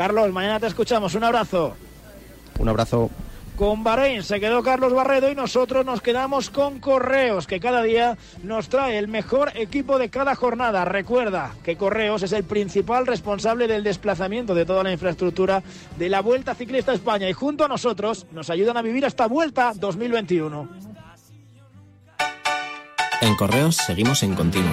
Carlos, 0.00 0.32
mañana 0.32 0.58
te 0.58 0.66
escuchamos, 0.66 1.14
un 1.14 1.24
abrazo. 1.24 1.76
Un 2.58 2.70
abrazo. 2.70 3.10
Con 3.54 3.84
Bahrein 3.84 4.22
se 4.22 4.40
quedó 4.40 4.62
Carlos 4.62 4.94
Barredo 4.94 5.30
y 5.30 5.34
nosotros 5.34 5.84
nos 5.84 6.00
quedamos 6.00 6.48
con 6.48 6.80
Correos, 6.80 7.46
que 7.46 7.60
cada 7.60 7.82
día 7.82 8.16
nos 8.42 8.70
trae 8.70 8.96
el 8.96 9.08
mejor 9.08 9.52
equipo 9.56 9.98
de 9.98 10.08
cada 10.08 10.34
jornada. 10.34 10.86
Recuerda 10.86 11.52
que 11.62 11.76
Correos 11.76 12.22
es 12.22 12.32
el 12.32 12.44
principal 12.44 13.06
responsable 13.06 13.68
del 13.68 13.84
desplazamiento 13.84 14.54
de 14.54 14.64
toda 14.64 14.84
la 14.84 14.92
infraestructura 14.92 15.62
de 15.98 16.08
la 16.08 16.22
Vuelta 16.22 16.54
Ciclista 16.54 16.94
España 16.94 17.28
y 17.28 17.34
junto 17.34 17.66
a 17.66 17.68
nosotros 17.68 18.26
nos 18.32 18.48
ayudan 18.48 18.78
a 18.78 18.82
vivir 18.82 19.04
esta 19.04 19.26
Vuelta 19.26 19.72
2021. 19.74 20.66
En 23.20 23.36
Correos 23.36 23.76
seguimos 23.76 24.22
en 24.22 24.34
continuo 24.34 24.72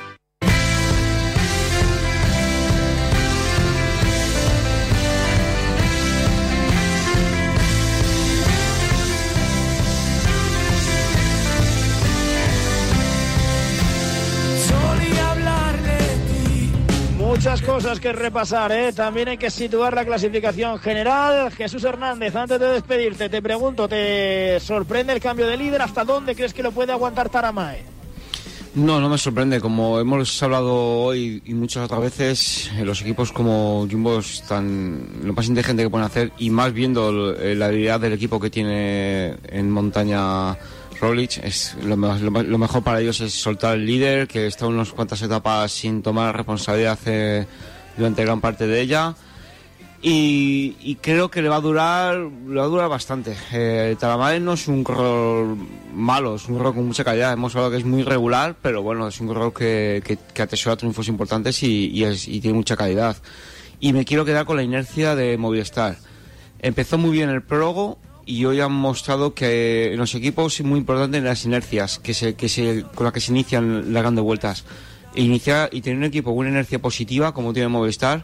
cosas 17.71 18.01
que 18.01 18.11
repasar, 18.11 18.69
¿eh? 18.73 18.91
También 18.91 19.29
hay 19.29 19.37
que 19.37 19.49
situar 19.49 19.93
la 19.93 20.03
clasificación 20.03 20.77
general. 20.77 21.49
Jesús 21.53 21.81
Hernández, 21.85 22.35
antes 22.35 22.59
de 22.59 22.67
despedirte, 22.67 23.29
te 23.29 23.41
pregunto, 23.41 23.87
¿te 23.87 24.59
sorprende 24.59 25.13
el 25.13 25.21
cambio 25.21 25.47
de 25.47 25.55
líder? 25.55 25.81
¿Hasta 25.81 26.03
dónde 26.03 26.35
crees 26.35 26.53
que 26.53 26.63
lo 26.63 26.73
puede 26.73 26.91
aguantar 26.91 27.29
Taramae? 27.29 27.85
No, 28.75 28.99
no 28.99 29.07
me 29.07 29.17
sorprende. 29.17 29.61
Como 29.61 30.01
hemos 30.01 30.43
hablado 30.43 30.73
hoy 30.75 31.41
y 31.45 31.53
muchas 31.53 31.85
otras 31.85 32.01
veces, 32.01 32.69
los 32.83 32.99
equipos 32.99 33.31
como 33.31 33.87
Jumbo 33.89 34.19
están 34.19 35.21
lo 35.23 35.31
más 35.31 35.47
inteligente 35.47 35.83
que 35.83 35.89
pueden 35.89 36.07
hacer 36.07 36.33
y 36.39 36.49
más 36.49 36.73
viendo 36.73 37.33
la 37.33 37.67
habilidad 37.67 38.01
del 38.01 38.11
equipo 38.11 38.37
que 38.37 38.49
tiene 38.49 39.37
en 39.47 39.71
montaña 39.71 40.57
Roglic, 41.01 41.39
es 41.43 41.75
lo, 41.83 41.95
lo, 41.95 42.43
lo, 42.43 42.57
mejor 42.57 42.83
para 42.83 43.01
ellos 43.01 43.19
es 43.21 43.33
soltar 43.33 43.75
el 43.75 43.85
líder, 43.85 44.27
que 44.27 44.47
está 44.47 44.67
unas 44.67 44.91
cuantas 44.91 45.21
etapas 45.21 45.71
sin 45.71 46.01
tomar 46.01 46.35
responsabilidad 46.35 46.99
eh, 47.05 47.45
durante 47.97 48.23
gran 48.23 48.39
parte 48.39 48.67
de 48.67 48.79
ella. 48.79 49.15
Y, 50.03 50.77
y, 50.81 50.95
creo 50.95 51.29
que 51.29 51.43
le 51.43 51.49
va 51.49 51.57
a 51.57 51.61
durar, 51.61 52.15
le 52.15 52.55
va 52.55 52.63
a 52.63 52.67
durar 52.67 52.89
bastante. 52.89 53.35
Eh, 53.51 53.95
no 54.41 54.53
es 54.53 54.67
un 54.67 54.83
corredor 54.83 55.55
malo, 55.93 56.35
es 56.35 56.47
un 56.47 56.55
corredor 56.55 56.75
con 56.75 56.87
mucha 56.87 57.03
calidad. 57.03 57.33
Hemos 57.33 57.55
hablado 57.55 57.71
que 57.71 57.77
es 57.77 57.85
muy 57.85 58.01
regular, 58.01 58.55
pero 58.61 58.81
bueno, 58.81 59.07
es 59.07 59.19
un 59.19 59.27
corredor 59.27 59.53
que, 59.53 60.01
que, 60.03 60.17
que 60.33 60.41
atesora 60.41 60.75
triunfos 60.75 61.07
importantes 61.07 61.61
y, 61.61 61.89
y, 61.89 62.03
es, 62.03 62.27
y 62.27 62.41
tiene 62.41 62.57
mucha 62.57 62.75
calidad. 62.75 63.17
Y 63.79 63.93
me 63.93 64.05
quiero 64.05 64.25
quedar 64.25 64.45
con 64.45 64.57
la 64.57 64.63
inercia 64.63 65.15
de 65.15 65.37
Movistar. 65.37 65.97
Empezó 66.59 66.97
muy 66.97 67.11
bien 67.11 67.29
el 67.29 67.43
prólogo, 67.43 67.99
y 68.25 68.45
hoy 68.45 68.59
han 68.59 68.71
mostrado 68.71 69.33
que 69.33 69.93
en 69.93 69.97
los 69.97 70.15
equipos 70.15 70.59
es 70.59 70.65
muy 70.65 70.79
importante 70.79 71.21
las 71.21 71.45
inercias 71.45 71.99
que 71.99 72.13
se, 72.13 72.35
que 72.35 72.49
se, 72.49 72.85
con 72.95 73.05
las 73.05 73.13
que 73.13 73.19
se 73.19 73.31
inician 73.31 73.93
las 73.93 74.03
grandes 74.03 74.23
vueltas. 74.23 74.65
E 75.13 75.21
iniciar 75.21 75.69
y 75.71 75.81
tener 75.81 75.97
un 75.97 76.05
equipo 76.05 76.31
con 76.31 76.39
una 76.39 76.49
inercia 76.49 76.79
positiva 76.79 77.33
como 77.33 77.53
tiene 77.53 77.67
Movistar, 77.67 78.23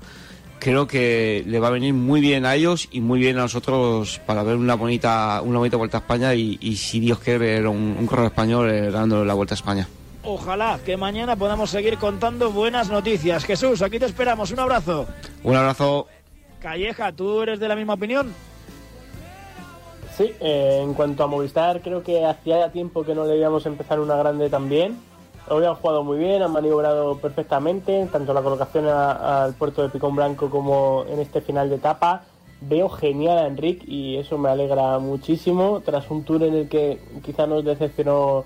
creo 0.60 0.88
que 0.88 1.44
le 1.46 1.60
va 1.60 1.68
a 1.68 1.72
venir 1.72 1.94
muy 1.94 2.22
bien 2.22 2.46
a 2.46 2.56
ellos 2.56 2.88
y 2.92 3.02
muy 3.02 3.20
bien 3.20 3.38
a 3.38 3.42
nosotros 3.42 4.22
para 4.26 4.44
ver 4.44 4.56
una 4.56 4.76
bonita, 4.76 5.42
una 5.44 5.60
bonita 5.60 5.78
vuelta 5.78 5.98
a 5.98 6.02
España 6.02 6.34
y, 6.34 6.58
y 6.62 6.78
si 6.78 7.00
Dios 7.00 7.20
quiere 7.20 7.40
ver 7.40 7.68
un, 7.68 7.96
un 8.00 8.08
corredor 8.08 8.32
español 8.32 8.70
eh, 8.70 8.92
ganando 8.92 9.26
la 9.26 9.34
vuelta 9.34 9.54
a 9.54 9.58
España. 9.58 9.88
Ojalá 10.24 10.80
que 10.86 10.98
mañana 10.98 11.36
podamos 11.36 11.70
seguir 11.70 11.98
contando 11.98 12.52
buenas 12.52 12.90
noticias. 12.90 13.46
Jesús, 13.46 13.82
aquí 13.82 13.98
te 13.98 14.06
esperamos. 14.06 14.52
Un 14.52 14.60
abrazo. 14.60 15.08
Un 15.44 15.56
abrazo. 15.56 16.08
Calleja, 16.60 17.14
¿tú 17.14 17.42
eres 17.42 17.60
de 17.60 17.68
la 17.68 17.76
misma 17.76 17.94
opinión? 17.94 18.34
Sí, 20.18 20.34
eh, 20.40 20.80
en 20.82 20.96
cuanto 20.96 21.24
a 21.24 21.28
Movistar, 21.28 21.80
creo 21.84 22.02
que 22.02 22.26
hacía 22.26 22.72
tiempo 22.72 23.04
que 23.04 23.14
no 23.14 23.26
le 23.26 23.38
íbamos 23.38 23.64
a 23.68 23.70
empezar 23.70 24.00
una 24.00 24.16
grande 24.16 24.50
también. 24.50 24.98
Hoy 25.48 25.64
han 25.64 25.76
jugado 25.76 26.04
muy 26.04 26.18
bien, 26.18 26.42
han 26.42 26.52
maniobrado 26.52 27.20
perfectamente, 27.20 28.10
tanto 28.12 28.34
la 28.34 28.42
colocación 28.42 28.88
al 28.88 29.54
puerto 29.54 29.84
de 29.84 29.90
Picón 29.90 30.16
Blanco 30.16 30.50
como 30.50 31.06
en 31.08 31.20
este 31.20 31.40
final 31.40 31.70
de 31.70 31.76
etapa. 31.76 32.24
Veo 32.62 32.90
genial 32.90 33.38
a 33.38 33.46
Enric 33.46 33.84
y 33.88 34.18
eso 34.18 34.40
me 34.40 34.50
alegra 34.50 34.98
muchísimo. 34.98 35.84
Tras 35.86 36.10
un 36.10 36.24
tour 36.24 36.42
en 36.42 36.56
el 36.56 36.68
que 36.68 37.00
quizá 37.24 37.46
nos 37.46 37.64
decepcionó 37.64 38.44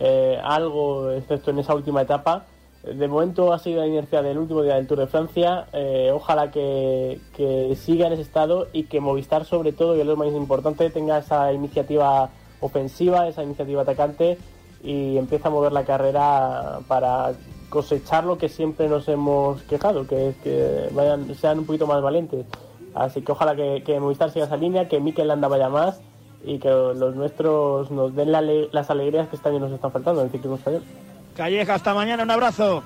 eh, 0.00 0.40
algo, 0.42 1.12
excepto 1.12 1.52
en 1.52 1.60
esa 1.60 1.76
última 1.76 2.02
etapa, 2.02 2.46
de 2.82 3.08
momento 3.08 3.52
ha 3.52 3.58
sido 3.58 3.80
la 3.80 3.86
inercia 3.86 4.22
del 4.22 4.38
último 4.38 4.62
día 4.62 4.74
del 4.74 4.86
Tour 4.86 5.00
de 5.00 5.06
Francia. 5.06 5.66
Eh, 5.72 6.10
ojalá 6.12 6.50
que, 6.50 7.20
que, 7.36 7.76
siga 7.76 8.08
en 8.08 8.14
ese 8.14 8.22
estado 8.22 8.66
y 8.72 8.84
que 8.84 9.00
Movistar, 9.00 9.44
sobre 9.44 9.72
todo, 9.72 9.96
y 9.96 10.00
es 10.00 10.06
lo 10.06 10.16
más 10.16 10.28
importante, 10.28 10.90
tenga 10.90 11.18
esa 11.18 11.52
iniciativa 11.52 12.30
ofensiva, 12.60 13.28
esa 13.28 13.42
iniciativa 13.42 13.82
atacante 13.82 14.38
y 14.82 15.16
empiece 15.16 15.46
a 15.46 15.50
mover 15.50 15.72
la 15.72 15.84
carrera 15.84 16.80
para 16.88 17.32
cosechar 17.68 18.24
lo 18.24 18.36
que 18.36 18.48
siempre 18.48 18.88
nos 18.88 19.08
hemos 19.08 19.62
quejado, 19.62 20.06
que 20.06 20.30
es 20.30 20.36
que 20.38 20.88
vayan, 20.92 21.32
sean 21.36 21.60
un 21.60 21.66
poquito 21.66 21.86
más 21.86 22.02
valientes. 22.02 22.46
Así 22.94 23.22
que 23.22 23.32
ojalá 23.32 23.54
que, 23.54 23.82
que 23.84 24.00
Movistar 24.00 24.30
siga 24.30 24.46
esa 24.46 24.56
línea, 24.56 24.88
que 24.88 25.00
Mikel 25.00 25.28
Landa 25.28 25.48
vaya 25.48 25.68
más 25.68 26.00
y 26.44 26.58
que 26.58 26.68
los 26.68 27.14
nuestros 27.14 27.92
nos 27.92 28.14
den 28.16 28.32
la, 28.32 28.42
las 28.42 28.90
alegrías 28.90 29.28
que 29.28 29.36
este 29.36 29.48
año 29.48 29.60
nos 29.60 29.72
están 29.72 29.92
faltando 29.92 30.20
en 30.20 30.26
el 30.26 30.32
ciclismo 30.32 30.56
español. 30.56 30.82
Calleja, 31.36 31.74
hasta 31.74 31.94
mañana, 31.94 32.22
un 32.22 32.30
abrazo. 32.30 32.82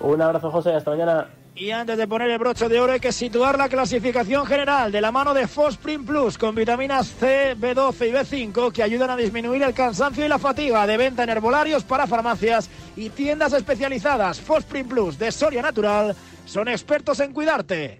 Un 0.00 0.20
abrazo, 0.20 0.50
José, 0.50 0.74
hasta 0.74 0.90
mañana. 0.90 1.28
Y 1.54 1.72
antes 1.72 1.98
de 1.98 2.08
poner 2.08 2.30
el 2.30 2.38
broche 2.38 2.68
de 2.68 2.80
oro 2.80 2.92
hay 2.92 3.00
que 3.00 3.12
situar 3.12 3.58
la 3.58 3.68
clasificación 3.68 4.46
general 4.46 4.90
de 4.90 5.00
la 5.00 5.12
mano 5.12 5.34
de 5.34 5.46
Fosprin 5.46 6.06
Plus 6.06 6.38
con 6.38 6.54
vitaminas 6.54 7.08
C, 7.08 7.54
B12 7.54 8.08
y 8.08 8.12
B5 8.12 8.72
que 8.72 8.82
ayudan 8.82 9.10
a 9.10 9.16
disminuir 9.16 9.62
el 9.62 9.74
cansancio 9.74 10.24
y 10.24 10.28
la 10.28 10.38
fatiga 10.38 10.86
de 10.86 10.96
venta 10.96 11.22
en 11.24 11.28
herbolarios 11.28 11.84
para 11.84 12.06
farmacias 12.06 12.70
y 12.96 13.10
tiendas 13.10 13.52
especializadas. 13.52 14.40
Fosprin 14.40 14.88
Plus 14.88 15.18
de 15.18 15.30
Soria 15.30 15.60
Natural 15.60 16.16
son 16.46 16.68
expertos 16.68 17.20
en 17.20 17.34
cuidarte. 17.34 17.99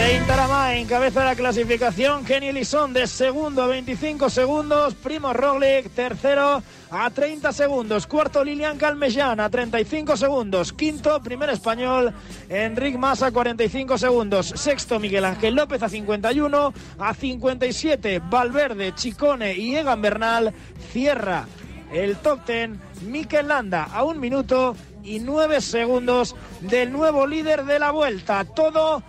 Reintarama 0.00 0.76
en 0.76 0.86
cabeza 0.86 1.20
de 1.20 1.26
la 1.26 1.36
clasificación. 1.36 2.24
Kenny 2.24 2.52
Lisson 2.52 2.94
de 2.94 3.06
segundo 3.06 3.62
a 3.62 3.66
25 3.66 4.30
segundos. 4.30 4.94
Primo 4.94 5.34
Roglic 5.34 5.90
tercero 5.90 6.62
a 6.90 7.10
30 7.10 7.52
segundos. 7.52 8.06
Cuarto 8.06 8.42
Lilian 8.42 8.78
Calmellán 8.78 9.40
a 9.40 9.50
35 9.50 10.16
segundos. 10.16 10.72
Quinto, 10.72 11.20
primer 11.20 11.50
español, 11.50 12.14
Enric 12.48 12.96
Mas 12.96 13.22
a 13.22 13.30
45 13.30 13.98
segundos. 13.98 14.54
Sexto, 14.56 14.98
Miguel 14.98 15.26
Ángel 15.26 15.54
López 15.54 15.82
a 15.82 15.90
51. 15.90 16.72
A 16.98 17.12
57, 17.12 18.22
Valverde, 18.24 18.94
Chicone 18.94 19.54
y 19.54 19.76
Egan 19.76 20.00
Bernal. 20.00 20.54
Cierra 20.92 21.46
el 21.92 22.16
top 22.16 22.46
10. 22.46 22.70
Mikel 23.02 23.48
Landa 23.48 23.84
a 23.92 24.02
un 24.04 24.18
minuto 24.18 24.74
y 25.02 25.18
nueve 25.18 25.60
segundos 25.60 26.34
del 26.62 26.90
nuevo 26.90 27.26
líder 27.26 27.66
de 27.66 27.78
la 27.78 27.90
vuelta. 27.90 28.46
Todo 28.46 29.02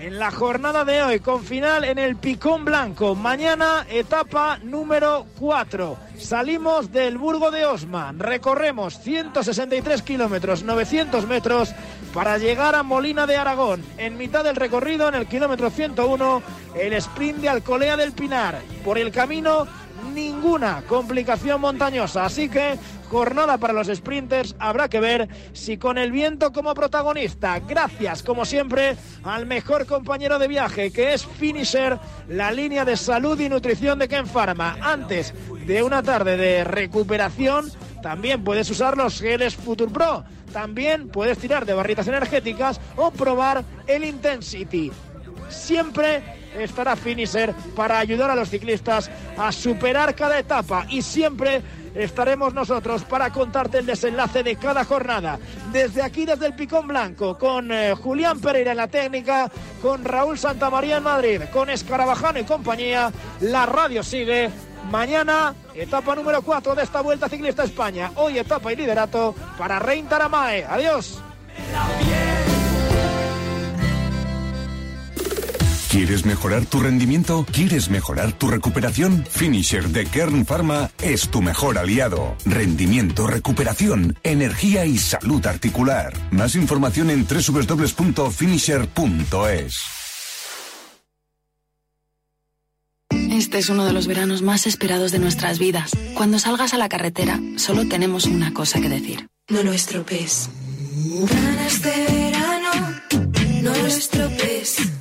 en 0.00 0.18
la 0.18 0.30
jornada 0.30 0.84
de 0.84 1.02
hoy, 1.02 1.20
con 1.20 1.44
final 1.44 1.84
en 1.84 1.98
el 1.98 2.16
Picón 2.16 2.64
Blanco. 2.64 3.16
Mañana, 3.16 3.84
etapa 3.90 4.58
número 4.62 5.26
4. 5.40 5.96
Salimos 6.16 6.92
del 6.92 7.18
Burgo 7.18 7.50
de 7.50 7.64
Osma, 7.64 8.14
recorremos 8.16 9.00
163 9.00 10.02
kilómetros, 10.02 10.62
900 10.62 11.26
metros, 11.26 11.74
para 12.14 12.38
llegar 12.38 12.76
a 12.76 12.84
Molina 12.84 13.26
de 13.26 13.36
Aragón. 13.36 13.84
En 13.96 14.16
mitad 14.16 14.44
del 14.44 14.56
recorrido, 14.56 15.08
en 15.08 15.16
el 15.16 15.26
kilómetro 15.26 15.68
101, 15.68 16.42
el 16.76 16.92
sprint 16.94 17.38
de 17.38 17.48
Alcolea 17.48 17.96
del 17.96 18.12
Pinar. 18.12 18.60
Por 18.84 18.98
el 18.98 19.10
camino, 19.10 19.66
ninguna 20.14 20.82
complicación 20.88 21.60
montañosa. 21.60 22.24
Así 22.24 22.48
que 22.48 22.78
jornada 23.08 23.58
para 23.58 23.72
los 23.72 23.88
sprinters. 23.88 24.54
Habrá 24.58 24.88
que 24.88 25.00
ver 25.00 25.28
si 25.52 25.78
con 25.78 25.98
el 25.98 26.12
viento 26.12 26.52
como 26.52 26.74
protagonista. 26.74 27.58
Gracias, 27.60 28.22
como 28.22 28.44
siempre, 28.44 28.96
al 29.24 29.46
mejor 29.46 29.86
compañero 29.86 30.38
de 30.38 30.48
viaje, 30.48 30.92
que 30.92 31.14
es 31.14 31.26
Finisher, 31.26 31.98
la 32.28 32.52
línea 32.52 32.84
de 32.84 32.96
salud 32.96 33.38
y 33.40 33.48
nutrición 33.48 33.98
de 33.98 34.08
Ken 34.08 34.26
Pharma. 34.26 34.76
Antes 34.80 35.34
de 35.66 35.82
una 35.82 36.02
tarde 36.02 36.36
de 36.36 36.64
recuperación, 36.64 37.70
también 38.02 38.44
puedes 38.44 38.70
usar 38.70 38.96
los 38.96 39.20
geles 39.20 39.56
Future 39.56 39.90
Pro. 39.90 40.24
También 40.52 41.08
puedes 41.08 41.38
tirar 41.38 41.66
de 41.66 41.74
barritas 41.74 42.08
energéticas 42.08 42.80
o 42.96 43.10
probar 43.10 43.64
el 43.86 44.04
Intensity. 44.04 44.90
Siempre 45.48 46.22
estará 46.64 46.96
Finisher 46.96 47.54
para 47.74 47.98
ayudar 47.98 48.30
a 48.30 48.34
los 48.34 48.50
ciclistas 48.50 49.10
a 49.36 49.52
superar 49.52 50.14
cada 50.14 50.38
etapa 50.38 50.86
y 50.88 51.02
siempre 51.02 51.62
estaremos 51.94 52.54
nosotros 52.54 53.04
para 53.04 53.30
contarte 53.32 53.78
el 53.78 53.86
desenlace 53.86 54.42
de 54.42 54.56
cada 54.56 54.84
jornada. 54.84 55.38
Desde 55.72 56.02
aquí, 56.02 56.24
desde 56.24 56.46
el 56.46 56.54
Picón 56.54 56.86
Blanco, 56.86 57.38
con 57.38 57.72
eh, 57.72 57.94
Julián 57.94 58.40
Pereira 58.40 58.72
en 58.72 58.76
la 58.76 58.88
técnica, 58.88 59.50
con 59.82 60.04
Raúl 60.04 60.38
Santamaría 60.38 60.98
en 60.98 61.02
Madrid, 61.02 61.42
con 61.52 61.70
Escarabajano 61.70 62.38
y 62.38 62.44
compañía, 62.44 63.12
la 63.40 63.66
radio 63.66 64.02
sigue. 64.02 64.50
Mañana, 64.90 65.54
etapa 65.74 66.14
número 66.14 66.40
4 66.40 66.74
de 66.74 66.82
esta 66.82 67.02
Vuelta 67.02 67.28
Ciclista 67.28 67.64
España. 67.64 68.12
Hoy 68.14 68.38
etapa 68.38 68.72
y 68.72 68.76
liderato 68.76 69.34
para 69.58 69.78
Rein 69.78 70.06
Taramae. 70.06 70.64
Adiós. 70.64 71.20
¿Quieres 75.90 76.24
mejorar 76.26 76.66
tu 76.66 76.80
rendimiento? 76.80 77.46
¿Quieres 77.50 77.88
mejorar 77.88 78.32
tu 78.32 78.48
recuperación? 78.48 79.24
Finisher 79.30 79.88
de 79.88 80.04
Kern 80.04 80.44
Pharma 80.44 80.90
es 81.02 81.30
tu 81.30 81.40
mejor 81.40 81.78
aliado. 81.78 82.36
Rendimiento, 82.44 83.26
recuperación, 83.26 84.14
energía 84.22 84.84
y 84.84 84.98
salud 84.98 85.46
articular. 85.46 86.12
Más 86.30 86.56
información 86.56 87.08
en 87.08 87.26
www.finisher.es. 87.26 89.78
Este 93.10 93.56
es 93.56 93.70
uno 93.70 93.86
de 93.86 93.94
los 93.94 94.06
veranos 94.06 94.42
más 94.42 94.66
esperados 94.66 95.10
de 95.10 95.20
nuestras 95.20 95.58
vidas. 95.58 95.92
Cuando 96.14 96.38
salgas 96.38 96.74
a 96.74 96.78
la 96.78 96.90
carretera, 96.90 97.40
solo 97.56 97.88
tenemos 97.88 98.26
una 98.26 98.52
cosa 98.52 98.78
que 98.78 98.90
decir. 98.90 99.26
No 99.48 99.62
lo 99.62 99.72
estropees. 99.72 100.50
Ganas 101.30 101.80
de 101.80 102.06
verano, 102.10 102.72
no 103.62 103.74
lo 103.74 103.86
estropees. 103.86 104.97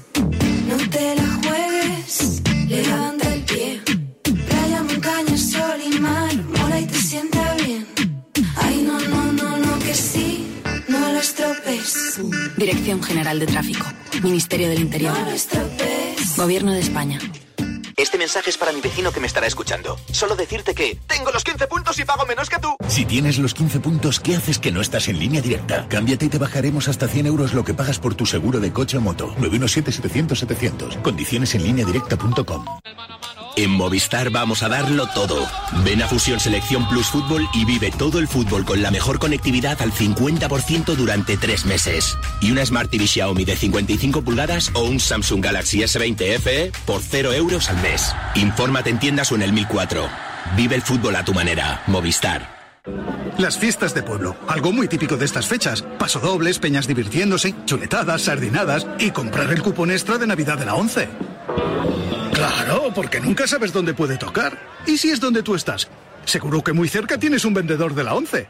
Dirección 12.57 13.03
General 13.03 13.39
de 13.39 13.45
Tráfico. 13.45 13.85
Ministerio 14.23 14.69
del 14.69 14.79
Interior. 14.79 15.15
Gobierno 16.35 16.73
de 16.73 16.79
España. 16.79 17.19
Este 17.99 18.19
mensaje 18.19 18.51
es 18.51 18.59
para 18.59 18.71
mi 18.71 18.79
vecino 18.79 19.11
que 19.11 19.19
me 19.19 19.25
estará 19.25 19.47
escuchando. 19.47 19.97
Solo 20.11 20.35
decirte 20.35 20.75
que 20.75 20.99
tengo 21.07 21.31
los 21.31 21.43
15 21.43 21.65
puntos 21.65 21.97
y 21.97 22.05
pago 22.05 22.27
menos 22.27 22.47
que 22.47 22.59
tú. 22.59 22.75
Si 22.87 23.05
tienes 23.05 23.39
los 23.39 23.55
15 23.55 23.79
puntos, 23.79 24.19
¿qué 24.19 24.35
haces 24.35 24.59
que 24.59 24.71
no 24.71 24.81
estás 24.81 25.07
en 25.07 25.17
línea 25.17 25.41
directa? 25.41 25.87
Cámbiate 25.89 26.27
y 26.27 26.29
te 26.29 26.37
bajaremos 26.37 26.87
hasta 26.89 27.07
100 27.07 27.25
euros 27.25 27.55
lo 27.55 27.63
que 27.63 27.73
pagas 27.73 27.97
por 27.97 28.13
tu 28.13 28.27
seguro 28.27 28.59
de 28.59 28.71
coche 28.71 28.97
o 28.97 29.01
moto. 29.01 29.33
917-700-700. 29.39 31.01
Condiciones 31.01 31.55
en 31.55 31.63
línea 31.63 31.85
directa.com. 31.87 32.65
En 33.57 33.71
Movistar 33.71 34.29
vamos 34.29 34.61
a 34.61 34.69
darlo 34.69 35.07
todo. 35.07 35.47
Ven 35.83 36.03
a 36.03 36.07
Fusión 36.07 36.39
Selección 36.39 36.87
Plus 36.87 37.07
Fútbol 37.07 37.49
y 37.55 37.65
vive 37.65 37.89
todo 37.89 38.19
el 38.19 38.27
fútbol 38.27 38.63
con 38.63 38.83
la 38.83 38.91
mejor 38.91 39.17
conectividad 39.17 39.81
al 39.81 39.91
50% 39.91 40.93
durante 40.93 41.37
tres 41.37 41.65
meses. 41.65 42.15
Y 42.39 42.51
una 42.51 42.63
Smart 42.63 42.91
TV 42.91 43.07
Xiaomi 43.07 43.45
de 43.45 43.55
55 43.55 44.21
pulgadas 44.21 44.69
o 44.75 44.83
un 44.83 44.99
Samsung 44.99 45.43
Galaxy 45.43 45.79
S20 45.79 46.37
FE 46.37 46.71
por 46.85 47.01
0 47.01 47.33
euros 47.33 47.67
al 47.71 47.77
mes. 47.77 47.86
Infórmate 48.35 48.89
en 48.89 48.99
tiendas 48.99 49.31
o 49.31 49.35
en 49.35 49.41
el 49.41 49.53
1004. 49.53 50.07
Vive 50.55 50.75
el 50.75 50.81
fútbol 50.81 51.15
a 51.15 51.23
tu 51.23 51.33
manera. 51.33 51.81
Movistar. 51.87 52.57
Las 53.37 53.57
fiestas 53.57 53.93
de 53.93 54.01
pueblo, 54.01 54.35
algo 54.47 54.71
muy 54.71 54.87
típico 54.87 55.17
de 55.17 55.25
estas 55.25 55.47
fechas. 55.47 55.83
Pasodobles, 55.99 56.59
peñas 56.59 56.87
divirtiéndose, 56.87 57.53
chuletadas, 57.65 58.23
sardinadas 58.23 58.87
y 58.99 59.11
comprar 59.11 59.51
el 59.51 59.61
cupón 59.61 59.91
extra 59.91 60.17
de 60.17 60.27
Navidad 60.27 60.57
de 60.57 60.65
la 60.65 60.75
11. 60.75 61.09
Claro, 62.33 62.91
porque 62.95 63.19
nunca 63.19 63.45
sabes 63.47 63.73
dónde 63.73 63.93
puede 63.93 64.17
tocar. 64.17 64.57
¿Y 64.85 64.97
si 64.97 65.11
es 65.11 65.19
donde 65.19 65.43
tú 65.43 65.55
estás? 65.55 65.87
Seguro 66.25 66.63
que 66.63 66.73
muy 66.73 66.87
cerca 66.87 67.17
tienes 67.17 67.45
un 67.45 67.53
vendedor 67.53 67.93
de 67.93 68.03
la 68.03 68.13
11. 68.15 68.47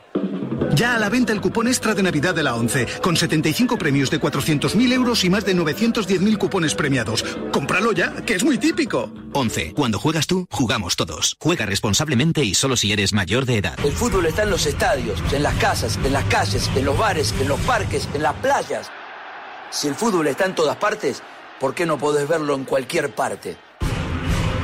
Ya 0.73 0.95
a 0.95 0.99
la 0.99 1.09
venta 1.09 1.33
el 1.33 1.41
cupón 1.41 1.67
extra 1.67 1.93
de 1.93 2.03
Navidad 2.03 2.35
de 2.35 2.43
la 2.43 2.55
11, 2.55 2.87
con 3.01 3.15
75 3.15 3.77
premios 3.77 4.09
de 4.09 4.19
400.000 4.19 4.93
euros 4.93 5.23
y 5.23 5.29
más 5.29 5.45
de 5.45 5.55
910.000 5.55 6.37
cupones 6.37 6.75
premiados. 6.75 7.23
Cómpralo 7.51 7.93
ya, 7.93 8.13
que 8.25 8.35
es 8.35 8.43
muy 8.43 8.57
típico. 8.57 9.11
11. 9.33 9.73
Cuando 9.73 9.99
juegas 9.99 10.27
tú, 10.27 10.47
jugamos 10.51 10.95
todos. 10.95 11.35
Juega 11.39 11.65
responsablemente 11.65 12.43
y 12.43 12.53
solo 12.53 12.77
si 12.77 12.91
eres 12.91 13.13
mayor 13.13 13.45
de 13.45 13.57
edad. 13.57 13.77
El 13.83 13.93
fútbol 13.93 14.25
está 14.25 14.43
en 14.43 14.51
los 14.51 14.65
estadios, 14.65 15.21
en 15.31 15.43
las 15.43 15.55
casas, 15.55 15.97
en 16.03 16.13
las 16.13 16.25
calles, 16.25 16.69
en 16.75 16.85
los 16.85 16.97
bares, 16.97 17.33
en 17.39 17.47
los 17.47 17.59
parques, 17.61 18.07
en 18.13 18.23
las 18.23 18.35
playas. 18.35 18.91
Si 19.69 19.87
el 19.87 19.95
fútbol 19.95 20.27
está 20.27 20.45
en 20.45 20.55
todas 20.55 20.77
partes, 20.77 21.21
¿por 21.59 21.73
qué 21.73 21.85
no 21.85 21.97
podés 21.97 22.27
verlo 22.27 22.55
en 22.55 22.65
cualquier 22.65 23.13
parte? 23.13 23.57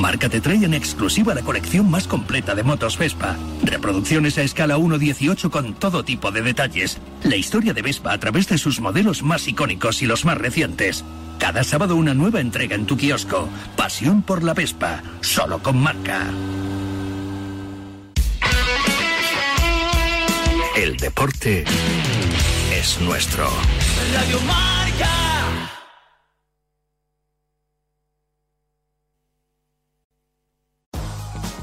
Marca 0.00 0.30
te 0.30 0.40
trae 0.40 0.64
en 0.64 0.72
exclusiva 0.72 1.34
la 1.34 1.42
colección 1.42 1.90
más 1.90 2.08
completa 2.08 2.54
de 2.54 2.62
motos 2.62 2.96
Vespa. 2.96 3.36
Reproducciones 3.62 4.38
a 4.38 4.42
escala 4.42 4.78
1.18 4.78 5.50
con 5.50 5.74
todo 5.74 6.02
tipo 6.04 6.32
de 6.32 6.40
detalles. 6.40 6.98
La 7.22 7.36
historia 7.36 7.74
de 7.74 7.82
Vespa 7.82 8.14
a 8.14 8.18
través 8.18 8.48
de 8.48 8.56
sus 8.56 8.80
modelos 8.80 9.22
más 9.22 9.46
icónicos 9.46 10.00
y 10.00 10.06
los 10.06 10.24
más 10.24 10.38
recientes. 10.38 11.04
Cada 11.38 11.64
sábado 11.64 11.96
una 11.96 12.14
nueva 12.14 12.40
entrega 12.40 12.74
en 12.76 12.86
tu 12.86 12.96
kiosco. 12.96 13.48
Pasión 13.76 14.22
por 14.22 14.42
la 14.42 14.54
Vespa. 14.54 15.02
Solo 15.20 15.62
con 15.62 15.78
marca. 15.78 16.26
El 20.76 20.96
deporte 20.96 21.64
es 22.72 23.00
nuestro. 23.02 23.50
Radio 24.14 24.40
Marca. 24.46 25.59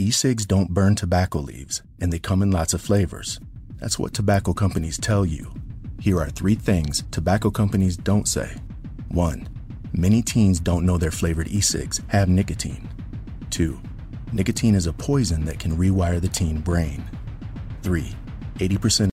E-cigs 0.00 0.46
don't 0.46 0.70
burn 0.70 0.94
tobacco 0.94 1.40
leaves, 1.40 1.82
and 2.00 2.10
they 2.10 2.18
come 2.18 2.40
in 2.40 2.50
lots 2.50 2.72
of 2.72 2.80
flavors. 2.80 3.38
That's 3.76 3.98
what 3.98 4.14
tobacco 4.14 4.54
companies 4.54 4.96
tell 4.96 5.26
you. 5.26 5.52
Here 6.00 6.18
are 6.18 6.30
three 6.30 6.54
things 6.54 7.04
tobacco 7.10 7.50
companies 7.50 7.98
don't 7.98 8.26
say. 8.26 8.56
One, 9.08 9.46
many 9.92 10.22
teens 10.22 10.58
don't 10.58 10.86
know 10.86 10.96
their 10.96 11.10
flavored 11.10 11.48
e-cigs 11.48 12.00
have 12.08 12.30
nicotine. 12.30 12.88
Two, 13.50 13.78
nicotine 14.32 14.74
is 14.74 14.86
a 14.86 14.94
poison 14.94 15.44
that 15.44 15.58
can 15.58 15.76
rewire 15.76 16.18
the 16.18 16.28
teen 16.28 16.60
brain. 16.60 17.04
Three, 17.82 18.16
80% 18.54 19.08